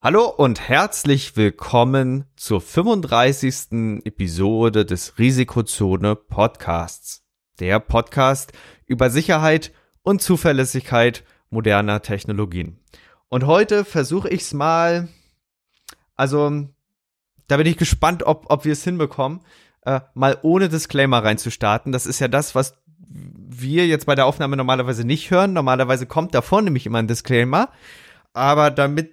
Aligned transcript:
Hallo 0.00 0.26
und 0.28 0.60
herzlich 0.60 1.36
willkommen 1.36 2.24
zur 2.36 2.60
35. 2.60 4.04
Episode 4.04 4.86
des 4.86 5.18
Risikozone 5.18 6.14
Podcasts. 6.14 7.24
Der 7.58 7.80
Podcast 7.80 8.52
über 8.86 9.10
Sicherheit 9.10 9.72
und 10.02 10.22
Zuverlässigkeit 10.22 11.24
moderner 11.50 12.00
Technologien. 12.00 12.78
Und 13.28 13.46
heute 13.46 13.84
versuche 13.84 14.28
ich 14.28 14.42
es 14.42 14.54
mal, 14.54 15.08
also 16.14 16.68
da 17.48 17.56
bin 17.56 17.66
ich 17.66 17.76
gespannt, 17.76 18.22
ob, 18.22 18.46
ob 18.50 18.64
wir 18.64 18.74
es 18.74 18.84
hinbekommen, 18.84 19.40
äh, 19.82 19.98
mal 20.14 20.38
ohne 20.42 20.68
Disclaimer 20.68 21.24
reinzustarten. 21.24 21.90
Das 21.90 22.06
ist 22.06 22.20
ja 22.20 22.28
das, 22.28 22.54
was 22.54 22.78
wir 23.08 23.88
jetzt 23.88 24.06
bei 24.06 24.14
der 24.14 24.26
Aufnahme 24.26 24.56
normalerweise 24.56 25.04
nicht 25.04 25.32
hören. 25.32 25.54
Normalerweise 25.54 26.06
kommt 26.06 26.36
davor 26.36 26.62
nämlich 26.62 26.86
immer 26.86 26.98
ein 26.98 27.08
Disclaimer. 27.08 27.70
Aber 28.34 28.70
damit 28.70 29.12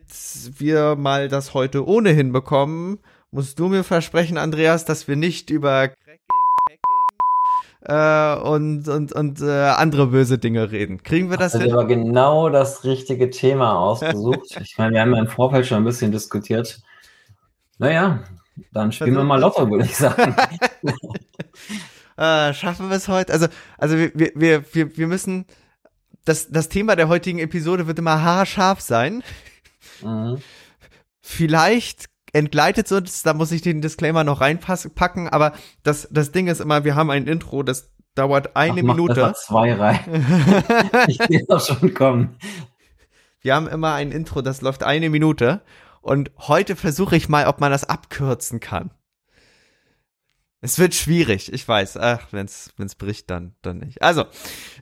wir 0.58 0.96
mal 0.96 1.28
das 1.28 1.54
heute 1.54 1.88
ohnehin 1.88 2.32
bekommen, 2.32 3.00
musst 3.32 3.60
du 3.60 3.68
mir 3.68 3.84
versprechen, 3.84 4.38
Andreas, 4.38 4.86
dass 4.86 5.08
wir 5.08 5.16
nicht 5.16 5.50
über 5.50 5.92
äh, 7.88 8.36
und, 8.38 8.88
und, 8.88 9.14
und 9.14 9.42
äh, 9.42 9.46
andere 9.46 10.08
böse 10.08 10.38
Dinge 10.38 10.72
reden. 10.72 11.04
Kriegen 11.04 11.30
wir 11.30 11.38
das 11.38 11.54
also 11.54 11.66
hin? 11.66 11.74
aber 11.74 11.86
genau 11.86 12.50
das 12.50 12.84
richtige 12.84 13.30
Thema 13.30 13.78
ausgesucht. 13.78 14.58
ich 14.62 14.78
meine, 14.78 14.94
wir 14.94 15.02
haben 15.02 15.14
ja 15.14 15.20
im 15.20 15.28
Vorfeld 15.28 15.68
schon 15.68 15.80
ein 15.80 15.84
bisschen 15.84 16.12
diskutiert. 16.12 16.82
Naja, 17.78 18.24
dann 18.72 18.92
spielen 18.92 19.16
wir 19.16 19.24
mal 19.24 19.40
Lotto, 19.40 19.70
würde 19.70 19.86
ich 19.86 19.96
sagen. 19.96 20.36
äh, 22.18 22.54
schaffen 22.54 22.90
wir 22.90 22.96
es 22.96 23.08
heute? 23.08 23.34
Also, 23.34 23.48
also 23.78 23.98
wir, 23.98 24.12
wir, 24.16 24.64
wir, 24.74 24.98
wir 24.98 25.08
müssen 25.08 25.46
das, 26.26 26.50
das 26.50 26.70
Thema 26.70 26.96
der 26.96 27.08
heutigen 27.08 27.40
Episode 27.40 27.88
wird 27.88 28.00
immer 28.00 28.22
haarscharf 28.22 28.82
sein. 28.82 29.24
Mhm. 30.02 30.40
Vielleicht 31.22 32.06
entgleitet 32.34 32.92
uns, 32.92 33.24
da 33.24 33.34
muss 33.34 33.52
ich 33.52 33.62
den 33.62 33.82
Disclaimer 33.82 34.24
noch 34.24 34.42
reinpacken, 34.42 35.30
aber 35.30 35.54
das, 35.84 36.08
das 36.12 36.32
Ding 36.32 36.48
ist 36.48 36.60
immer, 36.60 36.84
wir 36.84 36.96
haben 36.96 37.10
ein 37.10 37.28
Intro, 37.28 37.64
das 37.64 37.92
dauert 38.14 38.56
eine 38.56 38.82
Ach, 38.82 38.86
Minute. 38.86 39.22
Mach 39.22 39.34
zwei 39.34 39.74
rein. 39.74 40.00
ich 41.08 41.18
sehe 41.18 41.46
das 41.48 41.68
schon 41.68 41.94
kommen. 41.94 42.38
Wir 43.42 43.56
haben 43.56 43.68
immer 43.68 43.94
ein 43.94 44.12
Intro, 44.12 44.42
das 44.42 44.62
läuft 44.62 44.84
eine 44.84 45.10
Minute. 45.10 45.62
Und 46.02 46.32
heute 46.38 46.76
versuche 46.76 47.16
ich 47.16 47.30
mal, 47.30 47.48
ob 47.48 47.60
man 47.60 47.72
das 47.72 47.84
abkürzen 47.84 48.60
kann. 48.60 48.92
Es 50.66 50.80
wird 50.80 50.96
schwierig, 50.96 51.54
ich 51.54 51.68
weiß. 51.68 51.98
Ach, 51.98 52.26
wenn 52.32 52.48
es 52.48 52.96
bricht, 52.98 53.30
dann, 53.30 53.54
dann 53.62 53.78
nicht. 53.78 54.02
Also, 54.02 54.26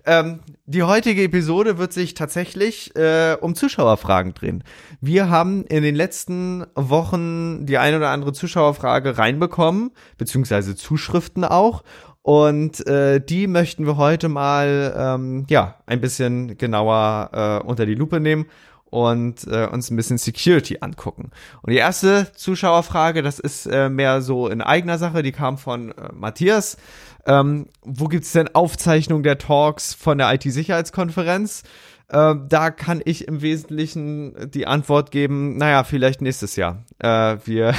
ähm, 0.06 0.40
die 0.66 0.84
heutige 0.84 1.24
Episode 1.24 1.78
wird 1.78 1.92
sich 1.92 2.14
tatsächlich 2.14 2.96
äh, 2.96 3.36
um 3.42 3.54
Zuschauerfragen 3.54 4.34
drehen. 4.34 4.64
Wir 5.02 5.30
haben 5.30 5.66
in 5.66 5.84
den 5.84 5.96
letzten 5.96 6.66
Wochen 6.76 7.66
die 7.66 7.78
ein 7.80 7.96
oder 7.96 8.12
andere 8.12 8.32
Zuschauerfrage 8.32 9.18
reinbekommen, 9.18 9.92
beziehungsweise 10.18 10.78
Zuschriften 10.78 11.44
auch. 11.44 11.84
Und 12.22 12.88
äh, 12.88 13.20
die 13.20 13.48
möchten 13.48 13.86
wir 13.86 13.98
heute 13.98 14.30
mal 14.30 14.96
ähm, 14.98 15.46
ja 15.50 15.76
ein 15.86 16.00
bisschen 16.00 16.58
genauer 16.58 17.62
äh, 17.62 17.68
unter 17.68 17.86
die 17.86 17.96
Lupe 17.96 18.22
nehmen 18.22 18.46
und 18.94 19.48
äh, 19.48 19.66
uns 19.66 19.90
ein 19.90 19.96
bisschen 19.96 20.20
Security 20.20 20.78
angucken. 20.82 21.32
Und 21.64 21.72
die 21.72 21.78
erste 21.78 22.32
Zuschauerfrage, 22.36 23.24
das 23.24 23.40
ist 23.40 23.66
äh, 23.66 23.90
mehr 23.90 24.22
so 24.22 24.48
in 24.48 24.62
eigener 24.62 25.00
Sache, 25.00 25.24
die 25.24 25.32
kam 25.32 25.58
von 25.58 25.94
äh, 25.94 26.10
Matthias. 26.14 26.78
Ähm, 27.26 27.70
wo 27.82 28.08
gibt's 28.08 28.34
denn 28.34 28.54
Aufzeichnungen 28.54 29.24
der 29.24 29.40
Talks 29.40 29.96
von 29.96 30.20
der 30.20 30.32
IT-Sicherheitskonferenz? 30.32 31.64
Äh, 32.10 32.36
da 32.48 32.70
kann 32.70 33.02
ich 33.04 33.28
im 33.28 33.42
Wesentlichen 33.42 34.52
die 34.52 34.68
Antwort 34.68 35.10
geben, 35.10 35.58
naja, 35.58 35.86
vielleicht 35.86 36.22
nächstes 36.22 36.56
Jahr. 36.56 36.84
Äh, 37.00 37.38
wir, 37.46 37.74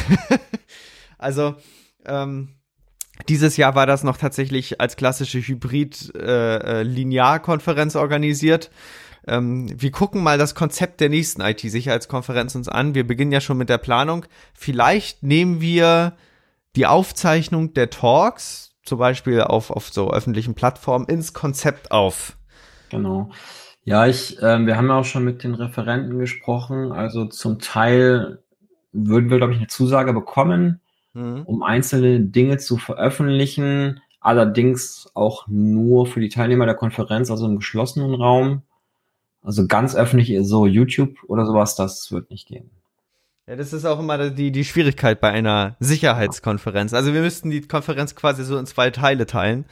also, 1.18 1.54
ähm, 2.06 2.56
dieses 3.28 3.56
Jahr 3.56 3.76
war 3.76 3.86
das 3.86 4.02
noch 4.02 4.16
tatsächlich 4.16 4.80
als 4.80 4.96
klassische 4.96 5.38
Hybrid-Linear-Konferenz 5.38 7.94
äh, 7.94 7.98
äh 7.98 8.00
organisiert. 8.00 8.72
Ähm, 9.26 9.68
wir 9.80 9.90
gucken 9.90 10.22
mal 10.22 10.38
das 10.38 10.54
Konzept 10.54 11.00
der 11.00 11.08
nächsten 11.08 11.40
IT-Sicherheitskonferenz 11.40 12.54
uns 12.54 12.68
an. 12.68 12.94
Wir 12.94 13.06
beginnen 13.06 13.32
ja 13.32 13.40
schon 13.40 13.56
mit 13.56 13.68
der 13.68 13.78
Planung. 13.78 14.26
Vielleicht 14.52 15.22
nehmen 15.22 15.60
wir 15.60 16.14
die 16.76 16.86
Aufzeichnung 16.86 17.72
der 17.74 17.90
Talks, 17.90 18.74
zum 18.84 18.98
Beispiel 18.98 19.40
auf, 19.40 19.70
auf 19.70 19.88
so 19.88 20.12
öffentlichen 20.12 20.54
Plattformen, 20.54 21.06
ins 21.06 21.32
Konzept 21.32 21.90
auf. 21.90 22.36
Genau. 22.90 23.30
Ja, 23.84 24.06
ich, 24.06 24.38
äh, 24.38 24.66
wir 24.66 24.76
haben 24.76 24.88
ja 24.88 24.98
auch 24.98 25.04
schon 25.04 25.24
mit 25.24 25.44
den 25.44 25.54
Referenten 25.54 26.18
gesprochen. 26.18 26.92
Also 26.92 27.26
zum 27.26 27.58
Teil 27.58 28.42
würden 28.92 29.30
wir, 29.30 29.38
glaube 29.38 29.52
ich, 29.52 29.58
eine 29.58 29.68
Zusage 29.68 30.12
bekommen, 30.12 30.80
mhm. 31.12 31.42
um 31.44 31.62
einzelne 31.62 32.20
Dinge 32.20 32.58
zu 32.58 32.76
veröffentlichen. 32.76 34.00
Allerdings 34.20 35.10
auch 35.14 35.46
nur 35.48 36.06
für 36.06 36.20
die 36.20 36.30
Teilnehmer 36.30 36.64
der 36.64 36.76
Konferenz, 36.76 37.30
also 37.30 37.46
im 37.46 37.56
geschlossenen 37.56 38.14
Raum. 38.14 38.62
Also 39.44 39.66
ganz 39.66 39.94
öffentlich, 39.94 40.36
so 40.42 40.66
YouTube 40.66 41.18
oder 41.28 41.44
sowas, 41.44 41.76
das 41.76 42.10
wird 42.10 42.30
nicht 42.30 42.48
gehen. 42.48 42.70
Ja, 43.46 43.56
das 43.56 43.74
ist 43.74 43.84
auch 43.84 44.00
immer 44.00 44.30
die, 44.30 44.50
die 44.50 44.64
Schwierigkeit 44.64 45.20
bei 45.20 45.30
einer 45.30 45.76
Sicherheitskonferenz. 45.78 46.94
Also 46.94 47.12
wir 47.12 47.20
müssten 47.20 47.50
die 47.50 47.60
Konferenz 47.60 48.14
quasi 48.14 48.42
so 48.42 48.56
in 48.56 48.64
zwei 48.64 48.90
Teile 48.90 49.26
teilen. 49.26 49.66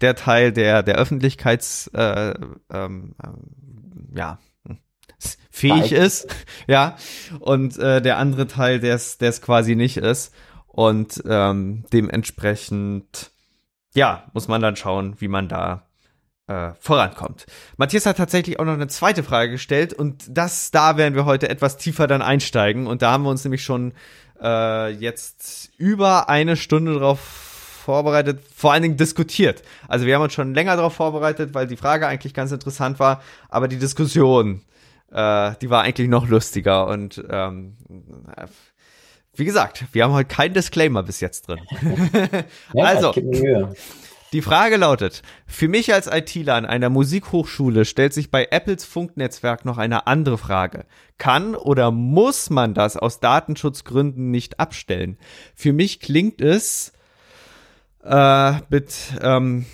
Der 0.00 0.14
Teil, 0.14 0.52
der 0.52 0.84
der 0.84 0.94
Öffentlichkeits 0.94 1.88
äh, 1.88 2.34
ähm, 2.72 3.16
ähm, 3.24 4.14
ja 4.14 4.38
fähig 5.50 5.92
ist, 5.92 6.28
ja, 6.68 6.96
und 7.40 7.78
äh, 7.78 8.02
der 8.02 8.18
andere 8.18 8.46
Teil, 8.46 8.78
der 8.78 8.94
es 8.94 9.18
der 9.18 9.30
es 9.30 9.42
quasi 9.42 9.74
nicht 9.74 9.96
ist. 9.96 10.32
Und 10.66 11.22
ähm, 11.26 11.84
dementsprechend, 11.92 13.32
ja, 13.94 14.24
muss 14.34 14.46
man 14.46 14.60
dann 14.60 14.76
schauen, 14.76 15.16
wie 15.18 15.28
man 15.28 15.48
da 15.48 15.85
äh, 16.48 16.70
vorankommt. 16.78 17.46
Matthias 17.76 18.06
hat 18.06 18.18
tatsächlich 18.18 18.60
auch 18.60 18.64
noch 18.64 18.74
eine 18.74 18.88
zweite 18.88 19.22
Frage 19.22 19.52
gestellt 19.52 19.92
und 19.92 20.24
das, 20.28 20.70
da 20.70 20.96
werden 20.96 21.14
wir 21.14 21.24
heute 21.24 21.48
etwas 21.48 21.76
tiefer 21.76 22.06
dann 22.06 22.22
einsteigen 22.22 22.86
und 22.86 23.02
da 23.02 23.12
haben 23.12 23.24
wir 23.24 23.30
uns 23.30 23.44
nämlich 23.44 23.64
schon 23.64 23.92
äh, 24.40 24.90
jetzt 24.90 25.70
über 25.76 26.28
eine 26.28 26.56
Stunde 26.56 26.94
drauf 26.94 27.20
vorbereitet, 27.84 28.40
vor 28.54 28.72
allen 28.72 28.82
Dingen 28.82 28.96
diskutiert. 28.96 29.62
Also 29.88 30.06
wir 30.06 30.16
haben 30.16 30.22
uns 30.22 30.34
schon 30.34 30.54
länger 30.54 30.76
darauf 30.76 30.94
vorbereitet, 30.94 31.54
weil 31.54 31.66
die 31.66 31.76
Frage 31.76 32.06
eigentlich 32.06 32.34
ganz 32.34 32.52
interessant 32.52 32.98
war, 32.98 33.22
aber 33.48 33.68
die 33.68 33.78
Diskussion, 33.78 34.62
äh, 35.12 35.52
die 35.60 35.70
war 35.70 35.82
eigentlich 35.82 36.08
noch 36.08 36.28
lustiger 36.28 36.86
und 36.88 37.24
ähm, 37.30 37.76
wie 39.34 39.44
gesagt, 39.44 39.84
wir 39.92 40.04
haben 40.04 40.12
heute 40.12 40.28
keinen 40.28 40.54
Disclaimer 40.54 41.02
bis 41.02 41.20
jetzt 41.20 41.48
drin. 41.48 41.60
ja, 42.72 42.84
also, 42.84 43.12
die 44.32 44.42
Frage 44.42 44.76
lautet, 44.76 45.22
für 45.46 45.68
mich 45.68 45.92
als 45.94 46.08
ITler 46.08 46.54
an 46.54 46.66
einer 46.66 46.90
Musikhochschule 46.90 47.84
stellt 47.84 48.12
sich 48.12 48.30
bei 48.30 48.46
Apples 48.50 48.84
Funknetzwerk 48.84 49.64
noch 49.64 49.78
eine 49.78 50.06
andere 50.06 50.36
Frage. 50.36 50.84
Kann 51.16 51.54
oder 51.54 51.90
muss 51.90 52.50
man 52.50 52.74
das 52.74 52.96
aus 52.96 53.20
Datenschutzgründen 53.20 54.30
nicht 54.30 54.58
abstellen? 54.58 55.18
Für 55.54 55.72
mich 55.72 56.00
klingt 56.00 56.40
es 56.40 56.92
äh, 58.02 58.54
mit 58.68 58.94
ähm, 59.22 59.66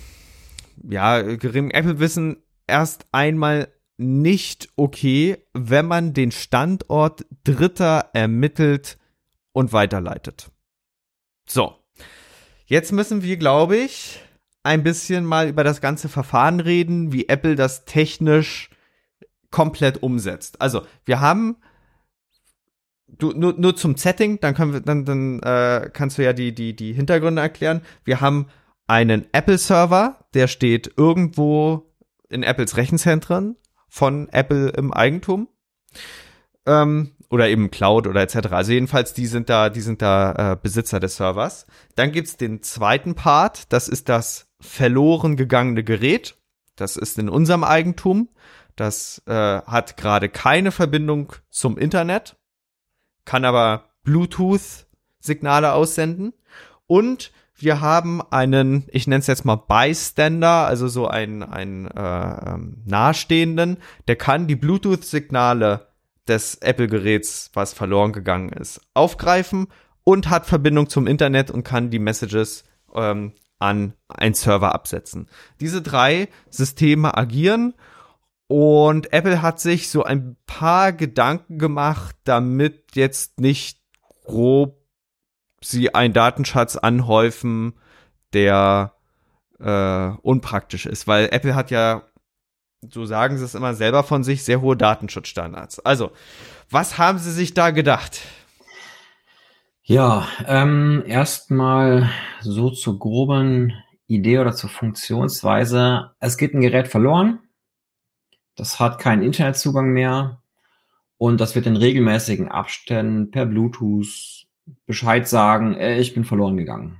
ja, 0.87 1.21
geringem 1.21 1.71
Apple-Wissen 1.71 2.37
erst 2.67 3.07
einmal 3.11 3.69
nicht 3.97 4.69
okay, 4.75 5.37
wenn 5.53 5.85
man 5.85 6.13
den 6.13 6.31
Standort 6.31 7.25
Dritter 7.43 8.09
ermittelt 8.13 8.97
und 9.51 9.73
weiterleitet. 9.73 10.51
So. 11.47 11.75
Jetzt 12.65 12.91
müssen 12.91 13.23
wir, 13.23 13.37
glaube 13.37 13.77
ich, 13.77 14.22
ein 14.63 14.83
bisschen 14.83 15.25
mal 15.25 15.47
über 15.47 15.63
das 15.63 15.81
ganze 15.81 16.09
Verfahren 16.09 16.59
reden, 16.59 17.11
wie 17.11 17.27
Apple 17.27 17.55
das 17.55 17.85
technisch 17.85 18.69
komplett 19.51 20.01
umsetzt. 20.01 20.61
Also, 20.61 20.81
wir 21.05 21.19
haben 21.19 21.57
du 23.07 23.31
nur, 23.31 23.53
nur 23.53 23.75
zum 23.75 23.97
Setting, 23.97 24.39
dann 24.39 24.55
können 24.55 24.73
wir 24.73 24.81
dann 24.81 25.05
dann 25.05 25.39
äh, 25.41 25.89
kannst 25.93 26.17
du 26.17 26.23
ja 26.23 26.33
die 26.33 26.55
die 26.55 26.75
die 26.75 26.93
Hintergründe 26.93 27.41
erklären. 27.41 27.81
Wir 28.03 28.21
haben 28.21 28.47
einen 28.87 29.27
Apple 29.33 29.57
Server, 29.57 30.25
der 30.33 30.47
steht 30.47 30.93
irgendwo 30.97 31.93
in 32.29 32.43
Apples 32.43 32.77
Rechenzentren 32.77 33.57
von 33.87 34.27
Apple 34.29 34.69
im 34.69 34.91
Eigentum. 34.91 35.47
Ähm, 36.65 37.11
oder 37.29 37.49
eben 37.49 37.71
Cloud 37.71 38.05
oder 38.05 38.21
etc. 38.21 38.51
Also 38.51 38.73
jedenfalls, 38.73 39.13
die 39.13 39.25
sind 39.25 39.49
da, 39.49 39.69
die 39.69 39.81
sind 39.81 40.03
da 40.03 40.51
äh, 40.51 40.57
Besitzer 40.61 40.99
des 40.99 41.15
Servers. 41.15 41.65
Dann 41.95 42.11
gibt's 42.11 42.37
den 42.37 42.61
zweiten 42.61 43.15
Part, 43.15 43.73
das 43.73 43.87
ist 43.87 44.07
das 44.07 44.52
verloren 44.63 45.35
gegangene 45.35 45.83
Gerät. 45.83 46.35
Das 46.75 46.95
ist 46.95 47.19
in 47.19 47.29
unserem 47.29 47.63
Eigentum. 47.63 48.29
Das 48.75 49.21
äh, 49.27 49.33
hat 49.33 49.97
gerade 49.97 50.29
keine 50.29 50.71
Verbindung 50.71 51.33
zum 51.51 51.77
Internet, 51.77 52.37
kann 53.25 53.45
aber 53.45 53.89
Bluetooth-Signale 54.03 55.73
aussenden. 55.73 56.33
Und 56.87 57.31
wir 57.55 57.81
haben 57.81 58.21
einen, 58.31 58.85
ich 58.87 59.05
nenne 59.05 59.19
es 59.19 59.27
jetzt 59.27 59.45
mal 59.45 59.55
Bystander, 59.55 60.65
also 60.65 60.87
so 60.87 61.07
einen, 61.07 61.43
einen 61.43 61.87
äh, 61.87 62.49
ähm, 62.49 62.81
Nahestehenden, 62.85 63.77
der 64.07 64.15
kann 64.15 64.47
die 64.47 64.55
Bluetooth-Signale 64.55 65.87
des 66.27 66.55
Apple-Geräts, 66.55 67.51
was 67.53 67.73
verloren 67.73 68.11
gegangen 68.11 68.49
ist, 68.49 68.81
aufgreifen 68.93 69.67
und 70.03 70.29
hat 70.29 70.45
Verbindung 70.45 70.89
zum 70.89 71.05
Internet 71.05 71.51
und 71.51 71.63
kann 71.63 71.91
die 71.91 71.99
Messages 71.99 72.63
ähm, 72.95 73.33
an 73.63 73.93
einen 74.09 74.35
Server 74.35 74.75
absetzen. 74.75 75.29
Diese 75.61 75.81
drei 75.81 76.27
Systeme 76.49 77.17
agieren 77.17 77.73
und 78.47 79.13
Apple 79.13 79.41
hat 79.41 79.61
sich 79.61 79.89
so 79.89 80.03
ein 80.03 80.35
paar 80.45 80.91
Gedanken 80.91 81.57
gemacht, 81.59 82.15
damit 82.25 82.95
jetzt 82.95 83.39
nicht 83.39 83.79
grob 84.25 84.83
sie 85.61 85.95
einen 85.95 86.13
Datenschatz 86.13 86.75
anhäufen, 86.75 87.73
der 88.33 88.93
äh, 89.59 90.09
unpraktisch 90.21 90.85
ist, 90.85 91.07
weil 91.07 91.29
Apple 91.31 91.55
hat 91.55 91.71
ja, 91.71 92.03
so 92.89 93.05
sagen 93.05 93.37
sie 93.37 93.45
es 93.45 93.55
immer 93.55 93.75
selber 93.75 94.03
von 94.03 94.25
sich, 94.25 94.43
sehr 94.43 94.59
hohe 94.59 94.75
Datenschutzstandards. 94.75 95.79
Also, 95.79 96.11
was 96.69 96.97
haben 96.97 97.17
sie 97.17 97.31
sich 97.31 97.53
da 97.53 97.71
gedacht? 97.71 98.19
Ja, 99.85 100.29
ähm, 100.47 101.03
erstmal 101.05 102.09
so 102.39 102.69
zur 102.69 102.99
groben 102.99 103.73
Idee 104.07 104.39
oder 104.39 104.53
zur 104.53 104.69
Funktionsweise. 104.69 106.11
Es 106.21 106.37
geht 106.37 106.53
ein 106.53 106.61
Gerät 106.61 106.87
verloren. 106.87 107.39
Das 108.55 108.79
hat 108.79 108.97
keinen 108.97 109.23
Internetzugang 109.23 109.89
mehr. 109.89 110.41
Und 111.17 111.41
das 111.41 111.55
wird 111.55 111.65
in 111.65 111.75
regelmäßigen 111.75 112.47
Abständen 112.47 113.29
per 113.29 113.45
Bluetooth 113.45 114.45
Bescheid 114.85 115.27
sagen, 115.27 115.75
ey, 115.75 115.99
ich 115.99 116.13
bin 116.13 116.23
verloren 116.23 116.55
gegangen. 116.55 116.99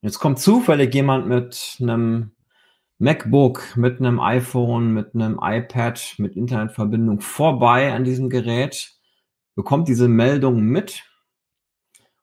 Jetzt 0.00 0.20
kommt 0.20 0.38
zufällig 0.38 0.94
jemand 0.94 1.26
mit 1.26 1.78
einem 1.80 2.30
MacBook, 2.98 3.76
mit 3.76 3.98
einem 3.98 4.20
iPhone, 4.20 4.94
mit 4.94 5.16
einem 5.16 5.40
iPad, 5.42 6.14
mit 6.18 6.36
Internetverbindung 6.36 7.20
vorbei 7.20 7.92
an 7.92 8.04
diesem 8.04 8.30
Gerät, 8.30 8.92
bekommt 9.56 9.88
diese 9.88 10.06
Meldung 10.06 10.60
mit 10.60 11.02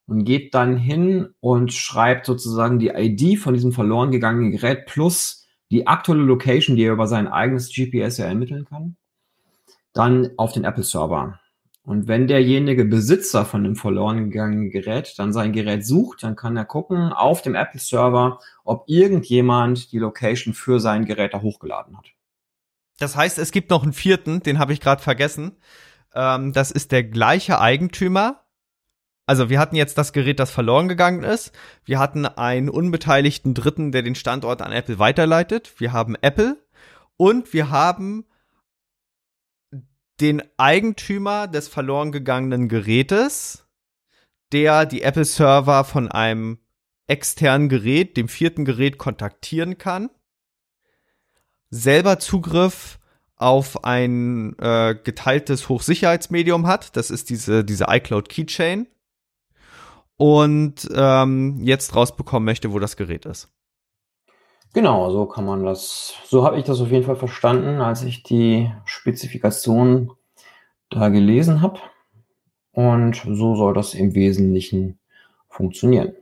und 0.07 0.25
geht 0.25 0.53
dann 0.53 0.77
hin 0.77 1.29
und 1.39 1.73
schreibt 1.73 2.25
sozusagen 2.25 2.79
die 2.79 2.89
ID 2.89 3.39
von 3.39 3.53
diesem 3.53 3.71
verloren 3.71 4.11
gegangenen 4.11 4.51
Gerät 4.51 4.85
plus 4.85 5.47
die 5.71 5.87
aktuelle 5.87 6.23
Location, 6.23 6.75
die 6.75 6.83
er 6.83 6.93
über 6.93 7.07
sein 7.07 7.27
eigenes 7.27 7.73
GPS 7.73 8.17
ja 8.17 8.25
ermitteln 8.25 8.65
kann, 8.65 8.97
dann 9.93 10.31
auf 10.37 10.51
den 10.51 10.65
Apple 10.65 10.83
Server. 10.83 11.39
Und 11.83 12.07
wenn 12.07 12.27
derjenige 12.27 12.85
Besitzer 12.85 13.43
von 13.43 13.63
dem 13.63 13.75
verloren 13.75 14.29
gegangenen 14.29 14.69
Gerät 14.69 15.15
dann 15.17 15.33
sein 15.33 15.51
Gerät 15.51 15.85
sucht, 15.85 16.23
dann 16.23 16.35
kann 16.35 16.55
er 16.55 16.65
gucken 16.65 17.11
auf 17.11 17.41
dem 17.41 17.55
Apple 17.55 17.79
Server, 17.79 18.39
ob 18.63 18.83
irgendjemand 18.87 19.91
die 19.91 19.97
Location 19.97 20.53
für 20.53 20.79
sein 20.79 21.05
Gerät 21.05 21.33
da 21.33 21.41
hochgeladen 21.41 21.97
hat. 21.97 22.11
Das 22.99 23.15
heißt, 23.15 23.39
es 23.39 23.51
gibt 23.51 23.71
noch 23.71 23.81
einen 23.81 23.93
vierten, 23.93 24.43
den 24.43 24.59
habe 24.59 24.73
ich 24.73 24.79
gerade 24.79 25.01
vergessen. 25.01 25.57
Ähm, 26.13 26.53
das 26.53 26.69
ist 26.69 26.91
der 26.91 27.03
gleiche 27.03 27.59
Eigentümer. 27.59 28.43
Also 29.31 29.49
wir 29.49 29.59
hatten 29.59 29.77
jetzt 29.77 29.97
das 29.97 30.11
Gerät, 30.11 30.41
das 30.41 30.51
verloren 30.51 30.89
gegangen 30.89 31.23
ist. 31.23 31.53
Wir 31.85 31.99
hatten 31.99 32.25
einen 32.25 32.67
unbeteiligten 32.67 33.53
Dritten, 33.53 33.93
der 33.93 34.01
den 34.01 34.15
Standort 34.15 34.61
an 34.61 34.73
Apple 34.73 34.99
weiterleitet. 34.99 35.75
Wir 35.77 35.93
haben 35.93 36.17
Apple 36.19 36.57
und 37.15 37.53
wir 37.53 37.69
haben 37.69 38.25
den 40.19 40.41
Eigentümer 40.57 41.47
des 41.47 41.69
verloren 41.69 42.11
gegangenen 42.11 42.67
Gerätes, 42.67 43.65
der 44.51 44.85
die 44.85 45.01
Apple-Server 45.01 45.85
von 45.85 46.11
einem 46.11 46.59
externen 47.07 47.69
Gerät, 47.69 48.17
dem 48.17 48.27
vierten 48.27 48.65
Gerät, 48.65 48.97
kontaktieren 48.97 49.77
kann, 49.77 50.09
selber 51.69 52.19
Zugriff 52.19 52.99
auf 53.37 53.85
ein 53.85 54.59
äh, 54.59 54.93
geteiltes 55.01 55.69
Hochsicherheitsmedium 55.69 56.67
hat, 56.67 56.97
das 56.97 57.09
ist 57.09 57.29
diese, 57.29 57.63
diese 57.63 57.85
iCloud 57.87 58.27
Keychain, 58.27 58.87
und 60.21 60.87
ähm, 60.93 61.57
jetzt 61.63 61.95
rausbekommen 61.95 62.45
möchte, 62.45 62.71
wo 62.71 62.77
das 62.77 62.95
Gerät 62.95 63.25
ist. 63.25 63.49
Genau, 64.71 65.09
so 65.09 65.25
kann 65.25 65.47
man 65.47 65.65
das, 65.65 66.13
so 66.27 66.45
habe 66.45 66.59
ich 66.59 66.63
das 66.63 66.79
auf 66.79 66.91
jeden 66.91 67.05
Fall 67.05 67.15
verstanden, 67.15 67.81
als 67.81 68.03
ich 68.03 68.21
die 68.21 68.71
Spezifikation 68.85 70.11
da 70.91 71.09
gelesen 71.09 71.63
habe. 71.63 71.79
Und 72.71 73.15
so 73.15 73.55
soll 73.55 73.73
das 73.73 73.95
im 73.95 74.13
Wesentlichen 74.13 74.99
funktionieren. 75.49 76.13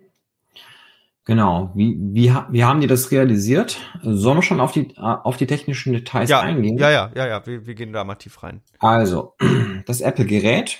Genau. 1.25 1.71
Wie, 1.75 1.97
wie, 1.99 2.33
wie 2.51 2.63
haben 2.63 2.79
die 2.79 2.87
das 2.87 3.11
realisiert? 3.11 3.81
Sollen 4.01 4.37
wir 4.37 4.43
schon 4.43 4.61
auf 4.61 4.71
die, 4.71 4.97
auf 4.97 5.35
die 5.35 5.45
technischen 5.45 5.91
Details 5.91 6.29
ja, 6.29 6.39
eingehen? 6.39 6.77
Ja, 6.77 6.89
ja, 6.89 7.11
ja, 7.15 7.27
ja. 7.27 7.45
Wir, 7.45 7.67
wir 7.67 7.75
gehen 7.75 7.91
da 7.91 8.05
mal 8.05 8.15
tief 8.15 8.41
rein. 8.43 8.61
Also, 8.79 9.35
das 9.85 9.99
Apple-Gerät 9.99 10.77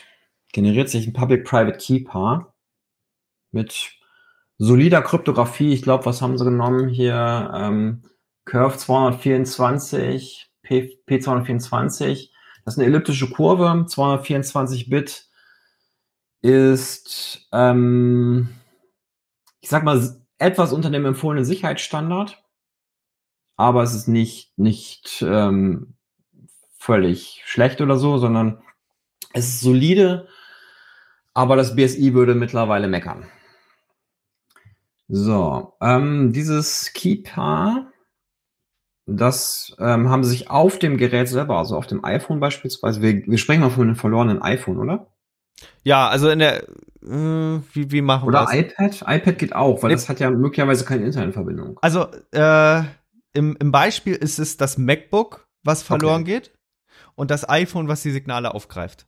generiert 0.54 0.88
sich 0.88 1.06
ein 1.06 1.12
Public-Private 1.12 1.78
Key-Paar 1.78 2.49
mit 3.52 3.92
solider 4.58 5.02
Kryptographie. 5.02 5.74
Ich 5.74 5.82
glaube, 5.82 6.06
was 6.06 6.22
haben 6.22 6.38
sie 6.38 6.46
genommen 6.46 6.90
hier? 6.90 7.52
Ähm, 7.54 8.04
Curve 8.46 8.78
224, 8.78 10.52
P, 10.64 11.00
P224. 11.08 12.30
Das 12.66 12.76
ist 12.76 12.80
eine 12.80 12.88
elliptische 12.88 13.30
Kurve, 13.30 13.86
224 13.88 14.90
Bit 14.90 15.30
ist, 16.42 17.48
ähm, 17.52 18.50
ich 19.60 19.70
sag 19.70 19.84
mal, 19.84 20.22
etwas 20.38 20.72
unter 20.72 20.90
dem 20.90 21.06
empfohlenen 21.06 21.46
Sicherheitsstandard, 21.46 22.42
aber 23.58 23.84
es 23.84 23.94
ist 23.94 24.08
nicht, 24.08 24.58
nicht 24.58 25.24
ähm, 25.28 25.96
völlig 26.78 27.42
schlecht 27.46 27.82
oder 27.82 27.98
so, 27.98 28.18
sondern 28.18 28.62
es 29.34 29.50
ist 29.50 29.62
solide, 29.62 30.28
aber 31.34 31.56
das 31.56 31.76
BSI 31.76 32.14
würde 32.14 32.36
mittlerweile 32.36 32.88
meckern. 32.88 33.30
So, 35.12 35.74
ähm, 35.82 36.32
dieses 36.34 36.94
Keeper, 36.94 37.92
das 39.08 39.76
ähm, 39.80 40.08
haben 40.10 40.24
sie 40.24 40.30
sich 40.30 40.52
auf 40.52 40.78
dem 40.78 40.98
Gerät 40.98 41.28
selber, 41.28 41.58
also 41.58 41.76
auf 41.76 41.88
dem 41.88 42.06
iPhone 42.06 42.40
beispielsweise, 42.40 43.02
wir, 43.02 43.26
wir 43.26 43.38
sprechen 43.40 43.62
mal 43.62 43.72
von 43.72 43.88
einem 43.88 43.96
verlorenen 43.96 44.40
iPhone, 44.44 44.78
oder? 44.78 45.12
Ja, 45.84 46.08
also 46.08 46.30
in 46.30 46.38
der, 46.38 46.64
äh, 47.02 47.60
wie, 47.74 47.92
wie 47.92 48.02
machen 48.04 48.28
wir 48.28 48.34
das? 48.34 48.50
Oder 48.50 48.60
iPad? 48.60 49.04
iPad 49.08 49.40
geht 49.40 49.56
auch, 49.56 49.82
weil 49.82 49.90
nee. 49.90 49.96
das 49.96 50.10
hat 50.10 50.20
ja 50.20 50.30
möglicherweise 50.30 50.86
keine 50.86 51.06
Internetverbindung. 51.06 51.80
Also, 51.82 52.06
äh, 52.32 52.84
im, 53.34 53.58
im 53.60 53.72
Beispiel 53.72 54.14
ist 54.14 54.38
es 54.38 54.58
das 54.58 54.78
MacBook, 54.78 55.48
was 55.64 55.82
verloren 55.82 56.22
okay. 56.22 56.34
geht, 56.34 56.54
und 57.16 57.32
das 57.32 57.50
iPhone, 57.50 57.88
was 57.88 58.04
die 58.04 58.12
Signale 58.12 58.54
aufgreift. 58.54 59.08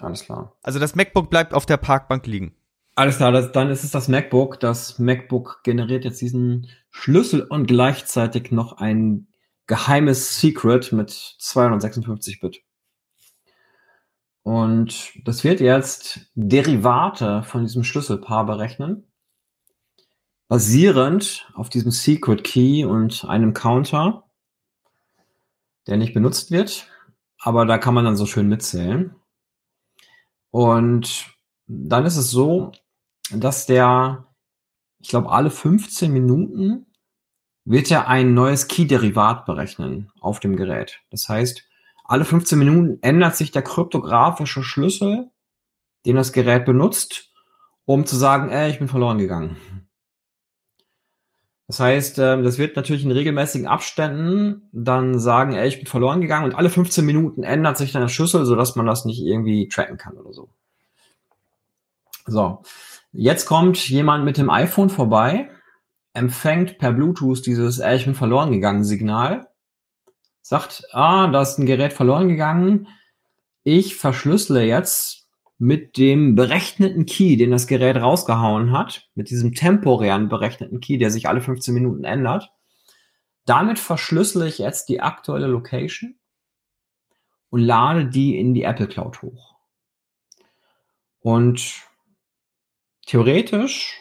Alles 0.00 0.24
klar. 0.24 0.56
Also 0.62 0.80
das 0.80 0.96
MacBook 0.96 1.30
bleibt 1.30 1.54
auf 1.54 1.66
der 1.66 1.76
Parkbank 1.76 2.26
liegen. 2.26 2.56
Alles 2.98 3.18
klar, 3.18 3.30
das, 3.30 3.52
dann 3.52 3.68
ist 3.68 3.84
es 3.84 3.90
das 3.90 4.08
MacBook. 4.08 4.58
Das 4.58 4.98
MacBook 4.98 5.60
generiert 5.62 6.04
jetzt 6.06 6.20
diesen 6.22 6.68
Schlüssel 6.90 7.42
und 7.42 7.66
gleichzeitig 7.66 8.50
noch 8.52 8.78
ein 8.78 9.28
geheimes 9.66 10.40
Secret 10.40 10.92
mit 10.92 11.10
256 11.10 12.40
Bit. 12.40 12.62
Und 14.42 15.12
das 15.26 15.44
wird 15.44 15.60
jetzt 15.60 16.30
Derivate 16.36 17.42
von 17.42 17.62
diesem 17.62 17.84
Schlüsselpaar 17.84 18.46
berechnen, 18.46 19.04
basierend 20.48 21.50
auf 21.52 21.68
diesem 21.68 21.90
Secret 21.90 22.44
Key 22.44 22.86
und 22.86 23.26
einem 23.26 23.52
Counter, 23.52 24.24
der 25.86 25.98
nicht 25.98 26.14
benutzt 26.14 26.50
wird, 26.50 26.88
aber 27.38 27.66
da 27.66 27.76
kann 27.76 27.92
man 27.92 28.06
dann 28.06 28.16
so 28.16 28.24
schön 28.24 28.48
mitzählen. 28.48 29.14
Und 30.50 31.26
dann 31.66 32.06
ist 32.06 32.16
es 32.16 32.30
so, 32.30 32.72
dass 33.30 33.66
der, 33.66 34.26
ich 35.00 35.08
glaube, 35.08 35.30
alle 35.30 35.50
15 35.50 36.12
Minuten 36.12 36.86
wird 37.64 37.90
er 37.90 38.08
ein 38.08 38.34
neues 38.34 38.68
Key-Derivat 38.68 39.44
berechnen 39.44 40.10
auf 40.20 40.40
dem 40.40 40.56
Gerät. 40.56 41.00
Das 41.10 41.28
heißt, 41.28 41.64
alle 42.04 42.24
15 42.24 42.58
Minuten 42.58 42.98
ändert 43.02 43.36
sich 43.36 43.50
der 43.50 43.62
kryptografische 43.62 44.62
Schlüssel, 44.62 45.30
den 46.06 46.16
das 46.16 46.32
Gerät 46.32 46.64
benutzt, 46.64 47.32
um 47.84 48.06
zu 48.06 48.16
sagen, 48.16 48.50
ey, 48.50 48.70
ich 48.70 48.78
bin 48.78 48.88
verloren 48.88 49.18
gegangen. 49.18 49.56
Das 51.66 51.80
heißt, 51.80 52.20
ähm, 52.20 52.44
das 52.44 52.58
wird 52.58 52.76
natürlich 52.76 53.04
in 53.04 53.10
regelmäßigen 53.10 53.66
Abständen 53.66 54.68
dann 54.72 55.18
sagen, 55.18 55.54
ey, 55.54 55.66
ich 55.66 55.78
bin 55.78 55.86
verloren 55.86 56.20
gegangen 56.20 56.44
und 56.44 56.54
alle 56.54 56.70
15 56.70 57.04
Minuten 57.04 57.42
ändert 57.42 57.76
sich 57.76 57.90
dann 57.90 58.02
der 58.02 58.08
Schlüssel, 58.08 58.44
sodass 58.44 58.76
man 58.76 58.86
das 58.86 59.04
nicht 59.04 59.20
irgendwie 59.20 59.66
tracken 59.68 59.96
kann 59.96 60.16
oder 60.16 60.32
so. 60.32 60.48
So. 62.26 62.62
Jetzt 63.18 63.46
kommt 63.46 63.88
jemand 63.88 64.26
mit 64.26 64.36
dem 64.36 64.50
iPhone 64.50 64.90
vorbei, 64.90 65.50
empfängt 66.12 66.76
per 66.76 66.92
Bluetooth 66.92 67.46
dieses 67.46 67.78
äh, 67.78 67.96
ich 67.96 68.04
bin 68.04 68.14
verloren 68.14 68.52
gegangen 68.52 68.84
Signal, 68.84 69.48
sagt, 70.42 70.82
ah, 70.92 71.26
da 71.28 71.40
ist 71.40 71.58
ein 71.58 71.64
Gerät 71.64 71.94
verloren 71.94 72.28
gegangen. 72.28 72.88
Ich 73.62 73.96
verschlüssele 73.96 74.64
jetzt 74.64 75.28
mit 75.56 75.96
dem 75.96 76.34
berechneten 76.34 77.06
Key, 77.06 77.38
den 77.38 77.52
das 77.52 77.66
Gerät 77.66 77.96
rausgehauen 77.96 78.72
hat, 78.72 79.08
mit 79.14 79.30
diesem 79.30 79.54
temporären 79.54 80.28
berechneten 80.28 80.80
Key, 80.80 80.98
der 80.98 81.10
sich 81.10 81.26
alle 81.26 81.40
15 81.40 81.72
Minuten 81.72 82.04
ändert. 82.04 82.52
Damit 83.46 83.78
verschlüssele 83.78 84.46
ich 84.46 84.58
jetzt 84.58 84.90
die 84.90 85.00
aktuelle 85.00 85.46
Location 85.46 86.16
und 87.48 87.60
lade 87.60 88.04
die 88.04 88.38
in 88.38 88.52
die 88.52 88.64
Apple 88.64 88.88
Cloud 88.88 89.22
hoch. 89.22 89.54
Und 91.20 91.85
theoretisch 93.06 93.94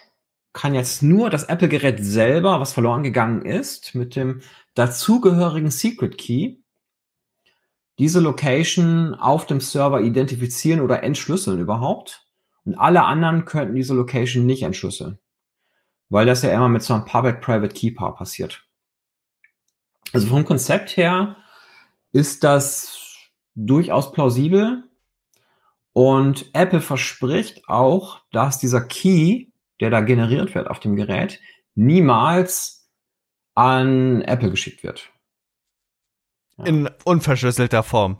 kann 0.53 0.73
jetzt 0.73 1.03
nur 1.03 1.29
das 1.29 1.43
Apple-Gerät 1.43 2.03
selber, 2.03 2.59
was 2.59 2.73
verloren 2.73 3.03
gegangen 3.03 3.43
ist, 3.43 3.93
mit 3.93 4.15
dem 4.15 4.41
dazugehörigen 4.73 5.71
Secret 5.71 6.17
Key 6.17 6.57
diese 7.99 8.19
Location 8.19 9.15
auf 9.15 9.45
dem 9.45 9.61
Server 9.61 10.01
identifizieren 10.01 10.81
oder 10.81 11.03
entschlüsseln 11.03 11.59
überhaupt. 11.59 12.27
Und 12.65 12.75
alle 12.75 13.03
anderen 13.03 13.45
könnten 13.45 13.75
diese 13.75 13.93
Location 13.93 14.45
nicht 14.45 14.63
entschlüsseln. 14.63 15.19
Weil 16.09 16.25
das 16.25 16.41
ja 16.41 16.51
immer 16.51 16.69
mit 16.69 16.83
so 16.83 16.93
einem 16.93 17.05
Public-Private 17.05 17.73
Key 17.73 17.91
Paar 17.91 18.15
passiert. 18.15 18.65
Also 20.13 20.27
vom 20.27 20.45
Konzept 20.45 20.97
her 20.97 21.37
ist 22.11 22.43
das 22.43 23.17
durchaus 23.55 24.11
plausibel. 24.11 24.84
Und 25.97 26.49
Apple 26.51 26.81
verspricht 26.81 27.69
auch, 27.69 28.19
dass 28.33 28.59
dieser 28.59 28.81
Key, 28.81 29.45
der 29.79 29.89
da 29.91 30.01
generiert 30.01 30.53
wird 30.53 30.67
auf 30.69 30.81
dem 30.81 30.97
Gerät, 30.97 31.39
niemals 31.73 32.89
an 33.53 34.21
Apple 34.23 34.51
geschickt 34.51 34.83
wird. 34.83 35.09
In 36.65 36.89
unverschlüsselter 37.05 37.81
Form. 37.81 38.19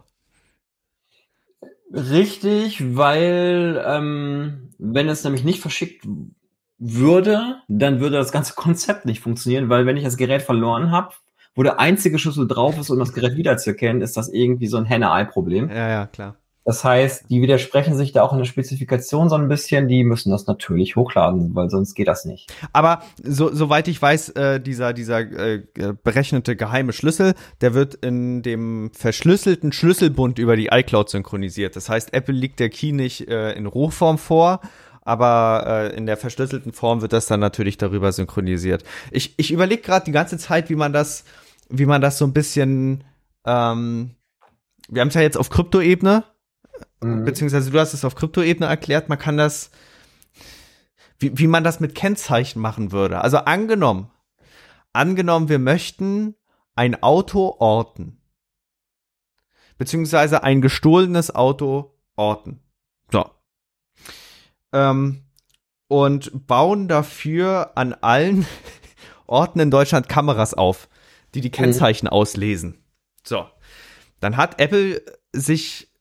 Richtig, 1.92 2.96
weil 2.96 3.84
ähm, 3.86 4.74
wenn 4.78 5.10
es 5.10 5.26
nämlich 5.26 5.44
nicht 5.44 5.60
verschickt 5.60 6.08
würde, 6.78 7.62
dann 7.68 8.00
würde 8.00 8.16
das 8.16 8.32
ganze 8.32 8.54
Konzept 8.54 9.06
nicht 9.06 9.20
funktionieren, 9.20 9.68
weil 9.68 9.86
wenn 9.86 9.98
ich 9.98 10.06
das 10.06 10.16
Gerät 10.16 10.44
verloren 10.44 10.92
habe, 10.92 11.14
wo 11.56 11.62
der 11.62 11.78
einzige 11.82 12.20
Schlüssel 12.20 12.48
drauf 12.48 12.78
ist, 12.80 12.90
um 12.90 13.00
das 13.00 13.12
Gerät 13.12 13.36
wiederzuerkennen, 13.36 14.02
ist 14.02 14.16
das 14.16 14.30
irgendwie 14.30 14.68
so 14.68 14.78
ein 14.78 14.86
Henne-Ei-Problem. 14.86 15.70
Ja, 15.70 15.90
ja, 15.90 16.08
klar. 16.08 16.38
Das 16.66 16.84
heißt, 16.84 17.30
die 17.30 17.44
widersprechen 17.44 17.96
sich 17.96 18.12
da 18.12 18.24
auch 18.24 18.34
in 18.34 18.40
der 18.40 18.46
Spezifikation 18.46 19.30
so 19.30 19.36
ein 19.36 19.48
bisschen. 19.48 19.88
Die 19.88 20.04
müssen 20.04 20.32
das 20.32 20.48
natürlich 20.48 20.96
hochladen, 20.96 21.54
weil 21.54 21.70
sonst 21.70 21.94
geht 21.94 22.08
das 22.08 22.26
nicht. 22.26 22.52
Aber 22.74 23.04
so, 23.24 23.54
soweit 23.54 23.88
ich 23.88 24.02
weiß, 24.02 24.30
äh, 24.30 24.60
dieser, 24.60 24.94
dieser 24.94 25.20
äh, 25.20 25.62
berechnete 26.04 26.56
geheime 26.56 26.92
Schlüssel, 26.92 27.36
der 27.62 27.76
wird 27.76 27.94
in 27.94 28.42
dem 28.42 28.90
verschlüsselten 28.94 29.74
Schlüsselbund 29.74 30.40
über 30.40 30.56
die 30.56 30.70
iCloud 30.72 31.08
synchronisiert. 31.08 31.76
Das 31.76 31.88
heißt, 31.88 32.16
Apple 32.16 32.34
liegt 32.34 32.60
der 32.60 32.70
Key 32.70 32.94
nicht 32.94 33.28
äh, 33.28 33.52
in 33.54 33.68
Rohform 33.68 34.18
vor, 34.18 34.60
aber 35.04 35.66
äh, 35.68 35.96
in 35.96 36.08
der 36.08 36.18
verschlüsselten 36.18 36.74
Form 36.74 37.02
wird 37.02 37.14
das 37.14 37.28
dann 37.28 37.42
natürlich 37.42 37.78
darüber 37.78 38.12
synchronisiert. 38.12 38.84
Ich, 39.12 39.36
ich 39.38 39.52
überlege 39.52 39.84
gerade 39.84 40.06
die 40.06 40.12
ganze 40.12 40.40
Zeit, 40.40 40.72
wie 40.72 40.76
man 40.76 40.94
das, 40.94 41.26
wie 41.70 41.86
man 41.86 42.02
das 42.02 42.18
so 42.18 42.26
ein 42.26 42.34
bisschen, 42.34 43.04
ähm, 43.46 44.16
wir 44.90 45.02
haben 45.02 45.10
es 45.10 45.14
ja 45.14 45.22
jetzt 45.22 45.38
auf 45.38 45.52
Kryptoebene, 45.52 46.24
mhm. 47.06 47.26
beziehungsweise 47.26 47.72
du 47.72 47.80
hast 47.80 47.94
es 47.94 48.06
auf 48.06 48.16
Kryptoebene 48.16 48.68
erklärt, 48.68 49.10
man 49.10 49.20
kann 49.20 49.38
das, 49.38 49.72
wie, 51.20 51.38
wie 51.38 51.48
man 51.48 51.64
das 51.64 51.80
mit 51.80 51.96
Kennzeichen 51.96 52.62
machen 52.62 52.92
würde. 52.92 53.22
Also 53.22 53.38
angenommen, 53.38 54.12
angenommen, 54.94 55.50
wir 55.50 55.60
möchten 55.60 56.36
ein 56.76 57.02
Auto 57.02 57.56
orten, 57.60 58.22
beziehungsweise 59.78 60.44
ein 60.44 60.62
gestohlenes 60.62 61.34
Auto 61.34 61.98
orten. 62.16 62.60
So. 63.12 63.30
Ähm, 64.74 65.24
und 65.88 66.48
bauen 66.48 66.88
dafür 66.88 67.72
an 67.76 67.94
allen 67.94 68.46
Orten 69.28 69.60
in 69.60 69.72
Deutschland 69.72 70.10
Kameras 70.10 70.54
auf, 70.54 70.90
die 71.34 71.42
die 71.42 71.50
mhm. 71.50 71.54
Kennzeichen 71.54 72.06
mhm. 72.06 72.14
auslesen. 72.14 72.84
So. 73.24 73.48
Dann 74.20 74.38
hat 74.38 74.60
Apple 74.60 75.02
sich 75.34 75.92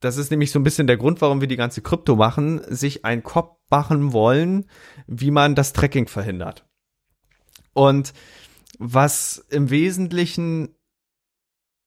das 0.00 0.16
ist 0.16 0.30
nämlich 0.30 0.52
so 0.52 0.58
ein 0.58 0.64
bisschen 0.64 0.86
der 0.86 0.96
Grund, 0.96 1.20
warum 1.20 1.40
wir 1.40 1.48
die 1.48 1.56
ganze 1.56 1.82
Krypto 1.82 2.16
machen, 2.16 2.60
sich 2.68 3.04
einen 3.04 3.22
Kopf 3.22 3.56
machen 3.70 4.12
wollen, 4.12 4.66
wie 5.06 5.30
man 5.30 5.54
das 5.54 5.72
Tracking 5.72 6.06
verhindert. 6.06 6.66
Und 7.72 8.12
was 8.78 9.44
im 9.50 9.70
Wesentlichen 9.70 10.74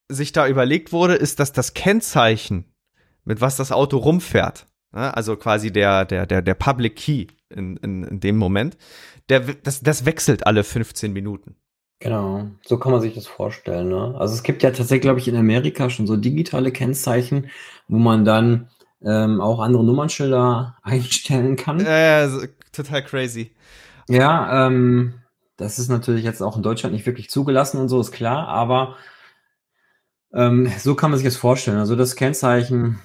sich 0.08 0.32
da 0.32 0.46
überlegt 0.46 0.92
wurde, 0.92 1.14
ist, 1.14 1.40
dass 1.40 1.52
das 1.52 1.74
Kennzeichen, 1.74 2.74
mit 3.24 3.40
was 3.40 3.56
das 3.56 3.72
Auto 3.72 3.98
rumfährt, 3.98 4.66
ne, 4.92 5.14
also 5.14 5.36
quasi 5.36 5.72
der, 5.72 6.04
der, 6.04 6.26
der, 6.26 6.42
der 6.42 6.54
Public 6.54 6.96
Key 6.96 7.26
in, 7.48 7.76
in, 7.78 8.04
in 8.04 8.20
dem 8.20 8.36
Moment, 8.36 8.76
der, 9.28 9.40
das, 9.40 9.80
das 9.80 10.04
wechselt 10.04 10.46
alle 10.46 10.64
15 10.64 11.12
Minuten. 11.12 11.56
Genau, 12.02 12.48
so 12.66 12.78
kann 12.78 12.90
man 12.90 13.00
sich 13.00 13.14
das 13.14 13.28
vorstellen. 13.28 13.88
Ne? 13.88 14.16
Also 14.18 14.34
es 14.34 14.42
gibt 14.42 14.64
ja 14.64 14.70
tatsächlich, 14.70 15.02
glaube 15.02 15.20
ich, 15.20 15.28
in 15.28 15.36
Amerika 15.36 15.88
schon 15.88 16.08
so 16.08 16.16
digitale 16.16 16.72
Kennzeichen, 16.72 17.48
wo 17.86 17.96
man 17.96 18.24
dann 18.24 18.68
ähm, 19.04 19.40
auch 19.40 19.60
andere 19.60 19.84
Nummernschilder 19.84 20.76
einstellen 20.82 21.54
kann. 21.54 21.78
Ja, 21.78 22.26
ja 22.26 22.46
total 22.72 23.04
crazy. 23.04 23.52
Ja, 24.08 24.66
ähm, 24.66 25.14
das 25.56 25.78
ist 25.78 25.90
natürlich 25.90 26.24
jetzt 26.24 26.42
auch 26.42 26.56
in 26.56 26.64
Deutschland 26.64 26.92
nicht 26.92 27.06
wirklich 27.06 27.30
zugelassen 27.30 27.78
und 27.80 27.88
so, 27.88 28.00
ist 28.00 28.10
klar, 28.10 28.48
aber 28.48 28.96
ähm, 30.34 30.72
so 30.78 30.96
kann 30.96 31.12
man 31.12 31.18
sich 31.18 31.26
das 31.26 31.36
vorstellen. 31.36 31.78
Also 31.78 31.94
das 31.94 32.16
Kennzeichen 32.16 32.98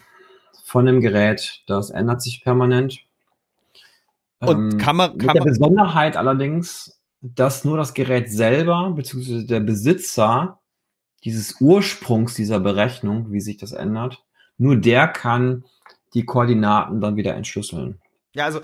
von 0.64 0.88
dem 0.88 1.02
Gerät, 1.02 1.62
das 1.68 1.92
ändert 1.92 2.24
sich 2.24 2.44
permanent. 2.44 2.98
Und 4.40 4.74
ähm, 4.74 4.78
kann 4.80 4.96
man, 4.96 5.20
kann 5.20 5.28
mit 5.28 5.36
der 5.36 5.44
Besonderheit 5.44 6.18
allerdings, 6.18 6.97
dass 7.36 7.66
nur 7.66 7.78
das 7.78 7.94
Gerät 7.94 8.32
selber, 8.32 8.92
beziehungsweise 8.96 9.46
der 9.46 9.60
Besitzer 9.60 10.60
dieses 11.24 11.60
Ursprungs 11.60 12.36
dieser 12.36 12.60
Berechnung, 12.60 13.32
wie 13.32 13.42
sich 13.42 13.58
das 13.58 13.72
ändert, 13.72 14.24
nur 14.58 14.76
der 14.76 15.08
kann 15.08 15.66
die 16.14 16.26
Koordinaten 16.26 17.02
dann 17.02 17.16
wieder 17.16 17.36
entschlüsseln. 17.36 18.00
Ja, 18.34 18.46
also 18.46 18.62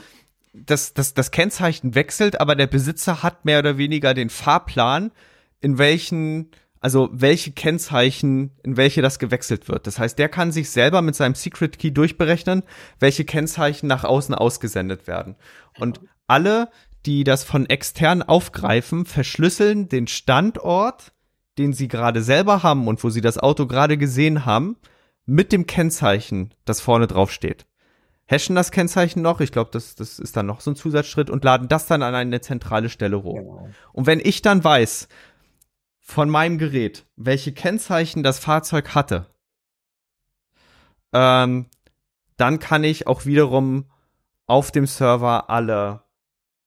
das, 0.53 0.93
das, 0.93 1.13
das 1.13 1.31
Kennzeichen 1.31 1.95
wechselt, 1.95 2.39
aber 2.39 2.55
der 2.55 2.67
Besitzer 2.67 3.23
hat 3.23 3.45
mehr 3.45 3.59
oder 3.59 3.77
weniger 3.77 4.13
den 4.13 4.29
Fahrplan, 4.29 5.11
in 5.61 5.77
welchen, 5.77 6.51
also 6.79 7.09
welche 7.11 7.51
Kennzeichen, 7.51 8.51
in 8.63 8.77
welche 8.77 9.01
das 9.01 9.17
gewechselt 9.17 9.67
wird. 9.67 9.87
Das 9.87 9.97
heißt, 9.97 10.19
der 10.19 10.29
kann 10.29 10.51
sich 10.51 10.69
selber 10.69 11.01
mit 11.01 11.15
seinem 11.15 11.35
Secret 11.35 11.79
Key 11.79 11.91
durchberechnen, 11.91 12.63
welche 12.99 13.25
Kennzeichen 13.25 13.87
nach 13.87 14.03
außen 14.03 14.35
ausgesendet 14.35 15.07
werden. 15.07 15.35
Und 15.79 16.01
alle, 16.27 16.69
die 17.05 17.23
das 17.23 17.43
von 17.43 17.69
extern 17.69 18.21
aufgreifen, 18.21 19.05
verschlüsseln 19.05 19.89
den 19.89 20.07
Standort, 20.07 21.13
den 21.57 21.73
sie 21.73 21.87
gerade 21.87 22.21
selber 22.21 22.63
haben 22.63 22.87
und 22.87 23.03
wo 23.03 23.09
sie 23.09 23.21
das 23.21 23.37
Auto 23.37 23.67
gerade 23.67 23.97
gesehen 23.97 24.45
haben, 24.45 24.77
mit 25.25 25.51
dem 25.51 25.67
Kennzeichen, 25.67 26.53
das 26.65 26.81
vorne 26.81 27.07
drauf 27.07 27.31
steht. 27.31 27.65
Hashen 28.25 28.55
das 28.55 28.71
Kennzeichen 28.71 29.21
noch, 29.21 29.41
ich 29.41 29.51
glaube, 29.51 29.69
das, 29.71 29.95
das 29.95 30.17
ist 30.17 30.35
dann 30.37 30.45
noch 30.45 30.61
so 30.61 30.71
ein 30.71 30.75
Zusatzschritt 30.75 31.29
und 31.29 31.43
laden 31.43 31.67
das 31.67 31.87
dann 31.87 32.01
an 32.01 32.15
eine 32.15 32.41
zentrale 32.41 32.89
Stelle 32.89 33.21
hoch. 33.23 33.35
Genau. 33.35 33.69
Und 33.91 34.07
wenn 34.07 34.19
ich 34.19 34.41
dann 34.41 34.63
weiß 34.63 35.07
von 35.99 36.29
meinem 36.29 36.57
Gerät, 36.57 37.05
welche 37.15 37.53
Kennzeichen 37.53 38.23
das 38.23 38.39
Fahrzeug 38.39 38.95
hatte, 38.95 39.27
ähm, 41.13 41.67
dann 42.37 42.59
kann 42.59 42.83
ich 42.83 43.07
auch 43.07 43.25
wiederum 43.25 43.85
auf 44.47 44.71
dem 44.71 44.87
Server 44.87 45.49
alle 45.49 46.03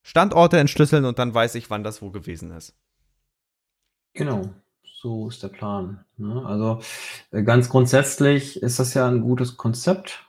Standorte 0.06 0.56
entschlüsseln 0.58 1.04
und 1.04 1.18
dann 1.18 1.34
weiß 1.34 1.56
ich, 1.56 1.68
wann 1.68 1.82
das 1.82 2.00
wo 2.00 2.10
gewesen 2.10 2.52
ist. 2.52 2.76
Genau, 4.12 4.50
so 4.84 5.28
ist 5.28 5.42
der 5.42 5.48
Plan. 5.48 6.04
Ne? 6.16 6.44
Also 6.46 6.80
äh, 7.32 7.42
ganz 7.42 7.68
grundsätzlich 7.68 8.62
ist 8.62 8.78
das 8.78 8.94
ja 8.94 9.08
ein 9.08 9.20
gutes 9.20 9.56
Konzept 9.56 10.24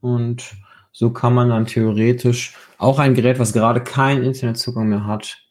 und 0.00 0.56
so 0.90 1.10
kann 1.10 1.32
man 1.32 1.48
dann 1.48 1.66
theoretisch 1.66 2.56
auch 2.76 2.98
ein 2.98 3.14
Gerät, 3.14 3.38
was 3.38 3.52
gerade 3.52 3.80
keinen 3.80 4.24
Internetzugang 4.24 4.88
mehr 4.88 5.06
hat, 5.06 5.44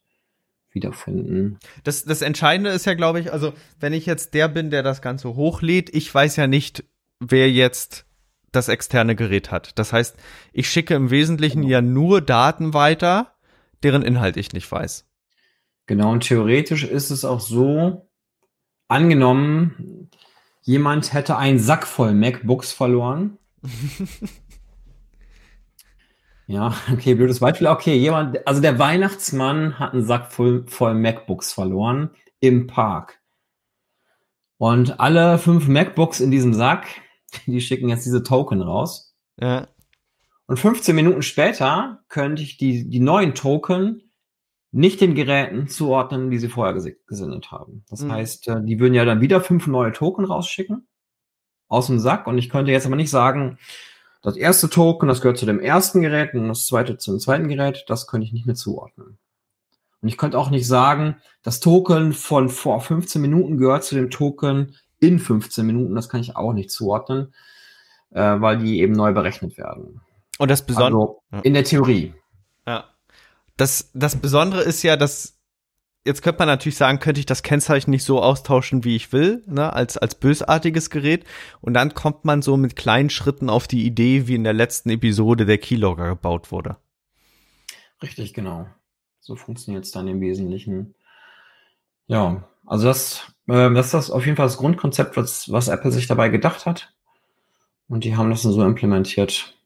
wiederfinden. 0.72 1.58
Das, 1.86 2.04
das 2.04 2.22
Entscheidende 2.22 2.72
ist 2.72 2.86
ja, 2.86 2.96
glaube 2.96 3.22
ich, 3.22 3.32
also 3.32 3.54
wenn 3.80 3.94
ich 3.94 4.06
jetzt 4.06 4.34
der 4.34 4.50
bin, 4.50 4.72
der 4.72 4.84
das 4.84 5.02
Ganze 5.02 5.36
hochlädt, 5.36 5.96
ich 5.96 6.14
weiß 6.14 6.36
ja 6.36 6.48
nicht, 6.48 6.84
wer 7.22 7.50
jetzt 7.50 8.06
das 8.52 8.68
externe 8.68 9.16
Gerät 9.16 9.52
hat. 9.52 9.80
Das 9.80 9.94
heißt, 9.94 10.18
ich 10.52 10.70
schicke 10.70 10.96
im 10.96 11.12
Wesentlichen 11.12 11.62
genau. 11.62 11.72
ja 11.72 11.82
nur 11.82 12.20
Daten 12.20 12.74
weiter 12.74 13.37
deren 13.84 14.02
Inhalt 14.02 14.38
ich 14.38 14.54
nicht 14.54 14.72
weiß. 14.72 15.06
Genau, 15.86 16.12
und 16.12 16.22
theoretisch 16.22 16.84
ist 16.84 17.12
es 17.12 17.24
auch 17.24 17.40
so, 17.40 18.10
angenommen, 18.88 20.10
jemand 20.62 21.14
hätte 21.14 21.38
einen 21.38 21.60
Sack 21.60 21.88
voll 21.88 22.14
MacBooks 22.14 22.72
verloren. 22.72 23.38
ja, 26.48 26.76
okay, 26.92 27.16
blödes 27.16 27.40
Beispiel. 27.40 27.68
Okay, 27.68 27.96
jemand, 27.96 28.46
also 28.48 28.62
der 28.62 28.80
Weihnachtsmann 28.80 29.80
hat 29.80 29.94
einen 29.94 30.06
Sack 30.06 30.32
voll, 30.32 30.66
voll 30.68 30.94
MacBooks 30.94 31.54
verloren 31.54 32.12
im 32.40 32.68
Park. 32.68 33.20
Und 34.58 35.00
alle 35.00 35.38
fünf 35.38 35.68
MacBooks 35.68 36.20
in 36.20 36.32
diesem 36.32 36.54
Sack, 36.54 36.88
die 37.46 37.62
schicken 37.62 37.90
jetzt 37.90 38.06
diese 38.06 38.24
Token 38.24 38.62
raus. 38.62 39.16
Ja. 39.40 39.68
Und 40.48 40.58
15 40.58 40.96
Minuten 40.96 41.22
später 41.22 42.04
könnte 42.08 42.42
ich 42.42 42.58
die, 42.58 42.90
die 42.90 43.00
neuen 43.00 43.36
Token 43.36 44.02
nicht 44.72 45.02
den 45.02 45.16
Geräten 45.16 45.68
zuordnen, 45.68 46.30
die 46.30 46.40
sie 46.40 46.50
vorher 46.50 46.74
gesendet 46.74 47.52
haben. 47.52 47.84
Das 47.90 48.02
mhm. 48.02 48.12
heißt, 48.12 48.48
äh, 48.48 48.64
die 48.64 48.80
würden 48.80 48.94
ja 48.94 49.06
dann 49.06 49.22
wieder 49.22 49.42
fünf 49.42 49.68
neue 49.68 49.92
Token 49.92 50.26
rausschicken. 50.26 50.88
aus 51.70 51.88
dem 51.88 52.00
Sack 52.00 52.28
und 52.28 52.38
ich 52.38 52.50
könnte 52.50 52.72
jetzt 52.72 52.86
aber 52.86 52.96
nicht 52.96 53.10
sagen, 53.10 53.58
das 54.22 54.38
erste 54.38 54.70
Token, 54.70 55.10
das 55.10 55.22
gehört 55.22 55.38
zu 55.38 55.46
dem 55.46 55.60
ersten 55.60 56.02
Gerät 56.02 56.34
und 56.34 56.48
das 56.48 56.66
zweite 56.66 56.98
zu 56.98 57.12
dem 57.12 57.20
zweiten 57.20 57.50
Gerät, 57.50 57.84
das 57.88 58.08
könnte 58.08 58.26
ich 58.26 58.34
nicht 58.34 58.46
mehr 58.46 58.56
zuordnen. 58.56 59.18
Und 60.02 60.08
ich 60.08 60.18
könnte 60.18 60.38
auch 60.38 60.50
nicht 60.50 60.68
sagen, 60.68 61.18
das 61.44 61.60
Token 61.60 62.14
von 62.14 62.50
vor 62.50 62.80
15 62.80 63.22
Minuten 63.22 63.58
gehört 63.58 63.84
zu 63.84 63.96
dem 63.96 64.10
Token 64.10 64.76
in 65.00 65.20
15 65.20 65.66
Minuten, 65.66 65.96
das 65.96 66.10
kann 66.10 66.22
ich 66.22 66.36
auch 66.36 66.54
nicht 66.54 66.72
zuordnen, 66.72 67.34
äh, 68.12 68.40
weil 68.40 68.58
die 68.60 68.80
eben 68.80 68.94
neu 68.94 69.12
berechnet 69.12 69.58
werden. 69.58 70.02
Und 70.38 70.52
das 70.52 70.66
Besondere. 70.66 71.16
Also, 71.32 71.44
in 71.44 71.54
der 71.54 71.64
Theorie. 71.64 72.14
Ja. 72.66 72.86
Das, 73.56 73.90
das 73.94 74.16
Besondere 74.16 74.62
ist 74.62 74.84
ja, 74.84 74.98
dass 74.98 75.38
jetzt 76.08 76.22
könnte 76.24 76.40
man 76.40 76.48
natürlich 76.48 76.78
sagen, 76.78 77.00
könnte 77.00 77.20
ich 77.20 77.26
das 77.26 77.44
Kennzeichen 77.44 77.92
nicht 77.92 78.04
so 78.04 78.22
austauschen, 78.22 78.84
wie 78.84 78.96
ich 78.96 79.12
will, 79.12 79.44
ne, 79.46 79.74
als, 79.74 79.98
als 79.98 80.16
bösartiges 80.16 80.90
Gerät. 80.90 81.26
Und 81.62 81.74
dann 81.74 81.94
kommt 81.94 82.26
man 82.26 82.42
so 82.42 82.58
mit 82.58 82.76
kleinen 82.76 83.10
Schritten 83.12 83.50
auf 83.50 83.68
die 83.68 83.86
Idee, 83.86 84.28
wie 84.28 84.36
in 84.36 84.44
der 84.44 84.54
letzten 84.54 84.90
Episode 84.90 85.46
der 85.46 85.58
Keylogger 85.58 86.08
gebaut 86.08 86.52
wurde. 86.52 86.78
Richtig, 88.02 88.34
genau. 88.34 88.68
So 89.20 89.36
funktioniert 89.36 89.84
es 89.84 89.92
dann 89.92 90.08
im 90.08 90.22
Wesentlichen. 90.22 90.96
Ja, 92.08 92.48
also 92.66 92.88
das, 92.88 93.34
äh, 93.48 93.74
das 93.74 93.88
ist 93.88 93.94
das 93.94 94.12
auf 94.12 94.26
jeden 94.26 94.38
Fall 94.38 94.46
das 94.46 94.58
Grundkonzept, 94.58 95.18
was, 95.18 95.52
was 95.52 95.68
Apple 95.68 95.92
sich 95.92 96.08
dabei 96.08 96.30
gedacht 96.30 96.66
hat. 96.66 96.94
Und 97.90 98.04
die 98.04 98.16
haben 98.16 98.30
das 98.30 98.44
dann 98.44 98.54
so 98.54 98.64
implementiert, 98.64 99.57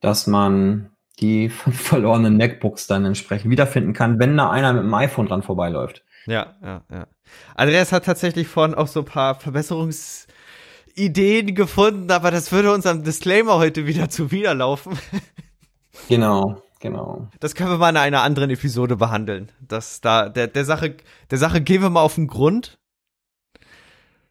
dass 0.00 0.26
man 0.26 0.90
die 1.20 1.48
verlorenen 1.48 2.36
MacBooks 2.36 2.86
dann 2.86 3.04
entsprechend 3.04 3.50
wiederfinden 3.50 3.92
kann, 3.92 4.18
wenn 4.18 4.36
da 4.36 4.50
einer 4.50 4.72
mit 4.72 4.82
dem 4.82 4.94
iPhone 4.94 5.26
dran 5.26 5.42
vorbeiläuft. 5.42 6.04
Ja, 6.26 6.54
ja, 6.62 6.82
ja. 6.90 7.06
Andreas 7.54 7.92
hat 7.92 8.04
tatsächlich 8.04 8.48
vorhin 8.48 8.74
auch 8.74 8.88
so 8.88 9.00
ein 9.00 9.06
paar 9.06 9.36
Verbesserungsideen 9.36 11.54
gefunden, 11.54 12.10
aber 12.10 12.30
das 12.30 12.52
würde 12.52 12.72
unserem 12.72 13.04
Disclaimer 13.04 13.56
heute 13.56 13.86
wieder 13.86 14.08
zuwiderlaufen. 14.10 14.98
Genau, 16.08 16.62
genau. 16.80 17.28
Das 17.40 17.54
können 17.54 17.70
wir 17.70 17.78
mal 17.78 17.90
in 17.90 17.96
einer 17.96 18.22
anderen 18.22 18.50
Episode 18.50 18.96
behandeln. 18.96 19.52
Das 19.60 20.00
da 20.00 20.28
der 20.28 20.46
der 20.46 20.64
Sache 20.64 20.96
der 21.30 21.38
Sache 21.38 21.60
gehen 21.60 21.82
wir 21.82 21.90
mal 21.90 22.02
auf 22.02 22.16
den 22.16 22.26
Grund, 22.26 22.78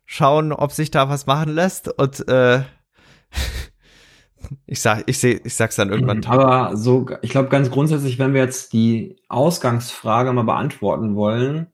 schauen, 0.05 0.51
ob 0.51 0.71
sich 0.71 0.91
da 0.91 1.09
was 1.09 1.27
machen 1.27 1.53
lässt 1.53 1.87
und 1.87 2.27
äh, 2.27 2.63
ich 4.65 4.81
sag, 4.81 5.03
ich 5.07 5.19
sehe, 5.19 5.41
ich 5.43 5.55
sag's 5.55 5.75
dann 5.75 5.89
irgendwann. 5.89 6.23
Aber 6.25 6.75
so, 6.75 7.05
ich 7.21 7.29
glaube 7.29 7.49
ganz 7.49 7.69
grundsätzlich, 7.69 8.19
wenn 8.19 8.33
wir 8.33 8.41
jetzt 8.41 8.73
die 8.73 9.17
Ausgangsfrage 9.27 10.31
mal 10.33 10.43
beantworten 10.43 11.15
wollen, 11.15 11.67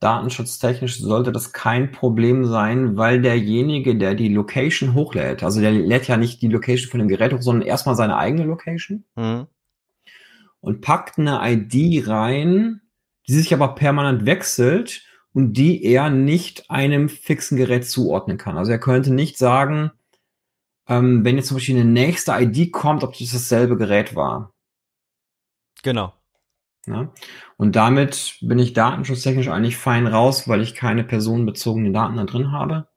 datenschutztechnisch 0.00 1.00
sollte 1.00 1.32
das 1.32 1.52
kein 1.52 1.90
Problem 1.90 2.44
sein, 2.44 2.96
weil 2.96 3.20
derjenige, 3.20 3.96
der 3.96 4.14
die 4.14 4.28
Location 4.28 4.94
hochlädt, 4.94 5.42
also 5.42 5.60
der 5.60 5.72
lädt 5.72 6.06
ja 6.06 6.16
nicht 6.16 6.40
die 6.40 6.48
Location 6.48 6.90
von 6.90 7.00
dem 7.00 7.08
Gerät 7.08 7.32
hoch, 7.32 7.42
sondern 7.42 7.66
erstmal 7.66 7.96
seine 7.96 8.16
eigene 8.16 8.44
Location 8.44 9.04
mhm. 9.16 9.46
und 10.60 10.80
packt 10.82 11.18
eine 11.18 11.40
ID 11.42 12.06
rein, 12.06 12.80
die 13.26 13.32
sich 13.32 13.52
aber 13.52 13.74
permanent 13.74 14.24
wechselt 14.24 15.02
und 15.32 15.54
die 15.54 15.84
er 15.84 16.10
nicht 16.10 16.70
einem 16.70 17.08
fixen 17.08 17.56
Gerät 17.56 17.84
zuordnen 17.84 18.38
kann. 18.38 18.56
Also 18.56 18.70
er 18.70 18.78
könnte 18.78 19.12
nicht 19.12 19.36
sagen, 19.36 19.90
ähm, 20.88 21.24
wenn 21.24 21.36
jetzt 21.36 21.48
zum 21.48 21.56
Beispiel 21.58 21.76
eine 21.76 21.84
nächste 21.84 22.32
ID 22.32 22.72
kommt, 22.72 23.04
ob 23.04 23.16
das 23.16 23.32
dasselbe 23.32 23.76
Gerät 23.76 24.16
war. 24.16 24.54
Genau. 25.82 26.14
Ja? 26.86 27.12
Und 27.58 27.76
damit 27.76 28.38
bin 28.40 28.58
ich 28.58 28.72
datenschutztechnisch 28.72 29.48
eigentlich 29.48 29.76
fein 29.76 30.06
raus, 30.06 30.48
weil 30.48 30.62
ich 30.62 30.74
keine 30.74 31.04
personenbezogenen 31.04 31.92
Daten 31.92 32.16
da 32.16 32.24
drin 32.24 32.52
habe. 32.52 32.88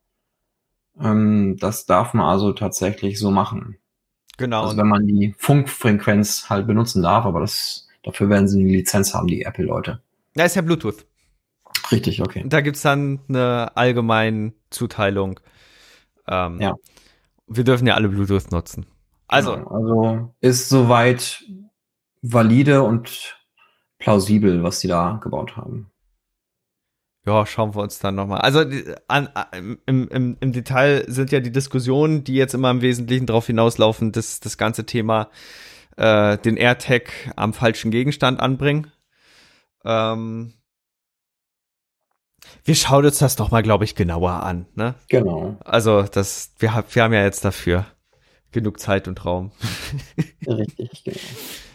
Ähm, 0.98 1.56
das 1.60 1.84
darf 1.84 2.14
man 2.14 2.26
also 2.26 2.52
tatsächlich 2.52 3.18
so 3.18 3.30
machen. 3.30 3.76
Genau. 4.38 4.62
Also 4.62 4.78
wenn 4.78 4.88
man 4.88 5.06
die 5.06 5.34
Funkfrequenz 5.36 6.48
halt 6.48 6.66
benutzen 6.66 7.02
darf, 7.02 7.26
aber 7.26 7.40
das, 7.40 7.88
dafür 8.02 8.30
werden 8.30 8.48
sie 8.48 8.60
eine 8.60 8.70
Lizenz 8.70 9.12
haben, 9.12 9.26
die 9.26 9.42
Apple-Leute. 9.42 10.00
Ja, 10.34 10.44
ist 10.46 10.56
ja 10.56 10.62
Bluetooth. 10.62 11.04
Richtig, 11.90 12.22
okay. 12.22 12.44
Da 12.46 12.62
gibt's 12.62 12.80
dann 12.80 13.20
eine 13.28 13.76
allgemeine 13.76 14.54
Zuteilung. 14.70 15.38
Ähm, 16.26 16.58
ja 16.58 16.74
wir 17.46 17.64
dürfen 17.64 17.86
ja 17.86 17.94
alle 17.94 18.08
Bluetooth 18.08 18.50
nutzen. 18.50 18.86
Also, 19.28 19.56
ja, 19.56 19.66
also 19.66 20.34
ist 20.40 20.68
soweit 20.68 21.44
valide 22.22 22.82
und 22.82 23.36
plausibel, 23.98 24.62
was 24.62 24.80
sie 24.80 24.88
da 24.88 25.20
gebaut 25.22 25.56
haben. 25.56 25.90
Ja, 27.24 27.46
schauen 27.46 27.74
wir 27.74 27.82
uns 27.82 28.00
dann 28.00 28.16
nochmal. 28.16 28.40
Also 28.40 28.64
an, 29.06 29.28
im, 29.86 30.08
im, 30.08 30.36
im 30.40 30.52
Detail 30.52 31.04
sind 31.06 31.30
ja 31.30 31.38
die 31.38 31.52
Diskussionen, 31.52 32.24
die 32.24 32.34
jetzt 32.34 32.52
immer 32.52 32.70
im 32.70 32.82
Wesentlichen 32.82 33.26
darauf 33.26 33.46
hinauslaufen, 33.46 34.10
dass 34.10 34.40
das 34.40 34.58
ganze 34.58 34.86
Thema 34.86 35.30
äh, 35.96 36.36
den 36.38 36.56
AirTag 36.56 37.32
am 37.36 37.52
falschen 37.52 37.92
Gegenstand 37.92 38.40
anbringen. 38.40 38.90
Ähm, 39.84 40.54
wir 42.64 42.74
schauen 42.74 43.04
uns 43.04 43.18
das 43.18 43.36
doch 43.36 43.50
mal, 43.50 43.62
glaube 43.62 43.84
ich, 43.84 43.94
genauer 43.94 44.42
an. 44.42 44.66
Ne? 44.74 44.94
Genau. 45.08 45.56
Also 45.64 46.02
das, 46.02 46.52
wir, 46.58 46.84
wir 46.90 47.02
haben 47.02 47.12
ja 47.12 47.22
jetzt 47.22 47.44
dafür 47.44 47.86
genug 48.52 48.78
Zeit 48.78 49.08
und 49.08 49.24
Raum. 49.24 49.50
Richtig, 50.46 51.04
genau. 51.04 51.18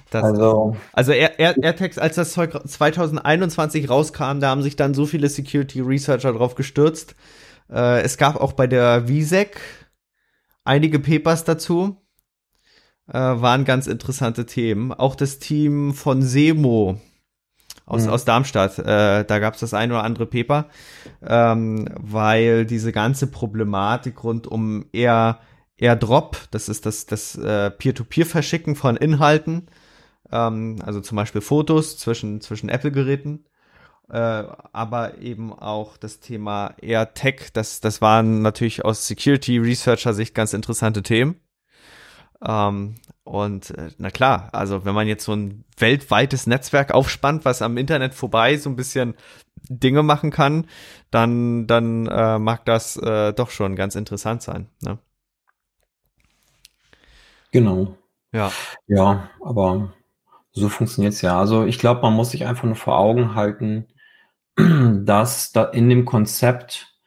Das, 0.09 0.23
also, 0.23 0.77
also 0.93 1.11
Air, 1.11 1.37
Air, 1.37 1.55
AirTags, 1.61 1.97
als 1.97 2.15
das 2.15 2.31
Zeug 2.31 2.57
2021 2.65 3.89
rauskam, 3.89 4.39
da 4.39 4.49
haben 4.49 4.61
sich 4.61 4.77
dann 4.77 4.93
so 4.93 5.05
viele 5.05 5.27
Security 5.27 5.81
Researcher 5.81 6.31
drauf 6.31 6.55
gestürzt. 6.55 7.15
Äh, 7.69 8.01
es 8.01 8.17
gab 8.17 8.37
auch 8.37 8.53
bei 8.53 8.67
der 8.67 9.07
VSEC 9.07 9.59
einige 10.63 10.99
Papers 10.99 11.43
dazu. 11.43 11.97
Äh, 13.07 13.13
waren 13.13 13.65
ganz 13.65 13.87
interessante 13.87 14.45
Themen. 14.45 14.93
Auch 14.93 15.15
das 15.15 15.39
Team 15.39 15.93
von 15.93 16.21
Semo 16.21 17.01
aus, 17.87 18.05
mhm. 18.05 18.09
aus 18.11 18.25
Darmstadt. 18.25 18.77
Äh, 18.77 19.25
da 19.25 19.39
gab 19.39 19.55
es 19.55 19.61
das 19.61 19.73
ein 19.73 19.91
oder 19.91 20.03
andere 20.03 20.27
Paper, 20.27 20.65
ähm, 21.25 21.89
weil 21.95 22.65
diese 22.65 22.91
ganze 22.91 23.27
Problematik 23.27 24.23
rund 24.23 24.45
um 24.45 24.85
Air, 24.91 25.39
AirDrop, 25.77 26.37
das 26.51 26.69
ist 26.69 26.85
das, 26.85 27.07
das 27.07 27.35
äh, 27.35 27.71
Peer-to-Peer-Verschicken 27.71 28.75
von 28.75 28.97
Inhalten, 28.97 29.67
ähm, 30.31 30.75
also 30.85 30.99
zum 31.01 31.15
Beispiel 31.15 31.41
Fotos 31.41 31.97
zwischen, 31.97 32.41
zwischen 32.41 32.69
Apple-Geräten, 32.69 33.45
äh, 34.09 34.17
aber 34.17 35.17
eben 35.19 35.53
auch 35.53 35.97
das 35.97 36.19
Thema 36.19 36.73
AirTag, 36.81 37.53
das, 37.53 37.79
das 37.79 38.01
waren 38.01 38.41
natürlich 38.41 38.83
aus 38.83 39.07
Security-Researcher-Sicht 39.07 40.35
ganz 40.35 40.53
interessante 40.53 41.03
Themen. 41.03 41.39
Ähm, 42.43 42.95
und 43.23 43.71
äh, 43.71 43.89
na 43.97 44.09
klar, 44.09 44.49
also 44.53 44.85
wenn 44.85 44.95
man 44.95 45.07
jetzt 45.07 45.25
so 45.25 45.33
ein 45.33 45.65
weltweites 45.77 46.47
Netzwerk 46.47 46.93
aufspannt, 46.93 47.45
was 47.45 47.61
am 47.61 47.77
Internet 47.77 48.13
vorbei 48.13 48.57
so 48.57 48.69
ein 48.69 48.75
bisschen 48.75 49.15
Dinge 49.69 50.03
machen 50.03 50.31
kann, 50.31 50.67
dann, 51.11 51.67
dann 51.67 52.07
äh, 52.07 52.39
mag 52.39 52.65
das 52.65 52.95
äh, 52.97 53.33
doch 53.33 53.49
schon 53.49 53.75
ganz 53.75 53.95
interessant 53.95 54.41
sein. 54.41 54.67
Ne? 54.81 54.97
Genau. 57.51 57.95
Ja. 58.31 58.51
Ja, 58.87 59.29
aber 59.43 59.93
so 60.51 60.69
funktioniert 60.69 61.13
es 61.13 61.21
ja. 61.21 61.39
Also 61.39 61.65
ich 61.65 61.79
glaube, 61.79 62.01
man 62.01 62.13
muss 62.13 62.31
sich 62.31 62.45
einfach 62.45 62.63
nur 62.63 62.75
vor 62.75 62.97
Augen 62.97 63.35
halten, 63.35 63.87
dass 64.55 65.51
da 65.51 65.65
in 65.65 65.89
dem 65.89 66.05
Konzept 66.05 66.97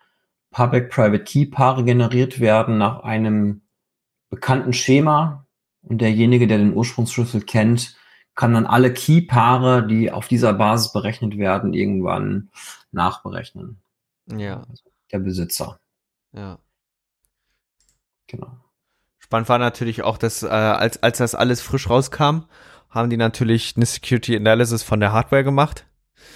Public-Private 0.51 1.25
Key-Paare 1.25 1.85
generiert 1.85 2.41
werden 2.41 2.79
nach 2.79 3.01
einem 3.01 3.63
bekannten 4.31 4.73
Schema 4.73 5.47
und 5.83 6.01
derjenige, 6.01 6.47
der 6.47 6.59
den 6.59 6.75
Ursprungsschlüssel 6.75 7.43
kennt, 7.43 7.97
kann 8.35 8.55
dann 8.55 8.67
alle 8.67 8.93
Key-Paare, 8.93 9.87
die 9.87 10.11
auf 10.11 10.29
dieser 10.29 10.55
Basis 10.55 10.93
berechnet 10.93 11.37
werden, 11.37 11.75
irgendwann 11.75 12.51
nachberechnen. 12.93 13.83
Ja. 14.27 14.63
Also 14.69 14.85
der 15.13 15.19
Besitzer. 15.19 15.79
Ja. 16.33 16.59
Genau. 18.29 18.57
Spannend 19.19 19.49
war 19.49 19.59
natürlich 19.59 20.03
auch, 20.03 20.17
dass 20.17 20.43
äh, 20.43 20.49
als, 20.49 21.03
als 21.03 21.19
das 21.19 21.35
alles 21.35 21.61
frisch 21.61 21.91
rauskam, 21.91 22.45
haben 22.89 23.11
die 23.11 23.17
natürlich 23.17 23.75
eine 23.77 23.87
Security 23.87 24.37
Analysis 24.37 24.83
von 24.83 25.01
der 25.01 25.13
Hardware 25.13 25.45
gemacht. 25.45 25.87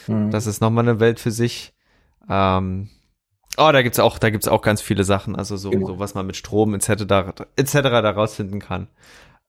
Mhm. 0.06 0.30
Das 0.30 0.46
ist 0.46 0.60
nochmal 0.60 0.88
eine 0.88 1.00
Welt 1.00 1.20
für 1.20 1.30
sich. 1.30 1.74
Ähm, 2.28 2.90
Oh, 3.56 3.70
da 3.72 3.82
gibt's 3.82 3.98
auch, 3.98 4.18
da 4.18 4.30
gibt's 4.30 4.48
auch 4.48 4.62
ganz 4.62 4.80
viele 4.80 5.04
Sachen, 5.04 5.36
also 5.36 5.56
so, 5.56 5.70
genau. 5.70 5.86
so 5.86 5.98
was 5.98 6.14
man 6.14 6.26
mit 6.26 6.36
Strom 6.36 6.74
etc. 6.74 7.04
Da, 7.06 7.34
etc. 7.56 7.72
da 7.82 8.10
rausfinden 8.10 8.60
kann. 8.60 8.88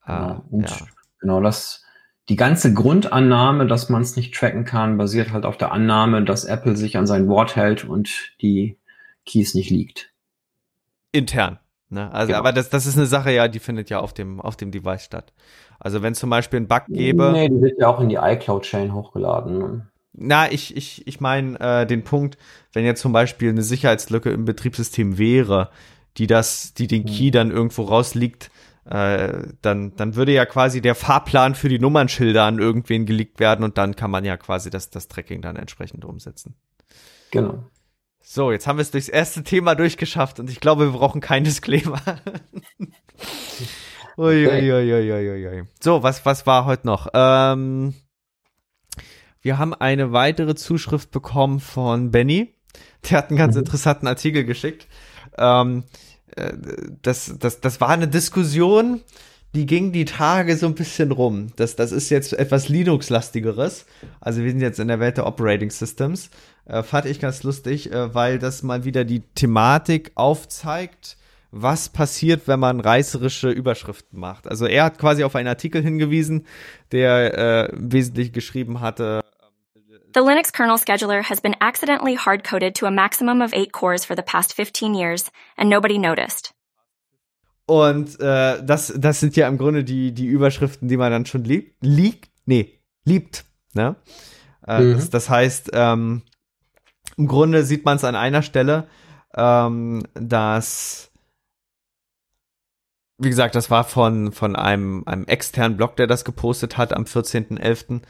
Genau, 0.05 0.43
äh, 0.51 0.61
ja. 0.61 0.77
genau 1.19 1.41
das. 1.41 1.83
Die 2.29 2.35
ganze 2.35 2.73
Grundannahme, 2.73 3.67
dass 3.67 3.89
man 3.89 4.01
es 4.01 4.15
nicht 4.15 4.33
tracken 4.33 4.65
kann, 4.65 4.97
basiert 4.97 5.31
halt 5.31 5.45
auf 5.45 5.57
der 5.57 5.71
Annahme, 5.71 6.23
dass 6.23 6.43
Apple 6.43 6.75
sich 6.75 6.97
an 6.97 7.05
sein 7.05 7.27
Wort 7.27 7.55
hält 7.55 7.83
und 7.83 8.33
die 8.41 8.79
Keys 9.25 9.53
nicht 9.53 9.69
liegt. 9.69 10.11
Intern. 11.11 11.59
Ne? 11.89 12.11
Also, 12.11 12.27
genau. 12.27 12.39
aber 12.39 12.51
das, 12.51 12.69
das 12.69 12.87
ist 12.87 12.97
eine 12.97 13.05
Sache, 13.05 13.31
ja, 13.31 13.47
die 13.47 13.59
findet 13.59 13.89
ja 13.89 13.99
auf 13.99 14.13
dem, 14.13 14.41
auf 14.41 14.55
dem 14.55 14.71
Device 14.71 15.03
statt. 15.03 15.33
Also, 15.79 16.01
wenn 16.01 16.15
zum 16.15 16.29
Beispiel 16.29 16.59
ein 16.59 16.67
Bug 16.67 16.83
gäbe. 16.87 17.31
Nee, 17.31 17.49
die 17.49 17.61
wird 17.61 17.79
ja 17.79 17.87
auch 17.87 17.99
in 17.99 18.09
die 18.09 18.15
iCloud-Chain 18.15 18.93
hochgeladen. 18.93 19.87
Na, 20.17 20.51
ich, 20.51 20.75
ich, 20.75 21.05
ich 21.07 21.19
meine 21.19 21.59
äh, 21.59 21.85
den 21.85 22.03
Punkt, 22.03 22.37
wenn 22.73 22.85
jetzt 22.85 23.01
zum 23.01 23.11
Beispiel 23.11 23.49
eine 23.49 23.63
Sicherheitslücke 23.63 24.29
im 24.29 24.45
Betriebssystem 24.45 25.17
wäre, 25.17 25.69
die 26.17 26.27
das, 26.27 26.73
die 26.73 26.87
den 26.87 27.05
Key 27.05 27.31
dann 27.31 27.51
irgendwo 27.51 27.83
rausliegt, 27.83 28.49
äh, 28.85 29.47
dann, 29.61 29.95
dann 29.95 30.15
würde 30.15 30.31
ja 30.31 30.45
quasi 30.45 30.81
der 30.81 30.95
Fahrplan 30.95 31.55
für 31.55 31.69
die 31.69 31.79
Nummernschilder 31.79 32.43
an 32.43 32.59
irgendwen 32.59 33.05
geleakt 33.05 33.39
werden 33.39 33.65
und 33.65 33.77
dann 33.77 33.95
kann 33.95 34.11
man 34.11 34.23
ja 34.23 34.37
quasi 34.37 34.69
das, 34.69 34.89
das 34.89 35.07
Tracking 35.07 35.41
dann 35.41 35.55
entsprechend 35.55 36.05
umsetzen. 36.05 36.55
Genau. 37.31 37.65
So, 38.21 38.51
jetzt 38.51 38.67
haben 38.67 38.77
wir 38.77 38.81
es 38.81 38.91
durchs 38.91 39.09
erste 39.09 39.43
Thema 39.43 39.75
durchgeschafft 39.75 40.39
und 40.39 40.49
ich 40.49 40.59
glaube, 40.59 40.91
wir 40.91 40.97
brauchen 40.97 41.21
kein 41.21 41.43
Disclaimer. 41.43 42.01
Uiuiuiuiui. 44.17 45.63
So, 45.81 46.01
was, 46.03 46.25
was 46.25 46.47
war 46.47 46.65
heute 46.65 46.87
noch? 46.87 47.07
Ähm, 47.13 47.93
wir 49.45 49.59
haben 49.59 49.75
eine 49.75 50.11
weitere 50.11 50.55
Zuschrift 50.55 51.11
bekommen 51.11 51.59
von 51.59 52.09
Benny. 52.09 52.55
Der 53.07 53.19
hat 53.19 53.29
einen 53.29 53.37
ganz 53.37 53.53
mhm. 53.53 53.59
interessanten 53.59 54.07
Artikel 54.07 54.43
geschickt. 54.43 54.87
Ähm, 55.37 55.83
äh, 56.35 56.51
das, 57.03 57.35
das, 57.37 57.61
das 57.61 57.79
war 57.79 57.89
eine 57.89 58.07
Diskussion, 58.07 59.01
die 59.53 59.67
ging 59.67 59.91
die 59.91 60.05
Tage 60.05 60.57
so 60.57 60.65
ein 60.65 60.73
bisschen 60.73 61.11
rum. 61.11 61.49
Das, 61.57 61.75
das 61.75 61.91
ist 61.91 62.09
jetzt 62.09 62.33
etwas 62.33 62.69
Linux-lastigeres. 62.69 63.85
Also 64.19 64.41
wir 64.41 64.49
sind 64.49 64.61
jetzt 64.61 64.79
in 64.79 64.87
der 64.87 64.99
Welt 64.99 65.17
der 65.17 65.27
Operating 65.27 65.69
Systems. 65.69 66.31
Äh, 66.65 66.81
fand 66.81 67.05
ich 67.05 67.19
ganz 67.19 67.43
lustig, 67.43 67.91
äh, 67.91 68.15
weil 68.15 68.39
das 68.39 68.63
mal 68.63 68.83
wieder 68.83 69.05
die 69.05 69.21
Thematik 69.35 70.11
aufzeigt, 70.15 71.17
was 71.51 71.89
passiert, 71.89 72.47
wenn 72.47 72.59
man 72.59 72.79
reißerische 72.79 73.49
Überschriften 73.51 74.19
macht. 74.19 74.47
Also 74.47 74.65
er 74.65 74.85
hat 74.85 74.97
quasi 74.97 75.23
auf 75.23 75.35
einen 75.35 75.47
Artikel 75.47 75.83
hingewiesen, 75.83 76.47
der 76.91 77.69
äh, 77.69 77.73
wesentlich 77.73 78.33
geschrieben 78.33 78.81
hatte. 78.81 79.21
The 80.15 80.21
Linux 80.21 80.53
kernel 80.53 80.77
scheduler 80.77 81.21
has 81.23 81.41
been 81.41 81.57
accidentally 81.59 82.15
hard-coded 82.15 82.73
to 82.75 82.85
a 82.85 82.91
maximum 82.91 83.41
of 83.41 83.53
eight 83.53 83.73
cores 83.73 84.05
for 84.05 84.15
the 84.15 84.23
past 84.23 84.53
15 84.53 84.95
years, 84.95 85.29
and 85.57 85.69
nobody 85.69 85.97
noticed. 85.97 86.53
Und 87.65 88.17
äh, 88.21 88.63
das, 88.63 88.93
das 88.95 89.19
sind 89.19 89.35
ja 89.35 89.49
im 89.49 89.57
Grunde 89.57 89.83
die, 89.83 90.13
die 90.13 90.27
Überschriften, 90.27 90.87
die 90.87 90.95
man 90.95 91.11
dann 91.11 91.25
schon 91.25 91.43
liebt. 91.43 91.75
Liegt? 91.81 92.29
Nee, 92.45 92.79
liebt. 93.03 93.43
Ne? 93.73 93.97
Äh, 94.65 94.79
mhm. 94.79 94.93
das, 94.93 95.09
das, 95.09 95.29
heißt, 95.29 95.71
ähm, 95.73 96.21
im 97.17 97.27
Grunde 97.27 97.65
sieht 97.65 97.83
man 97.83 97.97
es 97.97 98.05
an 98.05 98.15
einer 98.15 98.41
Stelle, 98.41 98.87
ähm, 99.35 100.03
dass 100.13 101.11
wie 103.17 103.29
gesagt, 103.29 103.55
das 103.55 103.71
war 103.71 103.85
von, 103.85 104.33
von 104.33 104.55
einem, 104.55 105.03
einem 105.05 105.25
externen 105.25 105.77
Blog, 105.77 105.95
der 105.95 106.07
das 106.07 106.25
gepostet 106.25 106.77
hat 106.77 106.93
am 106.93 107.03
14.11. 107.03 108.01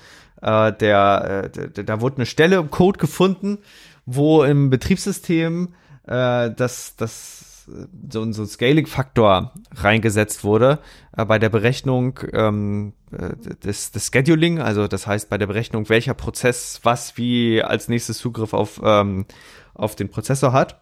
Äh, 0.41 0.73
der, 0.73 1.51
äh, 1.55 1.83
da 1.83 2.01
wurde 2.01 2.17
eine 2.17 2.25
Stelle 2.25 2.57
im 2.57 2.71
Code 2.71 2.99
gefunden, 2.99 3.59
wo 4.05 4.43
im 4.43 4.69
Betriebssystem 4.69 5.73
äh, 6.07 6.51
das, 6.51 6.95
das 6.95 7.45
so, 8.09 8.31
so 8.31 8.43
ein 8.43 8.47
Scaling-Faktor 8.47 9.53
reingesetzt 9.75 10.43
wurde 10.43 10.79
äh, 11.17 11.25
bei 11.25 11.39
der 11.39 11.49
Berechnung 11.49 12.19
ähm, 12.33 12.93
äh, 13.11 13.35
des, 13.63 13.91
des 13.91 14.11
Scheduling, 14.13 14.59
also 14.59 14.87
das 14.87 15.07
heißt 15.07 15.29
bei 15.29 15.37
der 15.37 15.47
Berechnung, 15.47 15.89
welcher 15.89 16.13
Prozess 16.13 16.79
was 16.83 17.17
wie 17.17 17.63
als 17.63 17.87
nächstes 17.87 18.19
Zugriff 18.19 18.53
auf, 18.53 18.81
ähm, 18.83 19.25
auf 19.73 19.95
den 19.95 20.09
Prozessor 20.09 20.53
hat. 20.53 20.81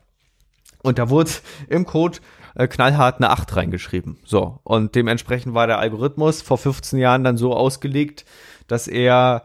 Und 0.82 1.00
da 1.00 1.10
wurde 1.10 1.32
im 1.70 1.86
Code 1.86 2.20
äh, 2.56 2.68
knallhart 2.68 3.18
eine 3.18 3.30
8 3.30 3.56
reingeschrieben. 3.56 4.20
So, 4.26 4.60
und 4.64 4.96
dementsprechend 4.96 5.54
war 5.54 5.68
der 5.68 5.80
Algorithmus 5.80 6.42
vor 6.42 6.58
15 6.58 7.00
Jahren 7.00 7.24
dann 7.24 7.38
so 7.38 7.54
ausgelegt, 7.54 8.26
dass 8.68 8.88
er, 8.88 9.44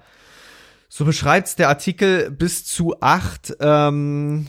so 0.88 1.04
beschreibt's 1.04 1.56
der 1.56 1.68
Artikel, 1.68 2.30
bis 2.30 2.64
zu 2.64 3.00
8, 3.00 3.56
ähm, 3.60 4.46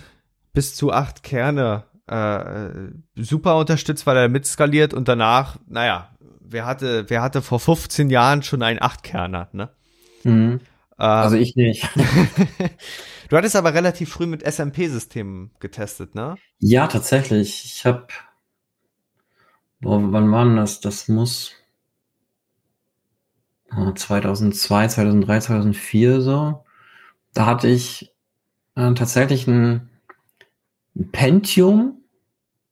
bis 0.53 0.75
zu 0.75 0.91
8 0.91 1.23
Kerne 1.23 1.85
äh, 2.07 2.91
super 3.15 3.57
unterstützt, 3.57 4.07
weil 4.07 4.17
er 4.17 4.29
mitskaliert 4.29 4.93
und 4.93 5.07
danach, 5.07 5.57
naja, 5.67 6.09
wer 6.41 6.65
hatte, 6.65 7.05
wer 7.09 7.21
hatte 7.21 7.41
vor 7.41 7.59
15 7.59 8.09
Jahren 8.09 8.43
schon 8.43 8.63
einen 8.63 8.79
8-Kerner, 8.79 9.49
ne? 9.51 9.69
Mhm. 10.23 10.59
also 10.97 11.37
ich 11.37 11.55
nicht. 11.55 11.87
du 13.29 13.37
hattest 13.37 13.55
aber 13.55 13.73
relativ 13.73 14.09
früh 14.09 14.25
mit 14.25 14.43
SMP-Systemen 14.43 15.51
getestet, 15.59 16.15
ne? 16.15 16.35
Ja, 16.57 16.87
tatsächlich. 16.87 17.63
Ich 17.65 17.85
habe 17.85 18.07
Boah, 19.81 20.11
wann 20.11 20.31
war 20.31 20.45
denn 20.45 20.57
das? 20.57 20.81
Das 20.81 21.07
muss 21.07 21.55
2002, 23.95 24.87
2003, 24.87 25.39
2004 25.39 26.21
so. 26.21 26.65
Da 27.33 27.45
hatte 27.45 27.67
ich 27.67 28.13
äh, 28.75 28.93
tatsächlich 28.93 29.47
ein, 29.47 29.89
ein, 30.95 31.11
Pentium. 31.11 32.01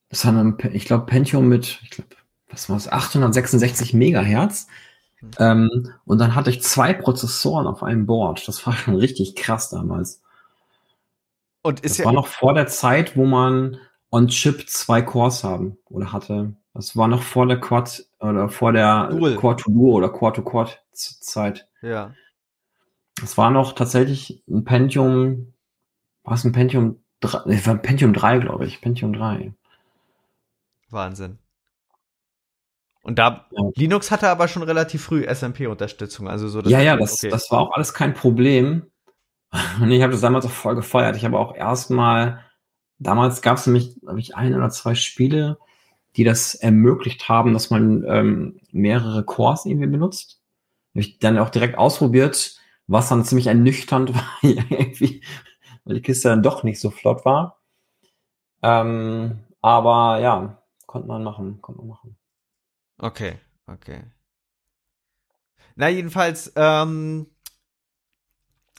Das 0.10 0.26
war 0.26 0.34
ein, 0.34 0.58
ich 0.74 0.86
glaube, 0.86 1.06
Pentium 1.06 1.48
mit, 1.48 1.80
ich 1.84 1.92
glaube, 1.92 2.10
was 2.50 2.70
war 2.70 2.76
das, 2.76 2.92
866 2.92 3.94
Megahertz. 3.94 4.68
Mhm. 5.22 5.32
Ähm, 5.40 5.94
und 6.06 6.18
dann 6.18 6.36
hatte 6.36 6.50
ich 6.50 6.62
zwei 6.62 6.94
Prozessoren 6.94 7.68
auf 7.68 7.84
einem 7.84 8.06
Board. 8.06 8.48
Das 8.48 8.66
war 8.66 8.74
schon 8.74 8.96
richtig 8.96 9.36
krass 9.36 9.70
damals. 9.70 10.22
Und 11.62 11.82
ist 11.82 11.92
das 11.92 11.98
ja 12.00 12.06
war 12.06 12.14
noch 12.14 12.28
vor 12.28 12.54
der 12.54 12.68
Zeit, 12.68 13.16
wo 13.16 13.26
man 13.26 13.78
on-Chip 14.12 14.70
zwei 14.70 15.02
Cores 15.02 15.44
haben 15.44 15.78
oder 15.90 16.14
hatte. 16.14 16.56
Das 16.78 16.96
war 16.96 17.08
noch 17.08 17.24
vor 17.24 17.48
der 17.48 17.60
Quad 17.60 18.06
oder 18.20 18.50
vor 18.50 18.72
der 18.72 19.10
Quad 19.40 19.62
to 19.62 19.72
Duo 19.72 19.96
oder 19.96 20.10
Quad 20.10 20.36
to 20.36 20.44
Quad 20.44 20.80
Zeit. 20.92 21.68
Ja. 21.82 22.14
Das 23.20 23.36
war 23.36 23.50
noch 23.50 23.74
tatsächlich 23.74 24.44
ein 24.48 24.64
Pentium, 24.64 25.54
war 26.24 26.36
es 26.36 26.44
ein 26.44 26.52
Pentium 26.52 27.02
3, 27.22 27.66
war 27.66 27.74
ein 27.74 27.82
Pentium 27.82 28.14
3, 28.14 28.38
glaube 28.38 28.68
ich, 28.68 28.80
Pentium 28.80 29.12
3. 29.12 29.56
Wahnsinn. 30.92 31.40
Und 33.02 33.18
da 33.18 33.48
ja. 33.50 33.70
Linux 33.76 34.12
hatte 34.12 34.30
aber 34.30 34.48
schon 34.48 34.62
relativ 34.62 35.04
früh 35.04 35.26
SMP-Unterstützung, 35.28 36.28
also 36.28 36.48
so. 36.48 36.62
ja, 36.62 36.80
ja, 36.80 36.96
das, 36.96 37.16
okay. 37.16 37.30
das 37.30 37.50
war 37.50 37.62
auch 37.62 37.72
alles 37.72 37.96
kein 37.96 38.14
Problem. 38.14 38.86
Und 39.82 39.90
ich 39.90 40.04
habe 40.04 40.12
das 40.12 40.22
damals 40.22 40.46
auch 40.46 40.52
voll 40.52 40.76
gefeiert. 40.76 41.16
Ich 41.16 41.26
habe 41.26 41.40
auch 41.40 41.56
erstmal, 41.56 42.46
damals 43.00 43.42
gab 43.42 43.58
es 43.58 43.66
nämlich, 43.66 44.00
glaube 44.00 44.20
ich, 44.20 44.36
ein 44.36 44.54
oder 44.54 44.70
zwei 44.70 44.94
Spiele, 44.94 45.58
die 46.18 46.24
das 46.24 46.56
ermöglicht 46.56 47.30
haben, 47.30 47.54
dass 47.54 47.70
man 47.70 48.04
ähm, 48.08 48.60
mehrere 48.72 49.24
Cores 49.24 49.66
irgendwie 49.66 49.88
benutzt. 49.88 50.42
Habe 50.94 51.02
ich 51.02 51.20
dann 51.20 51.38
auch 51.38 51.50
direkt 51.50 51.78
ausprobiert, 51.78 52.60
was 52.88 53.10
dann 53.10 53.24
ziemlich 53.24 53.48
ernüchternd 53.48 54.14
war, 54.16 54.40
weil 54.42 55.96
die 55.96 56.02
Kiste 56.02 56.30
dann 56.30 56.44
doch 56.44 56.64
nicht 56.64 56.80
so 56.80 56.90
flott 56.90 57.24
war. 57.24 57.62
Ähm, 58.64 59.44
aber 59.62 60.20
ja, 60.20 60.64
konnte 60.88 61.08
man 61.08 61.24
machen, 61.24 61.62
konnte 61.62 61.82
man 61.82 61.90
machen. 61.90 62.18
Okay, 62.98 63.36
okay. 63.68 64.02
Na, 65.76 65.90
jedenfalls, 65.90 66.52
ähm, 66.56 67.28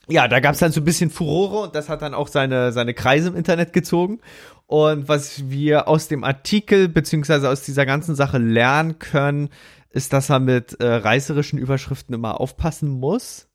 ja, 0.08 0.26
da 0.26 0.40
gab 0.40 0.54
es 0.54 0.60
dann 0.60 0.72
so 0.72 0.80
ein 0.80 0.84
bisschen 0.84 1.10
Furore 1.10 1.66
und 1.66 1.74
das 1.76 1.88
hat 1.88 2.02
dann 2.02 2.14
auch 2.14 2.26
seine, 2.26 2.72
seine 2.72 2.94
Kreise 2.94 3.28
im 3.28 3.36
Internet 3.36 3.72
gezogen. 3.72 4.20
Und 4.68 5.08
was 5.08 5.48
wir 5.48 5.88
aus 5.88 6.08
dem 6.08 6.24
Artikel 6.24 6.90
beziehungsweise 6.90 7.48
aus 7.48 7.62
dieser 7.62 7.86
ganzen 7.86 8.14
Sache 8.14 8.36
lernen 8.36 8.98
können, 8.98 9.48
ist, 9.88 10.12
dass 10.12 10.28
er 10.28 10.40
mit 10.40 10.78
äh, 10.78 10.86
reißerischen 10.86 11.58
Überschriften 11.58 12.14
immer 12.14 12.38
aufpassen 12.38 12.90
muss, 12.90 13.48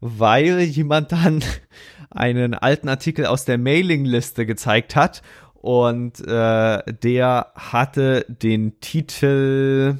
weil 0.00 0.60
jemand 0.62 1.12
dann 1.12 1.44
einen 2.10 2.54
alten 2.54 2.88
Artikel 2.88 3.26
aus 3.26 3.44
der 3.44 3.58
Mailingliste 3.58 4.44
gezeigt 4.44 4.96
hat 4.96 5.22
und 5.54 6.20
äh, 6.26 6.82
der 6.92 7.52
hatte 7.54 8.26
den 8.28 8.80
Titel 8.80 9.98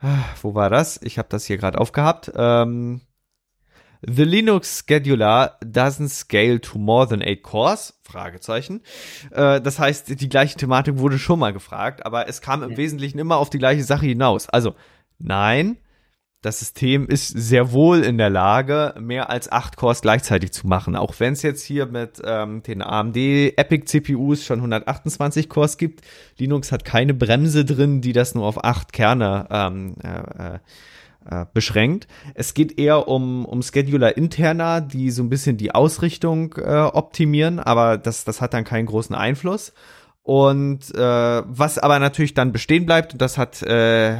ah, 0.00 0.24
wo 0.40 0.54
war 0.54 0.70
das? 0.70 1.00
Ich 1.02 1.18
habe 1.18 1.28
das 1.28 1.46
hier 1.46 1.58
gerade 1.58 1.78
aufgehabt. 1.80 2.30
Ähm, 2.36 3.00
The 4.06 4.24
Linux 4.24 4.84
Scheduler 4.86 5.58
doesn't 5.64 6.10
scale 6.10 6.60
to 6.60 6.78
more 6.78 7.08
than 7.08 7.22
eight 7.22 7.42
cores? 7.42 7.98
Fragezeichen. 8.02 8.82
Äh, 9.30 9.60
das 9.60 9.78
heißt, 9.78 10.20
die 10.20 10.28
gleiche 10.28 10.56
Thematik 10.56 10.98
wurde 10.98 11.18
schon 11.18 11.38
mal 11.38 11.52
gefragt, 11.52 12.06
aber 12.06 12.28
es 12.28 12.40
kam 12.40 12.62
im 12.62 12.76
Wesentlichen 12.76 13.18
immer 13.18 13.36
auf 13.36 13.50
die 13.50 13.58
gleiche 13.58 13.82
Sache 13.82 14.06
hinaus. 14.06 14.48
Also, 14.48 14.74
nein, 15.18 15.78
das 16.40 16.60
System 16.60 17.08
ist 17.08 17.28
sehr 17.28 17.72
wohl 17.72 18.04
in 18.04 18.16
der 18.16 18.30
Lage, 18.30 18.94
mehr 19.00 19.28
als 19.28 19.50
acht 19.50 19.76
Cores 19.76 20.02
gleichzeitig 20.02 20.52
zu 20.52 20.68
machen. 20.68 20.94
Auch 20.94 21.12
wenn 21.18 21.32
es 21.32 21.42
jetzt 21.42 21.64
hier 21.64 21.86
mit 21.86 22.22
ähm, 22.24 22.62
den 22.62 22.80
AMD 22.80 23.16
Epic 23.16 23.86
CPUs 23.86 24.44
schon 24.44 24.58
128 24.60 25.48
Cores 25.48 25.78
gibt, 25.78 26.02
Linux 26.38 26.70
hat 26.70 26.84
keine 26.84 27.12
Bremse 27.12 27.64
drin, 27.64 28.00
die 28.00 28.12
das 28.12 28.36
nur 28.36 28.46
auf 28.46 28.64
acht 28.64 28.92
Kerne 28.92 29.48
ähm, 29.50 29.96
äh, 30.00 30.58
äh 31.30 31.46
beschränkt. 31.52 32.06
Es 32.34 32.54
geht 32.54 32.78
eher 32.78 33.08
um, 33.08 33.44
um 33.44 33.62
Scheduler 33.62 34.16
interner, 34.16 34.80
die 34.80 35.10
so 35.10 35.22
ein 35.22 35.28
bisschen 35.28 35.56
die 35.56 35.74
Ausrichtung 35.74 36.54
äh, 36.56 36.80
optimieren, 36.80 37.58
aber 37.58 37.98
das, 37.98 38.24
das 38.24 38.40
hat 38.40 38.54
dann 38.54 38.64
keinen 38.64 38.86
großen 38.86 39.14
Einfluss. 39.14 39.72
Und 40.22 40.94
äh, 40.94 41.42
was 41.46 41.78
aber 41.78 41.98
natürlich 41.98 42.34
dann 42.34 42.52
bestehen 42.52 42.84
bleibt, 42.84 43.14
und 43.14 43.22
das 43.22 43.38
hat 43.38 43.62
äh, 43.62 44.16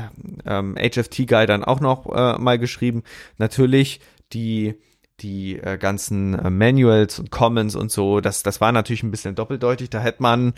ähm, 0.46 0.74
HFT 0.76 1.28
Guy 1.28 1.44
dann 1.46 1.64
auch 1.64 1.80
noch 1.80 2.06
äh, 2.06 2.38
mal 2.38 2.58
geschrieben, 2.58 3.02
natürlich 3.36 4.00
die 4.32 4.74
die 5.20 5.58
äh, 5.58 5.78
ganzen 5.78 6.38
äh, 6.38 6.50
Manuals 6.50 7.18
und 7.18 7.30
Comments 7.30 7.74
und 7.74 7.90
so, 7.90 8.20
das, 8.20 8.42
das 8.42 8.60
war 8.60 8.72
natürlich 8.72 9.02
ein 9.02 9.10
bisschen 9.10 9.34
doppeldeutig. 9.34 9.90
Da 9.90 10.00
hätte 10.00 10.22
man 10.22 10.54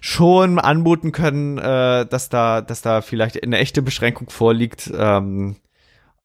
schon 0.00 0.58
anmuten 0.58 1.12
können, 1.12 1.58
äh, 1.58 2.06
dass 2.06 2.28
da, 2.28 2.60
dass 2.60 2.82
da 2.82 3.00
vielleicht 3.00 3.42
eine 3.42 3.58
echte 3.58 3.82
Beschränkung 3.82 4.30
vorliegt. 4.30 4.92
Ähm, 4.96 5.56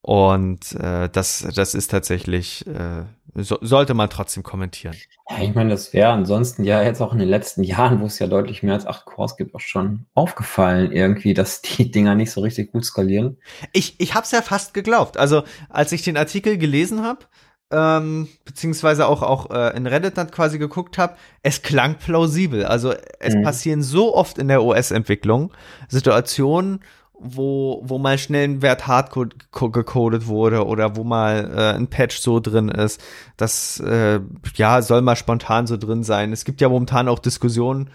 und 0.01 0.73
äh, 0.75 1.09
das, 1.09 1.45
das 1.53 1.75
ist 1.75 1.91
tatsächlich, 1.91 2.65
äh, 2.67 3.03
so, 3.35 3.57
sollte 3.61 3.93
man 3.93 4.09
trotzdem 4.09 4.43
kommentieren. 4.43 4.95
Ja, 5.29 5.43
ich 5.43 5.53
meine, 5.53 5.69
das 5.69 5.93
wäre 5.93 6.11
ansonsten 6.11 6.63
ja 6.63 6.81
jetzt 6.81 7.01
auch 7.01 7.11
in 7.11 7.19
den 7.19 7.27
letzten 7.27 7.63
Jahren, 7.63 7.99
wo 7.99 8.05
es 8.05 8.17
ja 8.17 8.27
deutlich 8.27 8.63
mehr 8.63 8.73
als 8.73 8.87
acht 8.87 9.05
Cores 9.05 9.35
gibt, 9.35 9.53
auch 9.53 9.59
schon 9.59 10.05
aufgefallen 10.13 10.91
irgendwie, 10.91 11.33
dass 11.33 11.61
die 11.61 11.91
Dinger 11.91 12.15
nicht 12.15 12.31
so 12.31 12.41
richtig 12.41 12.71
gut 12.71 12.85
skalieren. 12.85 13.37
Ich, 13.73 13.99
ich 13.99 14.15
habe 14.15 14.23
es 14.23 14.31
ja 14.31 14.41
fast 14.41 14.73
geglaubt. 14.73 15.17
Also 15.17 15.43
als 15.69 15.91
ich 15.91 16.01
den 16.01 16.17
Artikel 16.17 16.57
gelesen 16.57 17.03
habe, 17.03 17.25
ähm, 17.71 18.27
beziehungsweise 18.45 19.05
auch 19.05 19.21
auch 19.21 19.51
äh, 19.51 19.75
in 19.77 19.85
Reddit 19.85 20.17
dann 20.17 20.31
quasi 20.31 20.57
geguckt 20.57 20.97
habe, 20.97 21.15
es 21.43 21.61
klang 21.61 21.95
plausibel. 21.95 22.65
Also 22.65 22.93
es 23.19 23.35
mhm. 23.35 23.43
passieren 23.43 23.83
so 23.83 24.15
oft 24.15 24.37
in 24.37 24.47
der 24.47 24.63
OS-Entwicklung 24.63 25.53
Situationen, 25.87 26.79
wo, 27.19 27.81
wo 27.83 27.97
mal 27.97 28.17
schnell 28.17 28.47
ein 28.47 28.61
Wert 28.61 28.87
hardcode 28.87 29.51
gecodet 29.51 30.27
wurde 30.27 30.65
oder 30.65 30.95
wo 30.95 31.03
mal 31.03 31.51
äh, 31.53 31.75
ein 31.75 31.87
Patch 31.87 32.19
so 32.19 32.39
drin 32.39 32.69
ist. 32.69 33.01
Das 33.37 33.79
äh, 33.79 34.19
ja 34.55 34.81
soll 34.81 35.01
mal 35.01 35.15
spontan 35.15 35.67
so 35.67 35.77
drin 35.77 36.03
sein. 36.03 36.31
Es 36.31 36.45
gibt 36.45 36.61
ja 36.61 36.69
momentan 36.69 37.07
auch 37.07 37.19
Diskussionen, 37.19 37.89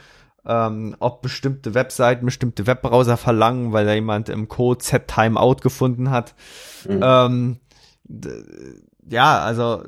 ähm, 0.47 0.95
ob 0.99 1.23
bestimmte 1.23 1.75
Webseiten, 1.75 2.27
bestimmte 2.27 2.67
Webbrowser 2.67 3.17
verlangen, 3.17 3.73
weil 3.73 3.87
da 3.87 3.95
jemand 3.95 4.29
im 4.29 4.49
Code 4.49 4.79
Z 4.79 5.09
Timeout 5.09 5.57
gefunden 5.63 6.11
hat. 6.11 6.35
Mhm. 6.89 7.01
Ähm, 7.03 7.61
ja, 9.09 9.39
also 9.39 9.83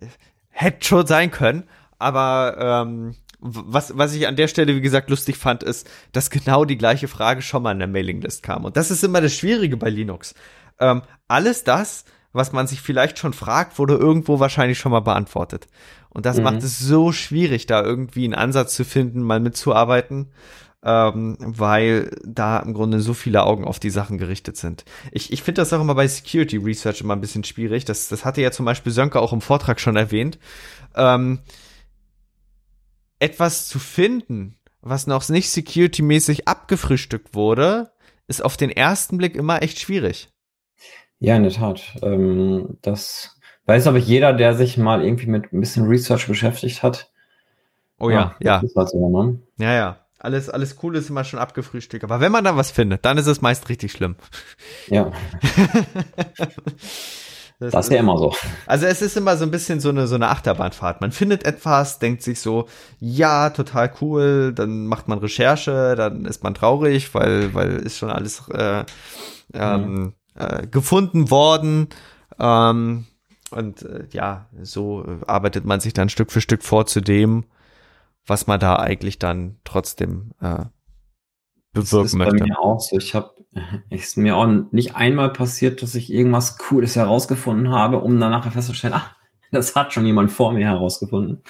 äh, 0.00 0.06
hätte 0.48 0.86
schon 0.86 1.06
sein 1.06 1.30
können, 1.30 1.64
aber 1.98 2.56
ähm, 2.58 3.14
was, 3.46 3.96
was 3.96 4.14
ich 4.14 4.26
an 4.26 4.36
der 4.36 4.48
Stelle, 4.48 4.74
wie 4.74 4.80
gesagt, 4.80 5.10
lustig 5.10 5.36
fand, 5.36 5.62
ist, 5.62 5.88
dass 6.12 6.30
genau 6.30 6.64
die 6.64 6.78
gleiche 6.78 7.08
Frage 7.08 7.42
schon 7.42 7.62
mal 7.62 7.72
in 7.72 7.78
der 7.78 7.88
Mailinglist 7.88 8.42
kam. 8.42 8.64
Und 8.64 8.78
das 8.78 8.90
ist 8.90 9.04
immer 9.04 9.20
das 9.20 9.34
Schwierige 9.34 9.76
bei 9.76 9.90
Linux. 9.90 10.34
Ähm, 10.80 11.02
alles 11.28 11.62
das, 11.62 12.06
was 12.32 12.52
man 12.52 12.66
sich 12.66 12.80
vielleicht 12.80 13.18
schon 13.18 13.34
fragt, 13.34 13.78
wurde 13.78 13.94
irgendwo 13.94 14.40
wahrscheinlich 14.40 14.78
schon 14.78 14.92
mal 14.92 15.00
beantwortet. 15.00 15.66
Und 16.08 16.24
das 16.24 16.38
mhm. 16.38 16.44
macht 16.44 16.62
es 16.62 16.78
so 16.78 17.12
schwierig, 17.12 17.66
da 17.66 17.82
irgendwie 17.82 18.24
einen 18.24 18.34
Ansatz 18.34 18.74
zu 18.74 18.84
finden, 18.84 19.22
mal 19.22 19.40
mitzuarbeiten, 19.40 20.30
ähm, 20.82 21.36
weil 21.38 22.16
da 22.24 22.58
im 22.60 22.72
Grunde 22.72 23.00
so 23.00 23.12
viele 23.12 23.44
Augen 23.44 23.64
auf 23.64 23.78
die 23.78 23.90
Sachen 23.90 24.16
gerichtet 24.16 24.56
sind. 24.56 24.86
Ich, 25.12 25.34
ich 25.34 25.42
finde 25.42 25.60
das 25.60 25.72
auch 25.74 25.82
immer 25.82 25.94
bei 25.94 26.08
Security 26.08 26.56
Research 26.56 27.02
immer 27.02 27.14
ein 27.14 27.20
bisschen 27.20 27.44
schwierig. 27.44 27.84
Das, 27.84 28.08
das 28.08 28.24
hatte 28.24 28.40
ja 28.40 28.50
zum 28.52 28.64
Beispiel 28.64 28.90
Sönke 28.92 29.20
auch 29.20 29.34
im 29.34 29.42
Vortrag 29.42 29.80
schon 29.80 29.96
erwähnt. 29.96 30.38
Ähm, 30.96 31.40
etwas 33.18 33.68
zu 33.68 33.78
finden, 33.78 34.58
was 34.80 35.06
noch 35.06 35.28
nicht 35.28 35.50
security-mäßig 35.50 36.46
abgefrühstückt 36.46 37.34
wurde, 37.34 37.90
ist 38.26 38.44
auf 38.44 38.56
den 38.56 38.70
ersten 38.70 39.18
Blick 39.18 39.34
immer 39.34 39.62
echt 39.62 39.78
schwierig. 39.78 40.28
Ja, 41.20 41.36
in 41.36 41.42
der 41.42 41.52
Tat. 41.52 41.82
Ähm, 42.02 42.78
das 42.82 43.38
weiß 43.66 43.86
aber 43.86 43.98
jeder, 43.98 44.32
der 44.32 44.54
sich 44.54 44.76
mal 44.76 45.02
irgendwie 45.02 45.26
mit 45.26 45.52
ein 45.52 45.60
bisschen 45.60 45.86
Research 45.86 46.26
beschäftigt 46.26 46.82
hat. 46.82 47.10
Oh 47.98 48.10
ja, 48.10 48.34
ja. 48.40 48.62
Ja, 48.62 48.68
halt 48.76 48.90
so, 48.90 49.08
ne? 49.08 49.38
ja. 49.58 49.74
ja. 49.74 50.00
Alles, 50.18 50.48
alles 50.48 50.78
cool 50.82 50.96
ist 50.96 51.10
immer 51.10 51.24
schon 51.24 51.38
abgefrühstückt. 51.38 52.02
Aber 52.02 52.18
wenn 52.18 52.32
man 52.32 52.44
da 52.44 52.56
was 52.56 52.70
findet, 52.70 53.04
dann 53.04 53.18
ist 53.18 53.26
es 53.26 53.42
meist 53.42 53.68
richtig 53.68 53.92
schlimm. 53.92 54.16
Ja. 54.88 55.12
Das, 57.64 57.72
das 57.72 57.86
ist 57.86 57.92
ja 57.92 58.00
immer 58.00 58.18
so. 58.18 58.34
Also 58.66 58.86
es 58.86 59.02
ist 59.02 59.16
immer 59.16 59.36
so 59.36 59.44
ein 59.44 59.50
bisschen 59.50 59.80
so 59.80 59.88
eine, 59.88 60.06
so 60.06 60.14
eine 60.14 60.28
Achterbahnfahrt. 60.28 61.00
Man 61.00 61.12
findet 61.12 61.44
etwas, 61.44 61.98
denkt 61.98 62.22
sich 62.22 62.40
so, 62.40 62.66
ja, 63.00 63.50
total 63.50 63.92
cool, 64.00 64.52
dann 64.54 64.86
macht 64.86 65.08
man 65.08 65.18
Recherche, 65.18 65.94
dann 65.96 66.24
ist 66.24 66.42
man 66.42 66.54
traurig, 66.54 67.14
weil, 67.14 67.54
weil 67.54 67.76
ist 67.76 67.98
schon 67.98 68.10
alles 68.10 68.48
äh, 68.48 68.84
ähm, 69.52 69.94
mhm. 69.94 70.12
äh, 70.34 70.66
gefunden 70.66 71.30
worden. 71.30 71.88
Ähm, 72.38 73.06
und 73.50 73.82
äh, 73.82 74.06
ja, 74.10 74.46
so 74.62 75.04
arbeitet 75.26 75.64
man 75.64 75.80
sich 75.80 75.92
dann 75.92 76.08
Stück 76.08 76.32
für 76.32 76.40
Stück 76.40 76.62
vor 76.62 76.86
zu 76.86 77.00
dem, 77.00 77.44
was 78.26 78.46
man 78.46 78.58
da 78.58 78.76
eigentlich 78.76 79.18
dann 79.18 79.56
trotzdem 79.64 80.32
äh, 80.40 80.64
bewirken 81.74 82.02
das 82.02 82.12
ist 82.12 82.14
möchte. 82.14 82.36
Bei 82.36 82.44
mir 82.46 82.58
auch 82.58 82.80
so. 82.80 82.96
Ich 82.96 83.14
habe 83.14 83.34
ist 83.90 84.16
mir 84.16 84.36
auch 84.36 84.46
nicht 84.72 84.96
einmal 84.96 85.32
passiert, 85.32 85.82
dass 85.82 85.94
ich 85.94 86.12
irgendwas 86.12 86.58
Cooles 86.58 86.96
herausgefunden 86.96 87.70
habe, 87.70 88.00
um 88.00 88.18
danach 88.18 88.50
festzustellen, 88.50 88.94
ach, 88.94 89.14
das 89.50 89.74
hat 89.76 89.92
schon 89.92 90.06
jemand 90.06 90.32
vor 90.32 90.52
mir 90.52 90.66
herausgefunden. 90.66 91.42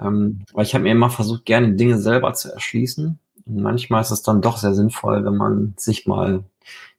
Ähm, 0.00 0.44
weil 0.52 0.64
ich 0.64 0.74
habe 0.74 0.84
mir 0.84 0.92
immer 0.92 1.10
versucht, 1.10 1.44
gerne 1.44 1.74
Dinge 1.74 1.98
selber 1.98 2.34
zu 2.34 2.52
erschließen. 2.52 3.18
Und 3.46 3.62
manchmal 3.62 4.02
ist 4.02 4.10
es 4.10 4.22
dann 4.22 4.42
doch 4.42 4.58
sehr 4.58 4.74
sinnvoll, 4.74 5.24
wenn 5.24 5.36
man 5.36 5.74
sich 5.76 6.06
mal 6.06 6.44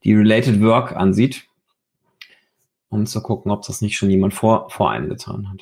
die 0.03 0.13
Related 0.13 0.61
Work 0.61 0.95
ansieht, 0.95 1.43
um 2.89 3.05
zu 3.05 3.21
gucken, 3.21 3.51
ob 3.51 3.65
das 3.65 3.81
nicht 3.81 3.97
schon 3.97 4.09
jemand 4.09 4.33
vor, 4.33 4.69
vor 4.69 4.89
einem 4.89 5.09
getan 5.09 5.49
hat. 5.49 5.61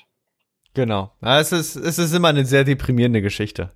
Genau. 0.73 1.11
Ja, 1.21 1.39
es, 1.39 1.51
ist, 1.51 1.75
es 1.75 1.99
ist 1.99 2.13
immer 2.13 2.29
eine 2.29 2.45
sehr 2.45 2.63
deprimierende 2.63 3.21
Geschichte. 3.21 3.71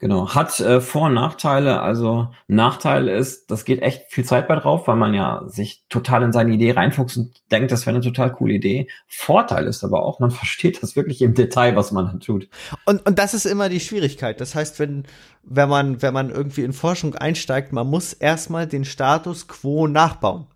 Genau, 0.00 0.34
hat 0.34 0.58
äh, 0.60 0.80
Vor- 0.80 1.08
und 1.08 1.14
Nachteile. 1.14 1.82
Also 1.82 2.30
Nachteil 2.48 3.06
ist, 3.06 3.50
das 3.50 3.66
geht 3.66 3.82
echt 3.82 4.10
viel 4.10 4.24
Zeit 4.24 4.48
bei 4.48 4.56
drauf, 4.56 4.88
weil 4.88 4.96
man 4.96 5.12
ja 5.12 5.42
sich 5.44 5.84
total 5.90 6.22
in 6.22 6.32
seine 6.32 6.54
Idee 6.54 6.72
reinfuchst 6.72 7.18
und 7.18 7.42
denkt, 7.52 7.70
das 7.70 7.84
wäre 7.84 7.94
eine 7.94 8.04
total 8.04 8.32
coole 8.32 8.54
Idee. 8.54 8.88
Vorteil 9.06 9.66
ist 9.66 9.84
aber 9.84 10.02
auch, 10.02 10.18
man 10.18 10.30
versteht 10.30 10.82
das 10.82 10.96
wirklich 10.96 11.20
im 11.20 11.34
Detail, 11.34 11.76
was 11.76 11.92
man 11.92 12.06
dann 12.06 12.20
tut. 12.20 12.48
Und, 12.86 13.04
und 13.06 13.18
das 13.18 13.34
ist 13.34 13.44
immer 13.44 13.68
die 13.68 13.78
Schwierigkeit. 13.78 14.40
Das 14.40 14.54
heißt, 14.54 14.78
wenn, 14.78 15.04
wenn 15.42 15.68
man, 15.68 16.00
wenn 16.00 16.14
man 16.14 16.30
irgendwie 16.30 16.64
in 16.64 16.72
Forschung 16.72 17.14
einsteigt, 17.14 17.74
man 17.74 17.86
muss 17.86 18.14
erstmal 18.14 18.66
den 18.66 18.86
Status 18.86 19.48
quo 19.48 19.86
nachbauen. 19.86 20.46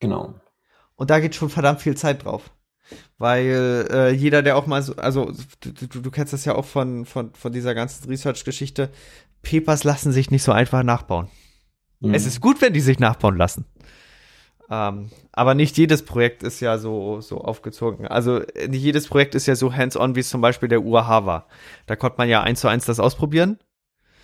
Genau. 0.00 0.34
Und 0.96 1.08
da 1.08 1.20
geht 1.20 1.34
schon 1.34 1.48
verdammt 1.48 1.80
viel 1.80 1.96
Zeit 1.96 2.26
drauf. 2.26 2.50
Weil 3.18 3.88
äh, 3.90 4.10
jeder, 4.12 4.42
der 4.42 4.56
auch 4.56 4.66
mal 4.66 4.82
so, 4.82 4.96
also 4.96 5.32
du, 5.60 5.72
du, 5.72 6.00
du 6.00 6.10
kennst 6.10 6.32
das 6.32 6.44
ja 6.44 6.54
auch 6.54 6.64
von, 6.64 7.04
von, 7.04 7.32
von 7.34 7.52
dieser 7.52 7.74
ganzen 7.74 8.08
Research-Geschichte, 8.08 8.90
Papers 9.42 9.84
lassen 9.84 10.12
sich 10.12 10.30
nicht 10.30 10.42
so 10.42 10.52
einfach 10.52 10.82
nachbauen. 10.82 11.28
Mhm. 12.00 12.14
Es 12.14 12.26
ist 12.26 12.40
gut, 12.40 12.60
wenn 12.60 12.72
die 12.72 12.80
sich 12.80 12.98
nachbauen 12.98 13.36
lassen. 13.36 13.64
Ähm, 14.68 15.10
aber 15.32 15.54
nicht 15.54 15.78
jedes 15.78 16.04
Projekt 16.04 16.42
ist 16.42 16.60
ja 16.60 16.78
so, 16.78 17.20
so 17.20 17.40
aufgezogen. 17.40 18.06
Also 18.06 18.42
nicht 18.68 18.82
jedes 18.82 19.06
Projekt 19.06 19.34
ist 19.34 19.46
ja 19.46 19.54
so 19.54 19.72
hands-on, 19.72 20.16
wie 20.16 20.20
es 20.20 20.28
zum 20.28 20.40
Beispiel 20.40 20.68
der 20.68 20.84
UAH 20.84 21.24
war. 21.24 21.46
Da 21.86 21.94
konnte 21.96 22.18
man 22.18 22.28
ja 22.28 22.42
eins 22.42 22.60
zu 22.60 22.68
eins 22.68 22.84
das 22.84 22.98
ausprobieren. 22.98 23.58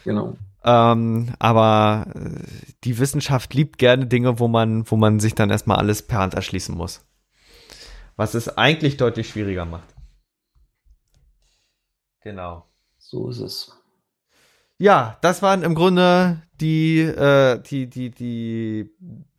Genau. 0.04 0.36
Ähm, 0.64 1.34
aber 1.38 2.06
äh, 2.14 2.44
die 2.84 2.98
Wissenschaft 2.98 3.54
liebt 3.54 3.78
gerne 3.78 4.06
Dinge, 4.06 4.40
wo 4.40 4.48
man, 4.48 4.90
wo 4.90 4.96
man 4.96 5.20
sich 5.20 5.34
dann 5.34 5.50
erstmal 5.50 5.78
alles 5.78 6.02
per 6.02 6.18
Hand 6.18 6.34
erschließen 6.34 6.76
muss 6.76 7.04
was 8.22 8.34
es 8.34 8.56
eigentlich 8.56 8.98
deutlich 8.98 9.28
schwieriger 9.28 9.64
macht. 9.64 9.96
Genau. 12.22 12.64
So 12.96 13.28
ist 13.30 13.40
es. 13.40 13.72
Ja, 14.78 15.18
das 15.22 15.42
waren 15.42 15.64
im 15.64 15.74
Grunde 15.74 16.40
die, 16.60 17.00
äh, 17.00 17.60
die, 17.60 17.88
die, 17.90 18.10
die 18.10 18.90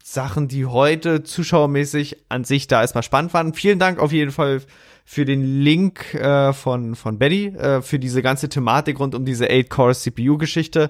Sachen, 0.03 0.49
die 0.49 0.65
heute 0.65 1.23
zuschauermäßig 1.23 2.25
an 2.27 2.43
sich 2.43 2.67
da 2.67 2.81
erstmal 2.81 3.03
spannend 3.03 3.33
waren. 3.33 3.53
Vielen 3.53 3.79
Dank 3.79 3.99
auf 3.99 4.11
jeden 4.11 4.31
Fall 4.31 4.61
für 5.05 5.23
den 5.23 5.61
Link 5.61 6.13
äh, 6.15 6.51
von, 6.51 6.95
von 6.95 7.17
Betty, 7.17 7.55
äh, 7.55 7.81
für 7.81 7.99
diese 7.99 8.21
ganze 8.21 8.49
Thematik 8.49 8.99
rund 8.99 9.15
um 9.15 9.23
diese 9.23 9.45
8-Core-CPU-Geschichte 9.45 10.89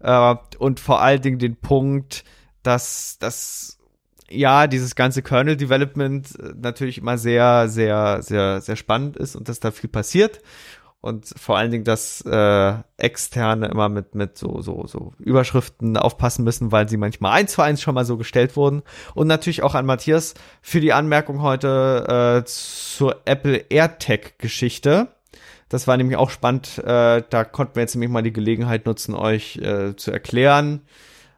äh, 0.00 0.34
und 0.58 0.80
vor 0.80 1.02
allen 1.02 1.20
Dingen 1.20 1.38
den 1.38 1.56
Punkt, 1.56 2.24
dass 2.62 3.18
das 3.20 3.75
ja, 4.30 4.66
dieses 4.66 4.94
ganze 4.94 5.22
Kernel 5.22 5.56
Development 5.56 6.26
äh, 6.38 6.52
natürlich 6.60 6.98
immer 6.98 7.18
sehr, 7.18 7.68
sehr, 7.68 8.22
sehr, 8.22 8.60
sehr 8.60 8.76
spannend 8.76 9.16
ist 9.16 9.36
und 9.36 9.48
dass 9.48 9.60
da 9.60 9.70
viel 9.70 9.90
passiert. 9.90 10.40
Und 11.00 11.32
vor 11.36 11.56
allen 11.56 11.70
Dingen, 11.70 11.84
dass 11.84 12.22
äh, 12.22 12.74
Externe 12.96 13.68
immer 13.68 13.88
mit, 13.88 14.16
mit 14.16 14.36
so, 14.36 14.60
so, 14.60 14.88
so 14.88 15.12
Überschriften 15.20 15.96
aufpassen 15.96 16.42
müssen, 16.42 16.72
weil 16.72 16.88
sie 16.88 16.96
manchmal 16.96 17.32
eins 17.32 17.52
zu 17.52 17.62
eins 17.62 17.80
schon 17.80 17.94
mal 17.94 18.04
so 18.04 18.16
gestellt 18.16 18.56
wurden. 18.56 18.82
Und 19.14 19.28
natürlich 19.28 19.62
auch 19.62 19.76
an 19.76 19.86
Matthias 19.86 20.34
für 20.62 20.80
die 20.80 20.92
Anmerkung 20.92 21.42
heute 21.42 22.40
äh, 22.42 22.44
zur 22.44 23.20
Apple 23.24 23.66
AirTag-Geschichte. 23.68 25.08
Das 25.68 25.86
war 25.86 25.96
nämlich 25.96 26.16
auch 26.16 26.30
spannend. 26.30 26.78
Äh, 26.78 27.22
da 27.28 27.44
konnten 27.44 27.76
wir 27.76 27.82
jetzt 27.82 27.94
nämlich 27.94 28.10
mal 28.10 28.22
die 28.22 28.32
Gelegenheit 28.32 28.86
nutzen, 28.86 29.14
euch 29.14 29.58
äh, 29.58 29.94
zu 29.94 30.10
erklären, 30.10 30.80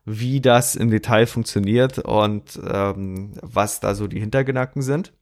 wie 0.08 0.40
das 0.40 0.74
im 0.74 0.90
Detail 0.90 1.26
funktioniert 1.26 1.98
und 1.98 2.58
ähm, 2.66 3.32
was 3.42 3.80
da 3.80 3.94
so 3.94 4.06
die 4.06 4.20
Hintergedanken 4.20 4.82
sind. 4.82 5.12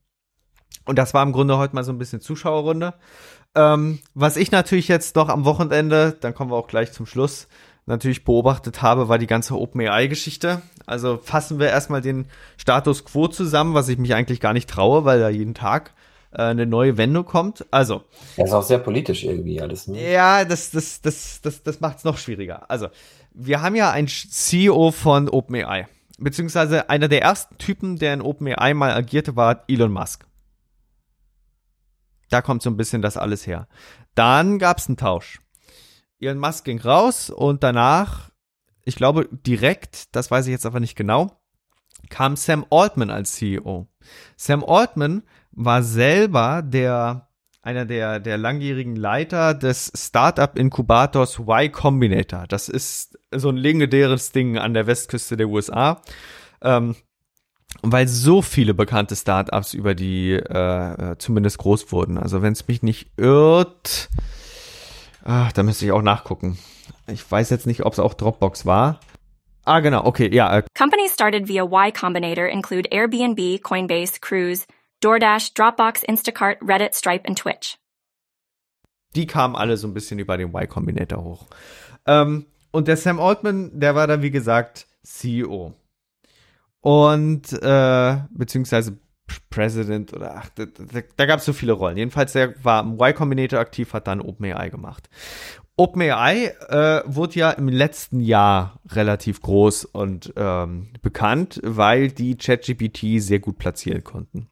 Und 0.85 0.97
das 0.97 1.13
war 1.13 1.23
im 1.23 1.33
Grunde 1.33 1.57
heute 1.57 1.75
mal 1.75 1.83
so 1.83 1.91
ein 1.91 1.97
bisschen 1.97 2.21
Zuschauerrunde. 2.21 2.93
Ähm, 3.55 3.99
was 4.13 4.37
ich 4.37 4.51
natürlich 4.51 4.87
jetzt 4.87 5.15
noch 5.15 5.29
am 5.29 5.45
Wochenende, 5.45 6.15
dann 6.19 6.33
kommen 6.33 6.51
wir 6.51 6.55
auch 6.55 6.67
gleich 6.67 6.93
zum 6.93 7.05
Schluss, 7.05 7.47
natürlich 7.85 8.23
beobachtet 8.23 8.81
habe, 8.81 9.09
war 9.09 9.17
die 9.17 9.27
ganze 9.27 9.55
OpenAI-Geschichte. 9.55 10.61
Also 10.85 11.17
fassen 11.17 11.59
wir 11.59 11.69
erstmal 11.69 12.01
den 12.01 12.27
Status 12.57 13.03
quo 13.03 13.27
zusammen, 13.27 13.73
was 13.73 13.89
ich 13.89 13.97
mich 13.97 14.13
eigentlich 14.13 14.39
gar 14.39 14.53
nicht 14.53 14.69
traue, 14.69 15.05
weil 15.05 15.19
da 15.19 15.29
jeden 15.29 15.53
Tag 15.53 15.93
äh, 16.31 16.43
eine 16.43 16.65
neue 16.65 16.97
Wendung 16.97 17.25
kommt. 17.25 17.65
Also. 17.71 18.03
Das 18.35 18.49
ist 18.49 18.53
auch 18.53 18.63
sehr 18.63 18.79
politisch 18.79 19.23
irgendwie 19.23 19.61
alles. 19.61 19.87
Ne? 19.87 20.11
Ja, 20.11 20.45
das, 20.45 20.71
das, 20.71 21.01
das, 21.01 21.41
das, 21.41 21.63
das 21.63 21.79
macht 21.79 21.99
es 21.99 22.03
noch 22.03 22.17
schwieriger. 22.17 22.69
Also, 22.69 22.87
wir 23.39 23.61
haben 23.61 23.75
ja 23.75 23.91
einen 23.91 24.07
CEO 24.07 24.91
von 24.91 25.29
OpenAI. 25.29 25.87
Beziehungsweise 26.17 26.89
einer 26.89 27.07
der 27.07 27.21
ersten 27.21 27.57
Typen, 27.59 27.97
der 27.97 28.15
in 28.15 28.21
OpenAI 28.21 28.73
mal 28.73 28.91
agierte, 28.91 29.35
war 29.35 29.63
Elon 29.67 29.91
Musk. 29.91 30.25
Da 32.29 32.41
kommt 32.41 32.63
so 32.63 32.69
ein 32.71 32.77
bisschen 32.77 33.03
das 33.03 33.15
alles 33.15 33.45
her. 33.45 33.67
Dann 34.15 34.57
gab 34.57 34.79
es 34.79 34.87
einen 34.87 34.97
Tausch. 34.97 35.39
Elon 36.19 36.39
Musk 36.39 36.65
ging 36.65 36.81
raus 36.81 37.29
und 37.29 37.61
danach, 37.61 38.31
ich 38.83 38.95
glaube 38.95 39.29
direkt, 39.31 40.15
das 40.15 40.31
weiß 40.31 40.47
ich 40.47 40.51
jetzt 40.51 40.65
aber 40.65 40.79
nicht 40.79 40.95
genau, 40.95 41.39
kam 42.09 42.35
Sam 42.35 42.65
Altman 42.71 43.11
als 43.11 43.35
CEO. 43.35 43.87
Sam 44.35 44.63
Altman 44.63 45.21
war 45.51 45.83
selber 45.83 46.63
der 46.63 47.26
einer 47.67 47.85
der, 47.85 48.21
der 48.21 48.37
langjährigen 48.37 48.95
Leiter 48.95 49.53
des 49.53 49.91
Startup-Inkubators 49.93 51.39
Y 51.39 51.69
Combinator. 51.69 52.45
Das 52.47 52.69
ist 52.69 53.19
so 53.35 53.49
ein 53.49 53.57
legendäres 53.57 54.31
Ding 54.31 54.57
an 54.57 54.73
der 54.73 54.87
Westküste 54.87 55.35
der 55.35 55.49
USA. 55.49 56.01
Ähm, 56.61 56.95
weil 57.81 58.07
so 58.07 58.41
viele 58.41 58.73
bekannte 58.73 59.17
Startups 59.17 59.73
über 59.73 59.95
die 59.95 60.31
äh, 60.31 61.17
zumindest 61.17 61.57
groß 61.57 61.91
wurden. 61.91 62.17
Also 62.17 62.41
wenn 62.41 62.53
es 62.53 62.69
mich 62.69 62.83
nicht 62.83 63.11
irrt, 63.17 64.07
ach, 65.25 65.51
da 65.51 65.61
müsste 65.61 65.83
ich 65.83 65.91
auch 65.91 66.01
nachgucken. 66.01 66.57
Ich 67.07 67.29
weiß 67.29 67.49
jetzt 67.49 67.67
nicht, 67.67 67.85
ob 67.85 67.91
es 67.91 67.99
auch 67.99 68.13
Dropbox 68.13 68.65
war. 68.65 69.01
Ah, 69.65 69.81
genau, 69.81 70.05
okay, 70.05 70.33
ja. 70.33 70.59
Äh. 70.59 70.63
Companies 70.77 71.13
started 71.13 71.49
via 71.49 71.65
Y 71.65 71.91
Combinator 71.91 72.45
include 72.45 72.87
Airbnb, 72.89 73.61
Coinbase, 73.61 74.21
Cruise, 74.21 74.63
DoorDash, 75.01 75.53
Dropbox, 75.53 76.03
Instacart, 76.03 76.57
Reddit, 76.61 76.95
Stripe 76.95 77.27
und 77.27 77.37
Twitch. 77.37 77.77
Die 79.15 79.27
kamen 79.27 79.55
alle 79.55 79.77
so 79.77 79.87
ein 79.87 79.93
bisschen 79.93 80.19
über 80.19 80.37
den 80.37 80.49
Y 80.49 80.67
Combinator 80.67 81.23
hoch. 81.23 81.47
Ähm, 82.05 82.45
und 82.71 82.87
der 82.87 82.97
Sam 82.97 83.19
Altman, 83.19 83.79
der 83.79 83.95
war 83.95 84.07
dann, 84.07 84.21
wie 84.21 84.31
gesagt, 84.31 84.87
CEO. 85.03 85.73
Und, 86.81 87.51
äh, 87.53 88.17
beziehungsweise 88.29 88.99
President 89.49 90.13
oder 90.13 90.35
ach, 90.37 90.49
da, 90.55 90.65
da, 90.65 91.01
da 91.15 91.25
gab 91.25 91.39
es 91.39 91.45
so 91.45 91.53
viele 91.53 91.73
Rollen. 91.73 91.97
Jedenfalls, 91.97 92.33
der 92.33 92.63
war 92.63 92.83
im 92.83 92.93
Y 92.93 93.13
Combinator 93.13 93.59
aktiv, 93.59 93.93
hat 93.93 94.07
dann 94.07 94.21
OpenAI 94.21 94.69
gemacht. 94.69 95.09
OpenAI 95.75 96.55
äh, 96.69 97.01
wurde 97.05 97.39
ja 97.39 97.51
im 97.51 97.67
letzten 97.67 98.19
Jahr 98.19 98.79
relativ 98.89 99.41
groß 99.41 99.85
und 99.85 100.33
ähm, 100.35 100.89
bekannt, 101.01 101.59
weil 101.63 102.09
die 102.09 102.35
ChatGPT 102.35 103.21
sehr 103.21 103.39
gut 103.39 103.57
platzieren 103.57 104.03
konnten. 104.03 104.49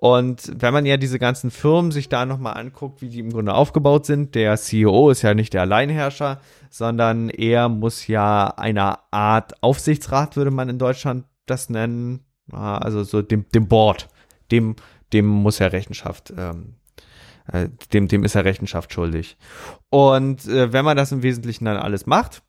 Und 0.00 0.52
wenn 0.54 0.72
man 0.72 0.86
ja 0.86 0.96
diese 0.96 1.18
ganzen 1.18 1.50
Firmen 1.50 1.90
sich 1.90 2.08
da 2.08 2.24
nochmal 2.24 2.56
anguckt, 2.56 3.02
wie 3.02 3.08
die 3.08 3.18
im 3.18 3.32
Grunde 3.32 3.52
aufgebaut 3.52 4.06
sind, 4.06 4.36
der 4.36 4.56
CEO 4.56 5.10
ist 5.10 5.22
ja 5.22 5.34
nicht 5.34 5.54
der 5.54 5.62
Alleinherrscher, 5.62 6.40
sondern 6.70 7.30
er 7.30 7.68
muss 7.68 8.06
ja 8.06 8.46
einer 8.46 9.00
Art 9.10 9.60
Aufsichtsrat, 9.60 10.36
würde 10.36 10.52
man 10.52 10.68
in 10.68 10.78
Deutschland 10.78 11.24
das 11.46 11.68
nennen, 11.68 12.24
also 12.52 13.02
so 13.02 13.22
dem, 13.22 13.48
dem 13.48 13.66
Board, 13.66 14.08
dem, 14.52 14.76
dem 15.12 15.26
muss 15.26 15.58
er 15.58 15.72
Rechenschaft, 15.72 16.32
ähm, 16.36 16.76
äh, 17.50 17.68
dem, 17.92 18.06
dem 18.06 18.22
ist 18.22 18.36
er 18.36 18.44
Rechenschaft 18.44 18.92
schuldig. 18.92 19.36
Und 19.90 20.46
äh, 20.46 20.72
wenn 20.72 20.84
man 20.84 20.96
das 20.96 21.10
im 21.10 21.24
Wesentlichen 21.24 21.64
dann 21.64 21.76
alles 21.76 22.06
macht, 22.06 22.42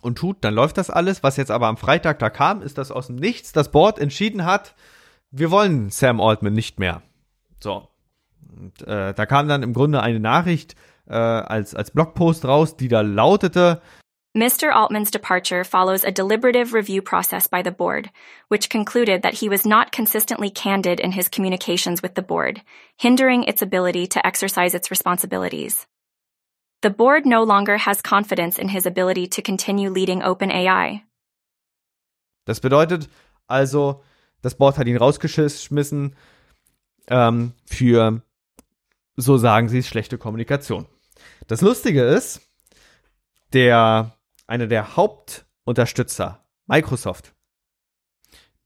und 0.00 0.18
tut, 0.18 0.38
dann 0.40 0.54
läuft 0.54 0.76
das 0.76 0.90
alles. 0.90 1.22
Was 1.22 1.36
jetzt 1.36 1.52
aber 1.52 1.68
am 1.68 1.76
Freitag 1.76 2.18
da 2.18 2.28
kam, 2.28 2.62
ist, 2.62 2.78
dass 2.78 2.90
aus 2.90 3.06
dem 3.06 3.14
Nichts 3.14 3.52
das 3.52 3.70
Board 3.70 4.00
entschieden 4.00 4.44
hat, 4.44 4.74
wir 5.36 5.50
wollen 5.50 5.90
Sam 5.90 6.20
Altman 6.20 6.52
nicht 6.52 6.78
mehr. 6.78 7.02
So. 7.60 7.88
Und 8.56 8.82
äh, 8.86 9.12
da 9.12 9.26
kam 9.26 9.48
dann 9.48 9.62
im 9.62 9.72
Grunde 9.74 10.00
eine 10.00 10.20
Nachricht 10.20 10.76
äh, 11.06 11.14
als, 11.14 11.74
als 11.74 11.90
Blogpost 11.90 12.44
raus, 12.44 12.76
die 12.76 12.88
da 12.88 13.00
lautete, 13.00 13.82
Mr. 14.36 14.74
Altman's 14.74 15.12
departure 15.12 15.62
follows 15.62 16.04
a 16.04 16.10
deliberative 16.10 16.74
review 16.74 17.00
process 17.00 17.46
by 17.46 17.62
the 17.62 17.70
board, 17.70 18.10
which 18.48 18.68
concluded 18.68 19.22
that 19.22 19.34
he 19.34 19.48
was 19.48 19.64
not 19.64 19.92
consistently 19.92 20.50
candid 20.50 20.98
in 20.98 21.12
his 21.12 21.28
communications 21.28 22.02
with 22.02 22.16
the 22.16 22.22
board, 22.22 22.60
hindering 22.96 23.44
its 23.44 23.62
ability 23.62 24.08
to 24.08 24.26
exercise 24.26 24.74
its 24.74 24.90
responsibilities. 24.90 25.86
The 26.82 26.90
board 26.90 27.24
no 27.24 27.44
longer 27.44 27.76
has 27.76 28.02
confidence 28.02 28.58
in 28.58 28.68
his 28.68 28.86
ability 28.86 29.28
to 29.28 29.40
continue 29.40 29.88
leading 29.88 30.20
OpenAI. 30.20 31.02
Das 32.44 32.58
bedeutet 32.58 33.08
also, 33.48 34.02
Das 34.44 34.56
Board 34.56 34.76
hat 34.76 34.86
ihn 34.86 34.98
rausgeschmissen 34.98 36.16
ähm, 37.08 37.52
für, 37.64 38.20
so 39.16 39.38
sagen 39.38 39.70
sie 39.70 39.78
es, 39.78 39.88
schlechte 39.88 40.18
Kommunikation. 40.18 40.84
Das 41.46 41.62
Lustige 41.62 42.02
ist, 42.02 42.42
der, 43.54 44.18
einer 44.46 44.66
der 44.66 44.96
Hauptunterstützer, 44.96 46.44
Microsoft, 46.66 47.34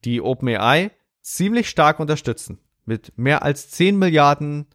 die 0.04 0.20
OpenAI 0.20 0.90
ziemlich 1.20 1.70
stark 1.70 2.00
unterstützen, 2.00 2.58
mit 2.84 3.16
mehr 3.16 3.44
als 3.44 3.70
10 3.70 4.00
Milliarden 4.00 4.66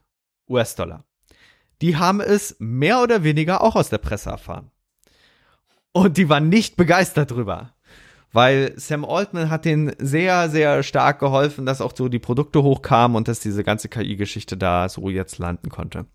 US-Dollar. 0.48 1.04
Die 1.82 1.98
haben 1.98 2.22
es 2.22 2.56
mehr 2.60 3.02
oder 3.02 3.26
weniger 3.26 3.62
auch 3.62 3.76
aus 3.76 3.90
der 3.90 3.98
Presse 3.98 4.30
erfahren. 4.30 4.72
Und 5.92 6.16
die 6.16 6.30
waren 6.30 6.48
nicht 6.48 6.78
begeistert 6.78 7.32
drüber 7.32 7.76
weil 8.34 8.74
Sam 8.76 9.06
Altman 9.06 9.50
hat 9.50 9.64
denen 9.64 9.94
sehr, 10.00 10.50
sehr 10.50 10.84
stark 10.84 11.20
geholfen, 11.20 11.66
dass 11.66 11.82
auch 11.82 11.94
so 11.96 12.10
die 12.10 12.20
Produkte 12.20 12.64
hochkamen 12.64 13.16
und 13.16 13.28
dass 13.28 13.40
diese 13.40 13.64
ganze 13.64 13.88
KI-Geschichte 13.88 14.58
da 14.58 14.90
so 14.90 15.10
jetzt 15.10 15.38
landen 15.38 15.70
konnte. 15.70 16.06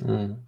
Mhm. 0.00 0.38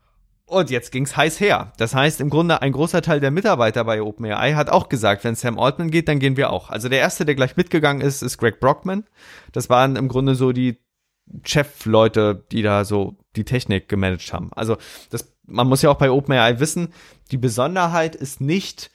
Und 0.47 0.71
jetzt 0.71 0.91
ging's 0.91 1.17
heiß 1.17 1.39
her. 1.39 1.73
Das 1.77 1.95
heißt, 1.95 2.21
im 2.21 2.29
Grunde 2.29 2.61
ein 2.61 2.73
großer 2.73 3.03
Teil 3.03 3.21
der 3.21 3.31
Mitarbeiter 3.31 3.85
bei 3.85 4.03
OpenAI 4.03 4.55
hat 4.55 4.69
auch 4.69 4.89
gesagt, 4.89 5.23
wenn 5.23 5.37
Sam 5.37 5.61
Altman 5.61 5.93
geht, 5.93 6.09
dann 6.09 6.19
gehen 6.19 6.37
wir 6.37 6.51
auch. 6.51 6.71
Also 6.71 6.89
der 6.89 6.99
erste, 6.99 7.25
der 7.25 7.37
gleich 7.37 7.57
mitgegangen 7.57 8.03
ist, 8.03 8.23
ist 8.23 8.37
Greg 8.37 8.59
Brockman. 8.59 9.05
Das 9.53 9.71
waren 9.71 9.95
im 9.95 10.09
Grunde 10.09 10.35
so 10.35 10.51
die 10.51 10.79
Chefleute, 11.45 12.45
die 12.51 12.63
da 12.63 12.85
so 12.85 13.17
die 13.37 13.45
Technik 13.45 13.89
gemanagt 13.89 14.33
haben. 14.33 14.51
Also 14.53 14.77
das, 15.11 15.33
man 15.47 15.69
muss 15.69 15.83
ja 15.83 15.91
auch 15.91 15.99
bei 15.99 16.11
OpenAI 16.11 16.59
wissen, 16.59 16.89
die 17.31 17.39
Besonderheit 17.39 18.17
ist 18.17 18.41
nicht, 18.41 18.91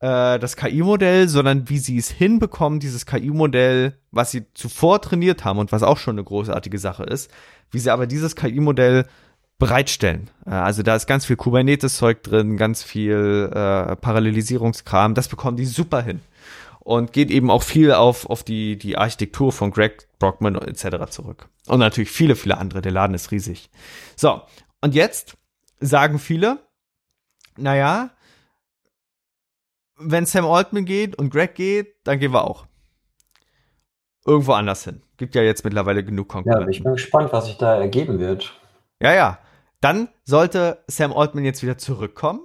äh, 0.00 0.38
das 0.38 0.56
KI-Modell, 0.56 1.28
sondern 1.28 1.68
wie 1.68 1.78
sie 1.78 1.96
es 1.96 2.10
hinbekommen, 2.10 2.80
dieses 2.80 3.06
KI-Modell, 3.06 3.98
was 4.10 4.30
sie 4.30 4.52
zuvor 4.54 5.00
trainiert 5.00 5.44
haben 5.44 5.58
und 5.58 5.72
was 5.72 5.82
auch 5.82 5.98
schon 5.98 6.16
eine 6.16 6.24
großartige 6.24 6.78
Sache 6.78 7.04
ist, 7.04 7.30
wie 7.70 7.78
sie 7.78 7.90
aber 7.90 8.06
dieses 8.06 8.36
KI-Modell 8.36 9.06
bereitstellen. 9.58 10.30
Äh, 10.44 10.50
also 10.50 10.82
da 10.82 10.96
ist 10.96 11.06
ganz 11.06 11.26
viel 11.26 11.36
Kubernetes-Zeug 11.36 12.22
drin, 12.22 12.56
ganz 12.56 12.82
viel 12.82 13.50
äh, 13.50 13.96
Parallelisierungskram. 13.96 15.14
Das 15.14 15.28
bekommen 15.28 15.56
die 15.56 15.66
super 15.66 16.02
hin. 16.02 16.20
Und 16.80 17.12
geht 17.12 17.32
eben 17.32 17.50
auch 17.50 17.64
viel 17.64 17.92
auf, 17.92 18.30
auf 18.30 18.44
die, 18.44 18.78
die 18.78 18.96
Architektur 18.96 19.50
von 19.50 19.72
Greg 19.72 20.06
Brockman 20.20 20.54
etc. 20.54 21.10
zurück. 21.10 21.48
Und 21.66 21.80
natürlich 21.80 22.12
viele, 22.12 22.36
viele 22.36 22.58
andere. 22.58 22.80
Der 22.80 22.92
Laden 22.92 23.14
ist 23.14 23.32
riesig. 23.32 23.70
So, 24.14 24.42
und 24.80 24.94
jetzt 24.94 25.36
sagen 25.80 26.20
viele, 26.20 26.58
naja, 27.56 28.10
wenn 29.98 30.26
Sam 30.26 30.46
Altman 30.46 30.84
geht 30.84 31.16
und 31.16 31.30
Greg 31.30 31.54
geht, 31.54 31.94
dann 32.04 32.18
gehen 32.18 32.32
wir 32.32 32.44
auch. 32.44 32.66
Irgendwo 34.26 34.52
anders 34.52 34.84
hin. 34.84 35.02
Gibt 35.16 35.34
ja 35.34 35.42
jetzt 35.42 35.64
mittlerweile 35.64 36.04
genug 36.04 36.28
Konkurrenz. 36.28 36.64
Ja, 36.64 36.68
ich 36.68 36.82
bin 36.82 36.92
gespannt, 36.92 37.32
was 37.32 37.46
sich 37.46 37.56
da 37.56 37.76
ergeben 37.76 38.18
wird. 38.18 38.52
Ja, 39.00 39.14
ja. 39.14 39.38
Dann 39.80 40.08
sollte 40.24 40.82
Sam 40.88 41.12
Altman 41.12 41.44
jetzt 41.44 41.62
wieder 41.62 41.78
zurückkommen. 41.78 42.40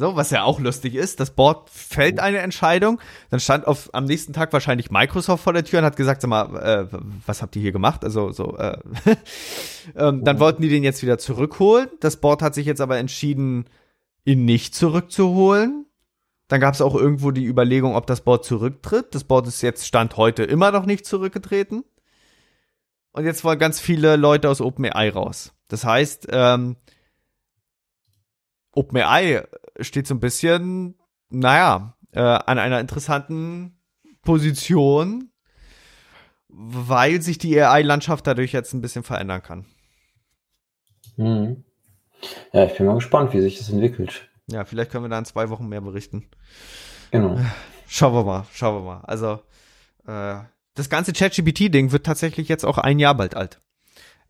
So, 0.00 0.14
was 0.14 0.30
ja 0.30 0.44
auch 0.44 0.60
lustig 0.60 0.94
ist, 0.94 1.18
das 1.18 1.32
Board 1.32 1.68
fällt 1.70 2.20
eine 2.20 2.38
Entscheidung. 2.38 3.00
Dann 3.30 3.40
stand 3.40 3.66
auf, 3.66 3.90
am 3.92 4.04
nächsten 4.04 4.32
Tag 4.32 4.52
wahrscheinlich 4.52 4.92
Microsoft 4.92 5.42
vor 5.42 5.52
der 5.52 5.64
Tür 5.64 5.80
und 5.80 5.84
hat 5.84 5.96
gesagt, 5.96 6.22
sag 6.22 6.28
mal, 6.28 6.56
äh, 6.56 6.98
was 7.26 7.42
habt 7.42 7.56
ihr 7.56 7.62
hier 7.62 7.72
gemacht? 7.72 8.04
Also, 8.04 8.30
so, 8.30 8.56
äh, 8.58 8.78
ähm, 9.96 10.22
dann 10.22 10.38
wollten 10.38 10.62
die 10.62 10.68
den 10.68 10.84
jetzt 10.84 11.02
wieder 11.02 11.18
zurückholen. 11.18 11.88
Das 11.98 12.18
Board 12.18 12.42
hat 12.42 12.54
sich 12.54 12.64
jetzt 12.64 12.80
aber 12.80 12.96
entschieden, 12.98 13.64
ihn 14.24 14.44
nicht 14.44 14.74
zurückzuholen. 14.74 15.86
Dann 16.48 16.60
gab 16.60 16.74
es 16.74 16.80
auch 16.80 16.94
irgendwo 16.94 17.30
die 17.30 17.44
Überlegung, 17.44 17.94
ob 17.94 18.06
das 18.06 18.22
Board 18.22 18.44
zurücktritt. 18.44 19.14
Das 19.14 19.24
Board 19.24 19.46
ist 19.46 19.62
jetzt 19.62 19.86
Stand 19.86 20.16
heute 20.16 20.44
immer 20.44 20.70
noch 20.70 20.86
nicht 20.86 21.04
zurückgetreten. 21.04 21.84
Und 23.12 23.24
jetzt 23.24 23.44
wollen 23.44 23.58
ganz 23.58 23.80
viele 23.80 24.16
Leute 24.16 24.48
aus 24.48 24.60
OpenAI 24.60 25.10
raus. 25.10 25.52
Das 25.68 25.84
heißt, 25.84 26.28
ähm, 26.30 26.76
OpenAI 28.72 29.46
steht 29.80 30.06
so 30.06 30.14
ein 30.14 30.20
bisschen, 30.20 30.94
naja, 31.28 31.96
äh, 32.12 32.20
an 32.20 32.58
einer 32.58 32.80
interessanten 32.80 33.78
Position, 34.22 35.30
weil 36.48 37.20
sich 37.22 37.38
die 37.38 37.60
AI-Landschaft 37.60 38.26
dadurch 38.26 38.52
jetzt 38.52 38.72
ein 38.72 38.80
bisschen 38.80 39.02
verändern 39.02 39.42
kann. 39.42 39.66
Mhm. 41.16 41.64
Ja, 42.52 42.64
ich 42.64 42.76
bin 42.76 42.86
mal 42.86 42.94
gespannt, 42.94 43.32
wie 43.32 43.40
sich 43.40 43.58
das 43.58 43.70
entwickelt. 43.70 44.28
Ja, 44.46 44.64
vielleicht 44.64 44.90
können 44.90 45.04
wir 45.04 45.08
da 45.08 45.18
in 45.18 45.24
zwei 45.24 45.50
Wochen 45.50 45.68
mehr 45.68 45.80
berichten. 45.80 46.26
Genau. 47.10 47.38
Schauen 47.86 48.14
wir 48.14 48.24
mal, 48.24 48.46
schauen 48.52 48.76
wir 48.76 48.86
mal. 48.86 49.00
Also, 49.04 49.40
äh, 50.06 50.42
das 50.74 50.88
ganze 50.88 51.12
ChatGPT-Ding 51.12 51.92
wird 51.92 52.06
tatsächlich 52.06 52.48
jetzt 52.48 52.64
auch 52.64 52.78
ein 52.78 52.98
Jahr 52.98 53.14
bald 53.14 53.34
alt. 53.34 53.60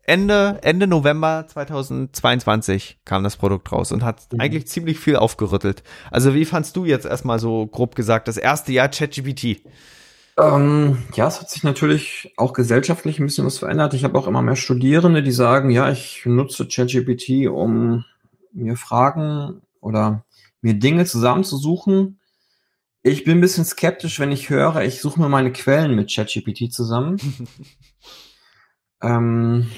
Ende, 0.03 0.57
Ende 0.63 0.87
November 0.87 1.45
2022 1.47 2.99
kam 3.05 3.23
das 3.23 3.37
Produkt 3.37 3.71
raus 3.71 3.91
und 3.91 4.03
hat 4.03 4.33
mhm. 4.33 4.39
eigentlich 4.39 4.67
ziemlich 4.67 4.97
viel 4.99 5.17
aufgerüttelt. 5.17 5.83
Also 6.09 6.33
wie 6.33 6.45
fandst 6.45 6.75
du 6.75 6.85
jetzt 6.85 7.05
erstmal 7.05 7.37
so 7.37 7.67
grob 7.67 7.95
gesagt 7.95 8.27
das 8.27 8.37
erste 8.37 8.71
Jahr 8.71 8.89
ChatGPT? 8.89 9.61
Ähm, 10.39 11.03
ja, 11.15 11.27
es 11.27 11.41
hat 11.41 11.49
sich 11.49 11.63
natürlich 11.63 12.31
auch 12.37 12.53
gesellschaftlich 12.53 13.19
ein 13.19 13.25
bisschen 13.25 13.45
was 13.45 13.57
verändert. 13.57 13.93
Ich 13.93 14.05
habe 14.05 14.17
auch 14.17 14.27
immer 14.27 14.41
mehr 14.41 14.55
Studierende, 14.55 15.21
die 15.21 15.31
sagen, 15.31 15.69
ja, 15.69 15.91
ich 15.91 16.25
nutze 16.25 16.65
ChatGPT, 16.65 17.47
um 17.49 18.05
mir 18.53 18.77
Fragen 18.77 19.61
oder 19.81 20.23
mir 20.61 20.75
Dinge 20.75 21.05
zusammenzusuchen. 21.05 22.19
Ich 23.03 23.25
bin 23.25 23.39
ein 23.39 23.41
bisschen 23.41 23.65
skeptisch, 23.65 24.19
wenn 24.19 24.31
ich 24.31 24.49
höre, 24.49 24.81
ich 24.83 25.01
suche 25.01 25.19
mir 25.19 25.29
meine 25.29 25.51
Quellen 25.51 25.95
mit 25.95 26.13
ChatGPT 26.13 26.71
zusammen. 26.71 27.17
ähm, 29.01 29.69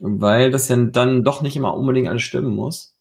weil 0.00 0.50
das 0.50 0.68
ja 0.68 0.76
dann 0.76 1.24
doch 1.24 1.40
nicht 1.40 1.56
immer 1.56 1.74
unbedingt 1.74 2.08
alles 2.08 2.22
stimmen 2.22 2.54
muss. 2.54 2.94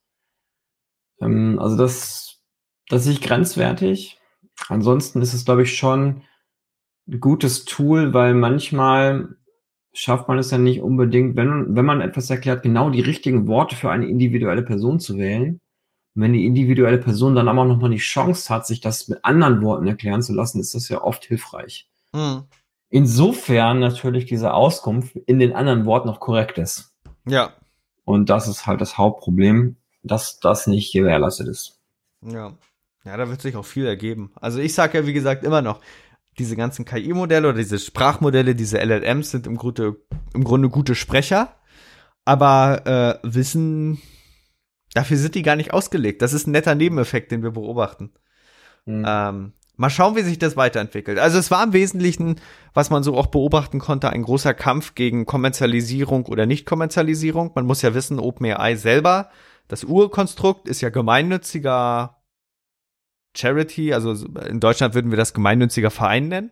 Ähm, 1.20 1.60
also 1.60 1.76
das, 1.76 2.40
das 2.88 3.04
sehe 3.04 3.14
ich 3.14 3.22
grenzwertig. 3.22 4.20
Ansonsten 4.70 5.22
ist 5.22 5.34
es, 5.34 5.44
glaube 5.44 5.64
ich, 5.64 5.78
schon 5.78 6.24
gutes 7.20 7.66
Tool, 7.66 8.14
weil 8.14 8.34
manchmal 8.34 9.36
schafft 9.94 10.28
man 10.28 10.38
es 10.38 10.52
ja 10.52 10.58
nicht 10.58 10.82
unbedingt, 10.82 11.36
wenn, 11.36 11.76
wenn 11.76 11.86
man 11.86 12.02
etwas 12.02 12.30
erklärt, 12.30 12.64
genau 12.64 12.90
die 12.90 13.02
richtigen 13.02 13.48
Worte 13.48 13.76
für 13.76 13.90
eine 13.90 14.08
individuelle 14.08 14.62
Person 14.62 15.00
zu 15.00 15.18
wählen. 15.18 15.60
Und 16.16 16.22
wenn 16.22 16.34
die 16.34 16.46
individuelle 16.46 16.98
Person 16.98 17.36
dann 17.36 17.48
aber 17.48 17.66
noch 17.66 17.80
mal 17.80 17.90
die 17.90 17.98
Chance 17.98 18.54
hat, 18.54 18.68
sich 18.68 18.82
das 18.82 19.08
mit 19.08 19.24
anderen 19.24 19.62
Worten 19.62 19.88
erklären 19.88 20.22
zu 20.22 20.34
lassen, 20.34 20.60
ist 20.60 20.76
das 20.76 20.90
ja 20.90 21.02
oft 21.02 21.26
hilfreich. 21.26 21.90
Mhm. 22.14 22.44
Insofern 22.90 23.80
natürlich 23.80 24.26
diese 24.26 24.54
Auskunft 24.54 25.16
in 25.16 25.40
den 25.40 25.54
anderen 25.54 25.86
Worten 25.86 26.08
noch 26.08 26.20
korrekt 26.20 26.58
ist. 26.58 26.94
Ja. 27.28 27.54
Und 28.06 28.30
das 28.30 28.48
ist 28.48 28.66
halt 28.66 28.80
das 28.80 28.98
Hauptproblem, 28.98 29.78
dass 30.04 30.40
das 30.40 30.68
nicht 30.68 30.94
gewährleistet 30.94 31.48
ist. 31.48 31.80
Ja. 32.22 32.54
Ja, 33.04 33.16
da 33.16 33.30
wird 33.30 33.42
sich 33.42 33.56
auch 33.56 33.66
viel 33.66 33.86
ergeben. 33.86 34.32
Also 34.36 34.60
ich 34.60 34.74
sage 34.74 34.98
ja, 34.98 35.08
wie 35.08 35.14
gesagt, 35.14 35.46
immer 35.46 35.62
noch, 35.62 35.80
diese 36.40 36.56
ganzen 36.56 36.86
KI-Modelle 36.86 37.50
oder 37.50 37.58
diese 37.58 37.80
Sprachmodelle, 37.80 38.56
diese 38.56 38.80
LLMs 38.80 39.32
sind 39.32 39.48
im 39.48 39.58
Grunde, 39.58 39.96
im 40.34 40.44
Grunde 40.44 40.70
gute 40.70 40.96
Sprecher, 40.96 41.56
aber 42.26 43.20
äh, 43.24 43.28
Wissen, 43.28 44.02
dafür 44.94 45.18
sind 45.18 45.36
die 45.36 45.42
gar 45.42 45.56
nicht 45.56 45.74
ausgelegt. 45.74 46.22
Das 46.22 46.34
ist 46.34 46.48
ein 46.48 46.52
netter 46.52 46.76
Nebeneffekt, 46.76 47.32
den 47.32 47.44
wir 47.44 47.52
beobachten. 47.52 48.12
Mhm. 48.86 49.06
Ähm, 49.08 49.54
mal 49.78 49.90
schauen, 49.90 50.16
wie 50.16 50.22
sich 50.22 50.40
das 50.40 50.58
weiterentwickelt. 50.58 51.20
Also 51.20 51.38
es 51.40 51.52
war 51.52 51.64
im 51.64 51.74
Wesentlichen, 51.74 52.36
was 52.74 52.90
man 52.90 53.04
so 53.04 53.16
auch 53.16 53.28
beobachten 53.28 53.80
konnte, 53.80 54.10
ein 54.10 54.24
großer 54.24 54.54
Kampf 54.54 54.96
gegen 54.96 55.26
Kommerzialisierung 55.26 56.26
oder 56.26 56.46
Nicht-Kommerzialisierung. 56.46 57.52
Man 57.56 57.66
muss 57.66 57.82
ja 57.82 57.94
wissen, 57.94 58.20
OpenAI 58.20 58.76
selber, 58.76 59.30
das 59.68 59.84
Urkonstrukt 59.84 60.68
ist 60.68 60.82
ja 60.82 60.90
gemeinnütziger 60.90 62.17
Charity, 63.38 63.94
also 63.94 64.14
in 64.48 64.60
Deutschland 64.60 64.94
würden 64.94 65.12
wir 65.12 65.18
das 65.18 65.34
gemeinnütziger 65.34 65.92
Verein 65.92 66.28
nennen. 66.28 66.52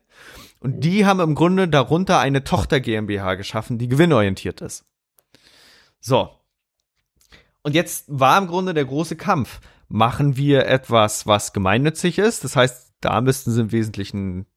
Und 0.60 0.84
die 0.84 1.06
haben 1.06 1.20
im 1.20 1.36
Grunde 1.36 1.68
darunter 1.68 2.20
eine 2.20 2.44
Tochter 2.44 2.80
GmbH 2.80 3.36
geschaffen, 3.36 3.78
die 3.78 3.88
gewinnorientiert 3.88 4.62
ist. 4.62 4.86
So. 6.00 6.30
Und 7.62 7.76
jetzt 7.76 8.06
war 8.08 8.38
im 8.38 8.48
Grunde 8.48 8.74
der 8.74 8.86
große 8.86 9.16
Kampf. 9.16 9.60
Machen 9.88 10.38
wir 10.38 10.66
etwas, 10.66 11.28
was 11.28 11.54
gemeinnützig 11.54 12.18
ist? 12.18 12.44
Das 12.44 12.56
heißt, 12.56 12.94
da 13.02 13.22
müssten 13.22 13.52
sie 13.52 13.62
im 13.62 13.72
Wesentlichen 13.72 14.48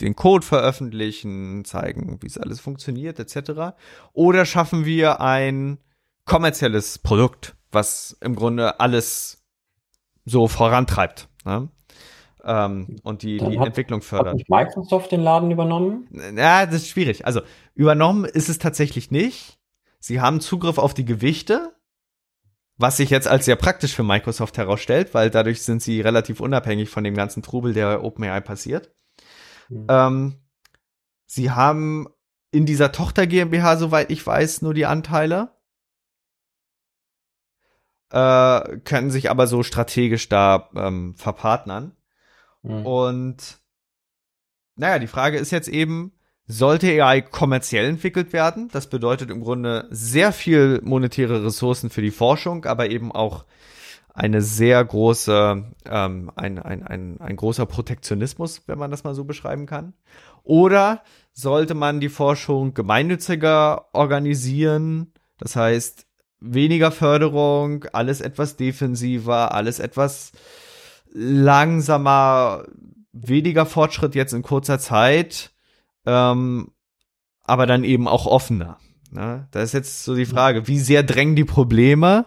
den 0.00 0.16
Code 0.16 0.44
veröffentlichen, 0.44 1.64
zeigen, 1.64 2.18
wie 2.20 2.26
es 2.26 2.38
alles 2.38 2.60
funktioniert, 2.60 3.18
etc. 3.18 3.76
Oder 4.12 4.44
schaffen 4.44 4.84
wir 4.84 5.20
ein 5.20 5.78
kommerzielles 6.24 6.98
Produkt, 6.98 7.54
was 7.70 8.16
im 8.20 8.34
Grunde 8.34 8.80
alles 8.80 9.44
so 10.24 10.48
vorantreibt? 10.48 11.28
Ne? 11.44 11.68
Ähm, 12.44 12.96
und 13.02 13.22
die, 13.22 13.38
die 13.38 13.58
hat, 13.58 13.68
Entwicklung 13.68 14.02
fördert. 14.02 14.40
Hat 14.40 14.48
Microsoft 14.48 15.12
den 15.12 15.20
Laden 15.20 15.50
übernommen? 15.50 16.08
Ja, 16.36 16.66
das 16.66 16.76
ist 16.76 16.88
schwierig. 16.88 17.26
Also 17.26 17.40
übernommen 17.74 18.24
ist 18.24 18.48
es 18.48 18.58
tatsächlich 18.58 19.10
nicht. 19.10 19.58
Sie 19.98 20.20
haben 20.20 20.40
Zugriff 20.40 20.76
auf 20.76 20.92
die 20.92 21.06
Gewichte, 21.06 21.74
was 22.76 22.98
sich 22.98 23.08
jetzt 23.08 23.28
als 23.28 23.46
sehr 23.46 23.56
praktisch 23.56 23.94
für 23.94 24.02
Microsoft 24.02 24.58
herausstellt, 24.58 25.14
weil 25.14 25.30
dadurch 25.30 25.62
sind 25.62 25.80
sie 25.80 26.00
relativ 26.00 26.40
unabhängig 26.40 26.90
von 26.90 27.04
dem 27.04 27.14
ganzen 27.14 27.42
Trubel, 27.42 27.72
der 27.72 28.04
OpenAI 28.04 28.40
passiert. 28.40 28.92
Mhm. 29.70 29.86
Ähm, 29.88 30.34
sie 31.26 31.50
haben 31.50 32.08
in 32.50 32.66
dieser 32.66 32.92
Tochter 32.92 33.26
GmbH, 33.26 33.76
soweit 33.78 34.10
ich 34.10 34.26
weiß, 34.26 34.60
nur 34.60 34.74
die 34.74 34.86
Anteile 34.86 35.53
äh, 38.14 38.78
können 38.84 39.10
sich 39.10 39.28
aber 39.28 39.48
so 39.48 39.64
strategisch 39.64 40.28
da 40.28 40.70
ähm, 40.76 41.16
verpartnern. 41.16 41.96
Mhm. 42.62 42.86
Und 42.86 43.58
naja, 44.76 45.00
die 45.00 45.08
Frage 45.08 45.36
ist 45.36 45.50
jetzt 45.50 45.68
eben, 45.68 46.12
sollte 46.46 46.86
AI 47.02 47.22
kommerziell 47.22 47.86
entwickelt 47.86 48.32
werden? 48.32 48.68
Das 48.72 48.88
bedeutet 48.88 49.30
im 49.30 49.40
Grunde 49.40 49.88
sehr 49.90 50.30
viel 50.32 50.80
monetäre 50.84 51.44
Ressourcen 51.44 51.90
für 51.90 52.02
die 52.02 52.12
Forschung, 52.12 52.66
aber 52.66 52.88
eben 52.88 53.10
auch 53.10 53.46
eine 54.12 54.42
sehr 54.42 54.84
große, 54.84 55.64
ähm, 55.86 56.30
ein, 56.36 56.60
ein, 56.60 56.86
ein, 56.86 57.20
ein 57.20 57.36
großer 57.36 57.66
Protektionismus, 57.66 58.62
wenn 58.68 58.78
man 58.78 58.92
das 58.92 59.02
mal 59.02 59.16
so 59.16 59.24
beschreiben 59.24 59.66
kann. 59.66 59.92
Oder 60.44 61.02
sollte 61.32 61.74
man 61.74 61.98
die 61.98 62.08
Forschung 62.08 62.74
gemeinnütziger 62.74 63.92
organisieren? 63.92 65.12
Das 65.38 65.56
heißt, 65.56 66.06
weniger 66.40 66.92
Förderung, 66.92 67.84
alles 67.92 68.20
etwas 68.20 68.56
defensiver, 68.56 69.54
alles 69.54 69.78
etwas 69.78 70.32
langsamer, 71.12 72.64
weniger 73.12 73.66
Fortschritt 73.66 74.14
jetzt 74.14 74.32
in 74.32 74.42
kurzer 74.42 74.78
Zeit, 74.78 75.52
ähm, 76.06 76.72
aber 77.42 77.66
dann 77.66 77.84
eben 77.84 78.08
auch 78.08 78.26
offener. 78.26 78.78
Ne? 79.10 79.46
Da 79.52 79.62
ist 79.62 79.72
jetzt 79.72 80.04
so 80.04 80.14
die 80.14 80.26
Frage, 80.26 80.66
wie 80.66 80.78
sehr 80.78 81.02
drängen 81.02 81.36
die 81.36 81.44
Probleme, 81.44 82.26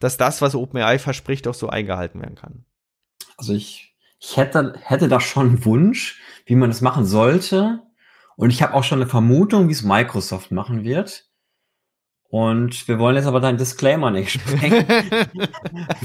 dass 0.00 0.16
das, 0.16 0.42
was 0.42 0.54
OpenAI 0.54 0.98
verspricht, 0.98 1.46
auch 1.46 1.54
so 1.54 1.68
eingehalten 1.68 2.20
werden 2.20 2.34
kann? 2.34 2.64
Also 3.36 3.52
ich, 3.52 3.94
ich 4.18 4.36
hätte, 4.36 4.74
hätte 4.82 5.08
da 5.08 5.20
schon 5.20 5.48
einen 5.48 5.64
Wunsch, 5.64 6.20
wie 6.46 6.56
man 6.56 6.70
das 6.70 6.80
machen 6.80 7.04
sollte. 7.04 7.82
Und 8.36 8.50
ich 8.50 8.62
habe 8.62 8.74
auch 8.74 8.82
schon 8.82 9.00
eine 9.00 9.08
Vermutung, 9.08 9.68
wie 9.68 9.72
es 9.72 9.82
Microsoft 9.82 10.50
machen 10.50 10.84
wird. 10.84 11.28
Und 12.32 12.88
wir 12.88 12.98
wollen 12.98 13.16
jetzt 13.16 13.26
aber 13.26 13.40
deinen 13.40 13.58
Disclaimer 13.58 14.10
nicht 14.10 14.30
sprengen. 14.40 14.86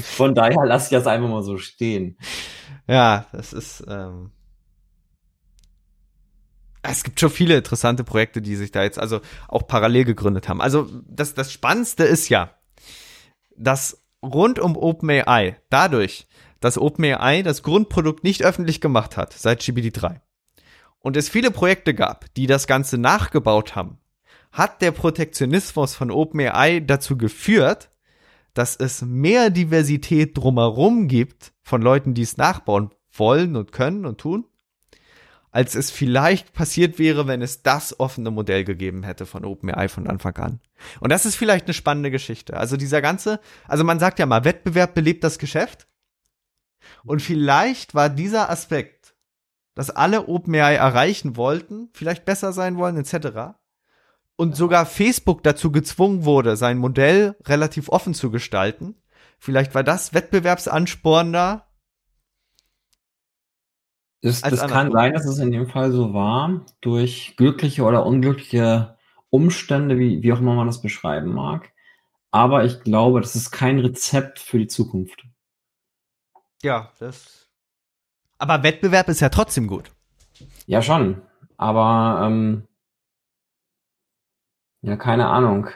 Von 0.02 0.34
daher 0.34 0.66
lasse 0.66 0.84
ich 0.84 0.90
das 0.90 1.06
einfach 1.06 1.30
mal 1.30 1.42
so 1.42 1.56
stehen. 1.56 2.18
Ja, 2.86 3.24
das 3.32 3.54
ist. 3.54 3.82
Ähm 3.88 4.30
es 6.82 7.02
gibt 7.02 7.18
schon 7.18 7.30
viele 7.30 7.56
interessante 7.56 8.04
Projekte, 8.04 8.42
die 8.42 8.56
sich 8.56 8.72
da 8.72 8.82
jetzt 8.82 8.98
also 8.98 9.22
auch 9.48 9.66
parallel 9.66 10.04
gegründet 10.04 10.50
haben. 10.50 10.60
Also 10.60 10.90
das, 11.06 11.32
das 11.32 11.50
Spannendste 11.50 12.04
ist 12.04 12.28
ja, 12.28 12.50
dass 13.56 14.04
rund 14.22 14.58
um 14.58 14.76
OpenAI, 14.76 15.56
dadurch, 15.70 16.28
dass 16.60 16.76
OpenAI 16.76 17.40
das 17.42 17.62
Grundprodukt 17.62 18.22
nicht 18.22 18.44
öffentlich 18.44 18.82
gemacht 18.82 19.16
hat 19.16 19.32
seit 19.32 19.62
GPT-3 19.62 20.20
und 20.98 21.16
es 21.16 21.30
viele 21.30 21.50
Projekte 21.50 21.94
gab, 21.94 22.32
die 22.34 22.46
das 22.46 22.66
Ganze 22.66 22.98
nachgebaut 22.98 23.76
haben, 23.76 23.98
hat 24.52 24.82
der 24.82 24.92
Protektionismus 24.92 25.94
von 25.94 26.10
OpenAI 26.10 26.80
dazu 26.80 27.16
geführt, 27.16 27.90
dass 28.54 28.76
es 28.76 29.02
mehr 29.02 29.50
Diversität 29.50 30.36
drumherum 30.36 31.06
gibt 31.06 31.52
von 31.62 31.82
Leuten, 31.82 32.14
die 32.14 32.22
es 32.22 32.36
nachbauen 32.36 32.90
wollen 33.12 33.56
und 33.56 33.72
können 33.72 34.04
und 34.04 34.18
tun, 34.18 34.46
als 35.50 35.74
es 35.74 35.90
vielleicht 35.90 36.52
passiert 36.52 36.98
wäre, 36.98 37.26
wenn 37.26 37.42
es 37.42 37.62
das 37.62 37.98
offene 38.00 38.30
Modell 38.30 38.64
gegeben 38.64 39.02
hätte 39.02 39.26
von 39.26 39.44
OpenAI 39.44 39.88
von 39.88 40.06
Anfang 40.06 40.36
an. 40.36 40.60
Und 41.00 41.10
das 41.10 41.26
ist 41.26 41.36
vielleicht 41.36 41.66
eine 41.66 41.74
spannende 41.74 42.10
Geschichte. 42.10 42.56
Also 42.56 42.76
dieser 42.76 43.00
ganze, 43.00 43.40
also 43.66 43.84
man 43.84 43.98
sagt 43.98 44.18
ja 44.18 44.26
mal, 44.26 44.44
Wettbewerb 44.44 44.94
belebt 44.94 45.24
das 45.24 45.38
Geschäft. 45.38 45.86
Und 47.04 47.22
vielleicht 47.22 47.94
war 47.94 48.08
dieser 48.08 48.50
Aspekt, 48.50 49.14
dass 49.74 49.90
alle 49.90 50.26
OpenAI 50.28 50.74
erreichen 50.74 51.36
wollten, 51.36 51.90
vielleicht 51.92 52.24
besser 52.24 52.52
sein 52.52 52.76
wollen, 52.76 52.96
etc., 52.96 53.54
und 54.38 54.54
sogar 54.54 54.86
Facebook 54.86 55.42
dazu 55.42 55.72
gezwungen 55.72 56.24
wurde, 56.24 56.56
sein 56.56 56.78
Modell 56.78 57.36
relativ 57.44 57.88
offen 57.88 58.14
zu 58.14 58.30
gestalten. 58.30 58.94
Vielleicht 59.40 59.74
war 59.74 59.82
das 59.82 60.14
wettbewerbsanspornender. 60.14 61.66
Das, 64.22 64.40
das 64.42 64.66
kann 64.68 64.92
sein, 64.92 65.12
dass 65.12 65.26
es 65.26 65.38
in 65.38 65.50
dem 65.50 65.68
Fall 65.68 65.90
so 65.90 66.14
war, 66.14 66.64
durch 66.80 67.34
glückliche 67.36 67.82
oder 67.82 68.06
unglückliche 68.06 68.96
Umstände, 69.28 69.98
wie, 69.98 70.22
wie 70.22 70.32
auch 70.32 70.38
immer 70.38 70.54
man 70.54 70.68
das 70.68 70.82
beschreiben 70.82 71.32
mag. 71.32 71.72
Aber 72.30 72.64
ich 72.64 72.80
glaube, 72.82 73.20
das 73.20 73.34
ist 73.34 73.50
kein 73.50 73.80
Rezept 73.80 74.38
für 74.38 74.58
die 74.58 74.68
Zukunft. 74.68 75.24
Ja, 76.62 76.92
das. 77.00 77.48
Aber 78.38 78.62
Wettbewerb 78.62 79.08
ist 79.08 79.20
ja 79.20 79.30
trotzdem 79.30 79.66
gut. 79.66 79.90
Ja, 80.66 80.80
schon. 80.80 81.22
Aber 81.56 82.24
ähm, 82.24 82.67
ja, 84.82 84.96
keine 84.96 85.28
Ahnung. 85.28 85.68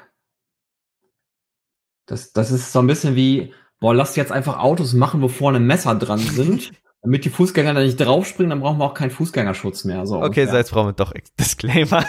Das, 2.07 2.33
das 2.33 2.51
ist 2.51 2.73
so 2.73 2.81
ein 2.81 2.87
bisschen 2.87 3.15
wie, 3.17 3.55
boah, 3.81 3.95
lasst 3.95 4.17
jetzt 4.17 4.33
einfach 4.33 4.59
Autos 4.59 4.93
machen, 4.93 5.23
wo 5.23 5.29
vorne 5.29 5.61
Messer 5.61 5.95
dran 5.95 6.19
sind, 6.19 6.73
damit 7.03 7.25
die 7.25 7.31
Fußgänger 7.31 7.75
da 7.75 7.81
nicht 7.81 7.97
draufspringen, 8.01 8.51
dann 8.51 8.61
brauchen 8.61 8.79
wir 8.79 8.85
auch 8.85 8.95
keinen 8.95 9.11
Fußgängerschutz 9.11 9.85
mehr. 9.85 10.07
So 10.07 10.21
okay, 10.21 10.47
so 10.47 10.57
jetzt 10.57 10.71
brauchen 10.71 10.89
wir 10.89 10.93
doch 10.93 11.13
Disclaimer. 11.39 12.05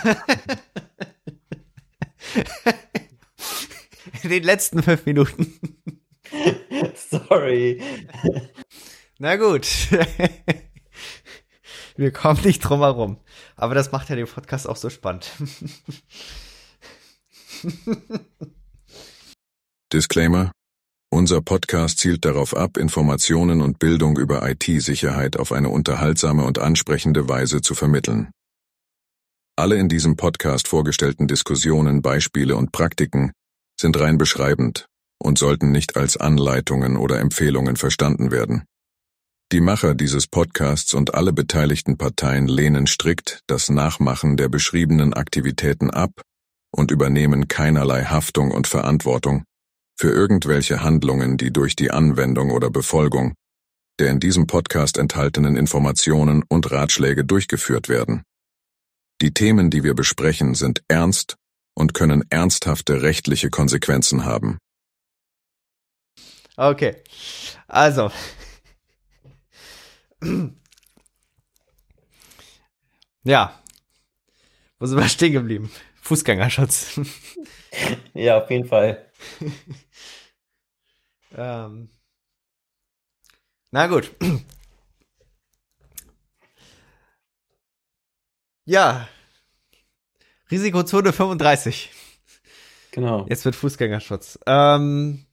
In 4.24 4.30
den 4.30 4.44
letzten 4.44 4.82
fünf 4.82 5.06
Minuten. 5.06 5.60
Sorry. 6.96 7.82
Na 9.20 9.36
gut. 9.36 9.68
Wir 11.96 12.12
kommen 12.12 12.42
nicht 12.44 12.60
drum 12.60 12.80
herum. 12.80 13.20
Aber 13.56 13.76
das 13.76 13.92
macht 13.92 14.10
ja 14.10 14.16
den 14.16 14.28
Podcast 14.28 14.68
auch 14.68 14.78
so 14.78 14.90
spannend. 14.90 15.32
Disclaimer. 19.94 20.52
Unser 21.12 21.42
Podcast 21.42 22.00
zielt 22.00 22.26
darauf 22.26 22.56
ab, 22.56 22.78
Informationen 22.78 23.62
und 23.62 23.80
Bildung 23.80 24.18
über 24.18 24.50
IT-Sicherheit 24.50 25.38
auf 25.38 25.52
eine 25.52 25.70
unterhaltsame 25.70 26.44
und 26.44 26.60
ansprechende 26.60 27.30
Weise 27.30 27.62
zu 27.62 27.76
vermitteln. 27.76 28.32
Alle 29.56 29.78
in 29.78 29.88
diesem 29.88 30.16
Podcast 30.16 30.68
vorgestellten 30.68 31.28
Diskussionen, 31.28 32.02
Beispiele 32.02 32.56
und 32.56 32.72
Praktiken 32.72 33.32
sind 33.80 34.00
rein 34.00 34.18
beschreibend 34.18 34.88
und 35.22 35.38
sollten 35.38 35.72
nicht 35.72 35.96
als 35.96 36.18
Anleitungen 36.18 36.98
oder 36.98 37.20
Empfehlungen 37.20 37.76
verstanden 37.76 38.32
werden. 38.32 38.64
Die 39.52 39.62
Macher 39.62 39.94
dieses 39.94 40.26
Podcasts 40.26 40.96
und 40.96 41.14
alle 41.14 41.32
beteiligten 41.32 42.00
Parteien 42.00 42.48
lehnen 42.48 42.88
strikt 42.88 43.42
das 43.46 43.70
Nachmachen 43.70 44.36
der 44.36 44.50
beschriebenen 44.50 45.14
Aktivitäten 45.14 45.92
ab 45.92 46.10
und 46.76 46.92
übernehmen 46.92 47.48
keinerlei 47.48 48.04
Haftung 48.04 48.52
und 48.52 48.68
Verantwortung 48.68 49.44
für 49.96 50.10
irgendwelche 50.10 50.82
Handlungen, 50.82 51.38
die 51.38 51.54
durch 51.54 51.76
die 51.76 51.92
Anwendung 51.92 52.52
oder 52.52 52.70
Befolgung 52.70 53.36
der 54.00 54.10
in 54.10 54.20
diesem 54.20 54.48
Podcast 54.48 54.98
enthaltenen 54.98 55.56
Informationen 55.56 56.44
und 56.50 56.72
Ratschläge 56.72 57.24
durchgeführt 57.26 57.90
werden. 57.90 58.24
Die 59.22 59.34
Themen, 59.34 59.70
die 59.70 59.84
wir 59.84 59.94
besprechen, 59.94 60.56
sind 60.56 60.84
ernst 60.88 61.38
und 61.76 61.94
können 61.94 62.24
ernsthafte 62.30 63.02
rechtliche 63.02 63.50
Konsequenzen 63.50 64.26
haben. 64.26 64.58
Okay. 66.56 66.96
Also. 67.68 68.12
Ja. 73.26 73.58
Wo 74.80 74.86
sind 74.86 74.98
wir 74.98 75.08
stehen 75.08 75.32
geblieben? 75.32 75.72
Fußgängerschutz. 76.04 77.00
ja, 78.14 78.38
auf 78.38 78.50
jeden 78.52 78.68
Fall. 78.68 79.10
ähm. 81.38 81.90
Na 83.72 83.88
gut. 83.88 84.12
ja. 88.66 89.08
Risikozone 90.52 91.14
35. 91.14 91.92
Genau. 92.92 93.26
Jetzt 93.30 93.46
wird 93.46 93.56
Fußgängerschutz. 93.56 94.38
Ähm, 94.46 95.26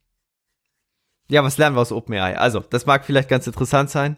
ja, 1.28 1.42
was 1.42 1.58
lernen 1.58 1.74
wir 1.74 1.80
aus 1.80 1.90
OpenAI? 1.92 2.38
Also, 2.38 2.60
das 2.60 2.86
mag 2.86 3.04
vielleicht 3.04 3.28
ganz 3.28 3.48
interessant 3.48 3.90
sein. 3.90 4.16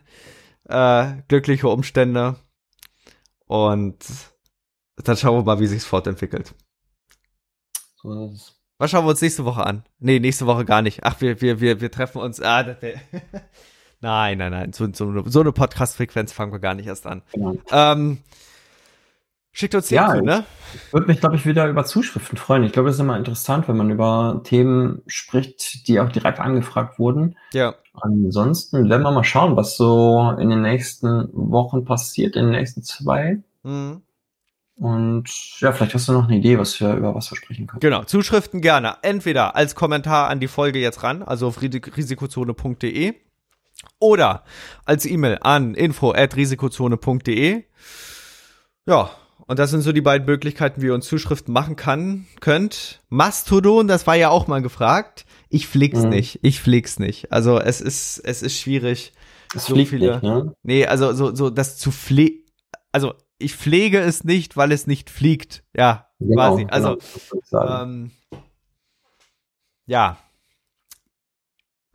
Äh, 0.68 1.22
glückliche 1.28 1.68
Umstände. 1.68 2.36
Und 3.46 4.04
dann 4.96 5.16
schauen 5.16 5.36
wir 5.36 5.44
mal, 5.44 5.60
wie 5.60 5.66
sich's 5.66 5.84
fortentwickelt. 5.84 6.54
So 7.96 8.26
ist 8.26 8.32
es. 8.32 8.62
Was 8.78 8.90
schauen 8.90 9.04
wir 9.04 9.10
uns 9.10 9.22
nächste 9.22 9.44
Woche 9.44 9.64
an? 9.64 9.84
Nee, 9.98 10.18
nächste 10.18 10.46
Woche 10.46 10.64
gar 10.64 10.82
nicht. 10.82 11.04
Ach, 11.04 11.20
wir, 11.20 11.40
wir, 11.40 11.60
wir, 11.60 11.80
wir 11.80 11.90
treffen 11.90 12.20
uns. 12.20 12.40
Ah, 12.40 12.64
das, 12.64 12.76
nein, 14.00 14.38
nein, 14.38 14.50
nein. 14.50 14.72
So, 14.72 14.88
so, 14.92 15.22
so 15.26 15.40
eine 15.40 15.52
Podcast-Frequenz 15.52 16.32
fangen 16.32 16.52
wir 16.52 16.58
gar 16.58 16.74
nicht 16.74 16.86
erst 16.86 17.06
an. 17.06 17.22
Genau. 17.32 17.56
Ähm, 17.70 18.18
Schickt 19.54 19.74
uns 19.74 19.90
ja, 19.90 20.14
zu, 20.14 20.22
ne? 20.22 20.44
Ich 20.74 20.92
würde 20.94 21.06
mich, 21.08 21.20
glaube 21.20 21.36
ich, 21.36 21.44
wieder 21.44 21.68
über 21.68 21.84
Zuschriften 21.84 22.38
freuen. 22.38 22.64
Ich 22.64 22.72
glaube, 22.72 22.88
es 22.88 22.94
ist 22.94 23.00
immer 23.00 23.18
interessant, 23.18 23.68
wenn 23.68 23.76
man 23.76 23.90
über 23.90 24.40
Themen 24.44 25.02
spricht, 25.06 25.86
die 25.86 26.00
auch 26.00 26.10
direkt 26.10 26.40
angefragt 26.40 26.98
wurden. 26.98 27.36
Ja. 27.52 27.74
Ansonsten 27.92 28.88
werden 28.88 29.02
wir 29.02 29.10
mal 29.10 29.24
schauen, 29.24 29.54
was 29.54 29.76
so 29.76 30.34
in 30.38 30.48
den 30.48 30.62
nächsten 30.62 31.28
Wochen 31.34 31.84
passiert, 31.84 32.34
in 32.34 32.46
den 32.46 32.52
nächsten 32.52 32.82
zwei. 32.82 33.42
Mhm. 33.62 34.00
Und 34.82 35.60
ja, 35.60 35.70
vielleicht 35.70 35.94
hast 35.94 36.08
du 36.08 36.12
noch 36.12 36.24
eine 36.24 36.38
Idee, 36.38 36.58
was 36.58 36.80
wir 36.80 36.94
über 36.94 37.14
was 37.14 37.30
wir 37.30 37.36
sprechen 37.36 37.68
können. 37.68 37.78
Genau, 37.78 38.02
Zuschriften 38.02 38.60
gerne. 38.60 38.96
Entweder 39.02 39.54
als 39.54 39.76
Kommentar 39.76 40.28
an 40.28 40.40
die 40.40 40.48
Folge 40.48 40.80
jetzt 40.80 41.04
ran, 41.04 41.22
also 41.22 41.46
auf 41.46 41.62
risikozone.de 41.62 43.14
oder 44.00 44.42
als 44.84 45.06
E-Mail 45.06 45.38
an 45.40 45.74
info@risikozone.de. 45.74 47.62
Ja, 48.86 49.10
und 49.46 49.60
das 49.60 49.70
sind 49.70 49.82
so 49.82 49.92
die 49.92 50.00
beiden 50.00 50.26
Möglichkeiten, 50.26 50.82
wie 50.82 50.86
ihr 50.86 50.94
uns 50.94 51.06
Zuschriften 51.06 51.54
machen 51.54 51.76
kann, 51.76 52.26
könnt. 52.40 53.02
Mastodon, 53.08 53.86
das 53.86 54.08
war 54.08 54.16
ja 54.16 54.30
auch 54.30 54.48
mal 54.48 54.62
gefragt. 54.62 55.26
Ich 55.48 55.68
pfleg's 55.68 56.02
mhm. 56.02 56.08
nicht. 56.08 56.40
Ich 56.42 56.60
pfleg's 56.60 56.98
nicht. 56.98 57.30
Also 57.30 57.60
es 57.60 57.80
ist, 57.80 58.18
es 58.18 58.42
ist 58.42 58.58
schwierig. 58.58 59.12
Es 59.54 59.66
so 59.66 59.76
viele. 59.76 60.14
Nicht, 60.14 60.22
ne? 60.24 60.56
Nee, 60.64 60.86
also 60.86 61.12
so, 61.12 61.32
so 61.32 61.50
das 61.50 61.78
zu 61.78 61.92
pflegen. 61.92 62.40
Also 62.90 63.14
ich 63.42 63.56
pflege 63.56 64.00
es 64.00 64.24
nicht, 64.24 64.56
weil 64.56 64.72
es 64.72 64.86
nicht 64.86 65.10
fliegt. 65.10 65.64
Ja, 65.76 66.08
genau, 66.18 66.56
quasi. 66.56 66.66
Also 66.70 66.98
genau, 67.50 67.82
ähm, 67.82 68.10
ja, 69.86 70.18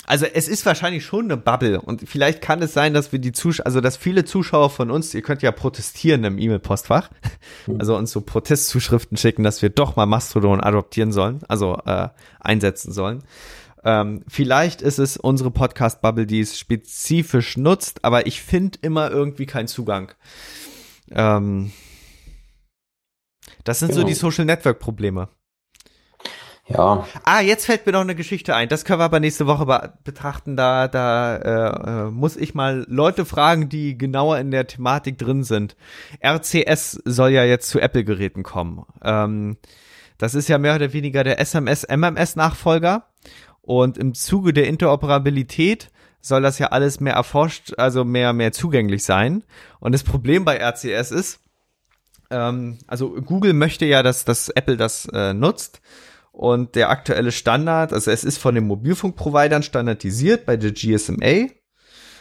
also 0.09 0.25
es 0.25 0.47
ist 0.47 0.65
wahrscheinlich 0.65 1.05
schon 1.05 1.25
eine 1.25 1.35
Bubble 1.35 1.81
und 1.81 2.07
vielleicht 2.07 2.41
kann 2.41 2.61
es 2.61 2.73
sein, 2.73 2.93
dass 2.93 3.11
wir 3.11 3.19
die 3.19 3.33
Zuschauer, 3.33 3.65
also 3.65 3.81
dass 3.81 3.97
viele 3.97 4.23
Zuschauer 4.23 4.69
von 4.69 4.89
uns, 4.89 5.13
ihr 5.13 5.21
könnt 5.21 5.41
ja 5.41 5.51
protestieren 5.51 6.23
im 6.23 6.39
E-Mail-Postfach, 6.39 7.09
mhm. 7.67 7.75
also 7.77 7.97
uns 7.97 8.11
so 8.11 8.21
Protestzuschriften 8.21 9.17
schicken, 9.17 9.43
dass 9.43 9.61
wir 9.61 9.69
doch 9.69 9.97
mal 9.97 10.05
Mastodon 10.05 10.61
adoptieren 10.61 11.11
sollen, 11.11 11.41
also 11.49 11.77
äh, 11.85 12.07
einsetzen 12.39 12.93
sollen. 12.93 13.21
Ähm, 13.83 14.23
vielleicht 14.29 14.81
ist 14.81 14.97
es 14.97 15.17
unsere 15.17 15.51
Podcast-Bubble, 15.51 16.25
die 16.25 16.39
es 16.39 16.57
spezifisch 16.57 17.57
nutzt, 17.57 18.05
aber 18.05 18.27
ich 18.27 18.41
finde 18.41 18.79
immer 18.81 19.11
irgendwie 19.11 19.45
keinen 19.45 19.67
Zugang. 19.67 20.13
Ähm, 21.11 21.71
das 23.63 23.79
sind 23.79 23.89
genau. 23.89 24.01
so 24.01 24.07
die 24.07 24.13
Social 24.13 24.45
Network 24.45 24.79
Probleme. 24.79 25.29
Ja. 26.69 27.07
Ah, 27.23 27.39
jetzt 27.39 27.65
fällt 27.65 27.85
mir 27.85 27.93
noch 27.93 28.01
eine 28.01 28.15
Geschichte 28.15 28.53
ein. 28.53 28.67
Das 28.67 28.83
können 28.83 28.99
wir 28.99 29.05
aber 29.05 29.21
nächste 29.21 29.47
Woche 29.47 29.65
be 29.65 29.93
betrachten. 30.03 30.57
Da, 30.57 30.89
da 30.89 31.37
äh, 31.37 32.07
äh, 32.07 32.11
muss 32.11 32.35
ich 32.35 32.55
mal 32.55 32.85
Leute 32.89 33.23
fragen, 33.23 33.69
die 33.69 33.97
genauer 33.97 34.37
in 34.39 34.51
der 34.51 34.67
Thematik 34.67 35.17
drin 35.17 35.43
sind. 35.43 35.77
RCS 36.21 37.01
soll 37.05 37.31
ja 37.31 37.45
jetzt 37.45 37.69
zu 37.69 37.79
Apple-Geräten 37.79 38.43
kommen. 38.43 38.85
Ähm, 39.01 39.57
das 40.17 40.35
ist 40.35 40.49
ja 40.49 40.57
mehr 40.57 40.75
oder 40.75 40.91
weniger 40.91 41.23
der 41.23 41.39
SMS-MMS-Nachfolger. 41.39 43.07
Und 43.61 43.97
im 43.97 44.13
Zuge 44.13 44.53
der 44.53 44.67
Interoperabilität 44.67 45.89
soll 46.21 46.41
das 46.41 46.59
ja 46.59 46.67
alles 46.67 46.99
mehr 46.99 47.13
erforscht, 47.13 47.73
also 47.77 48.03
mehr, 48.03 48.33
mehr 48.33 48.51
zugänglich 48.51 49.03
sein. 49.03 49.43
Und 49.79 49.93
das 49.93 50.03
Problem 50.03 50.45
bei 50.45 50.57
RCS 50.57 51.11
ist, 51.11 51.39
ähm, 52.29 52.79
also 52.87 53.11
Google 53.21 53.53
möchte 53.53 53.85
ja, 53.85 54.03
dass, 54.03 54.25
dass 54.25 54.49
Apple 54.49 54.77
das 54.77 55.07
äh, 55.13 55.33
nutzt. 55.33 55.81
Und 56.31 56.75
der 56.75 56.89
aktuelle 56.89 57.31
Standard, 57.31 57.93
also 57.93 58.11
es 58.11 58.23
ist 58.23 58.37
von 58.37 58.53
den 58.53 58.67
Mobilfunkprovidern 58.67 59.63
standardisiert 59.63 60.45
bei 60.45 60.55
der 60.55 60.71
GSMA, 60.71 61.47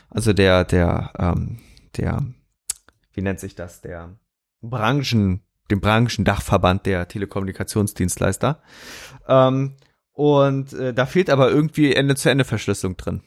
also 0.09 0.33
der, 0.33 0.65
der, 0.65 1.13
ähm, 1.19 1.59
der, 1.97 2.25
wie 3.13 3.21
nennt 3.21 3.41
sich 3.41 3.55
das, 3.55 3.83
der 3.83 4.19
Branchen, 4.63 5.43
dem 5.71 5.81
Branchendachverband 5.81 6.87
der 6.87 7.09
Telekommunikationsdienstleister. 7.09 8.63
Ähm, 9.29 9.77
und 10.13 10.73
äh, 10.73 10.95
da 10.95 11.05
fehlt 11.05 11.29
aber 11.29 11.51
irgendwie 11.51 11.95
Ende-zu-Ende-Verschlüsselung 11.95 12.97
drin. 12.97 13.23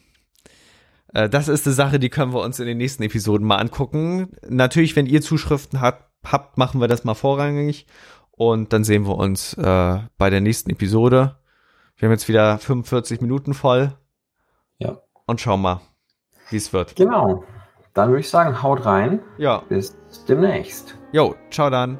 Äh, 1.14 1.30
das 1.30 1.48
ist 1.48 1.66
eine 1.66 1.74
Sache, 1.74 2.00
die 2.00 2.10
können 2.10 2.34
wir 2.34 2.42
uns 2.42 2.60
in 2.60 2.68
den 2.68 2.78
nächsten 2.78 3.04
Episoden 3.04 3.46
mal 3.46 3.58
angucken. 3.58 4.32
Natürlich, 4.48 4.96
wenn 4.96 5.06
ihr 5.06 5.22
Zuschriften 5.22 5.82
habt, 5.82 6.10
habt 6.26 6.58
machen 6.58 6.82
wir 6.82 6.88
das 6.88 7.04
mal 7.04 7.14
vorrangig. 7.14 7.86
Und 8.32 8.72
dann 8.72 8.84
sehen 8.84 9.06
wir 9.06 9.18
uns 9.18 9.54
äh, 9.56 10.00
bei 10.18 10.30
der 10.30 10.42
nächsten 10.42 10.70
Episode. 10.70 11.36
Wir 11.98 12.08
haben 12.08 12.14
jetzt 12.14 12.30
wieder 12.30 12.58
45 12.58 13.20
Minuten 13.20 13.54
voll. 13.54 13.94
Ja. 14.78 15.00
Und 15.26 15.42
schauen 15.42 15.62
mal, 15.62 15.82
wie 16.50 16.56
es 16.56 16.72
wird. 16.72 16.96
Genau. 16.96 17.44
Dann 17.94 18.10
würde 18.10 18.22
ich 18.22 18.30
sagen, 18.30 18.64
haut 18.64 18.86
rein. 18.86 19.20
Ja. 19.38 19.64
Bis 19.68 19.98
demnächst. 20.28 20.96
Jo, 21.12 21.36
ciao 21.52 21.70
dann. 21.70 22.00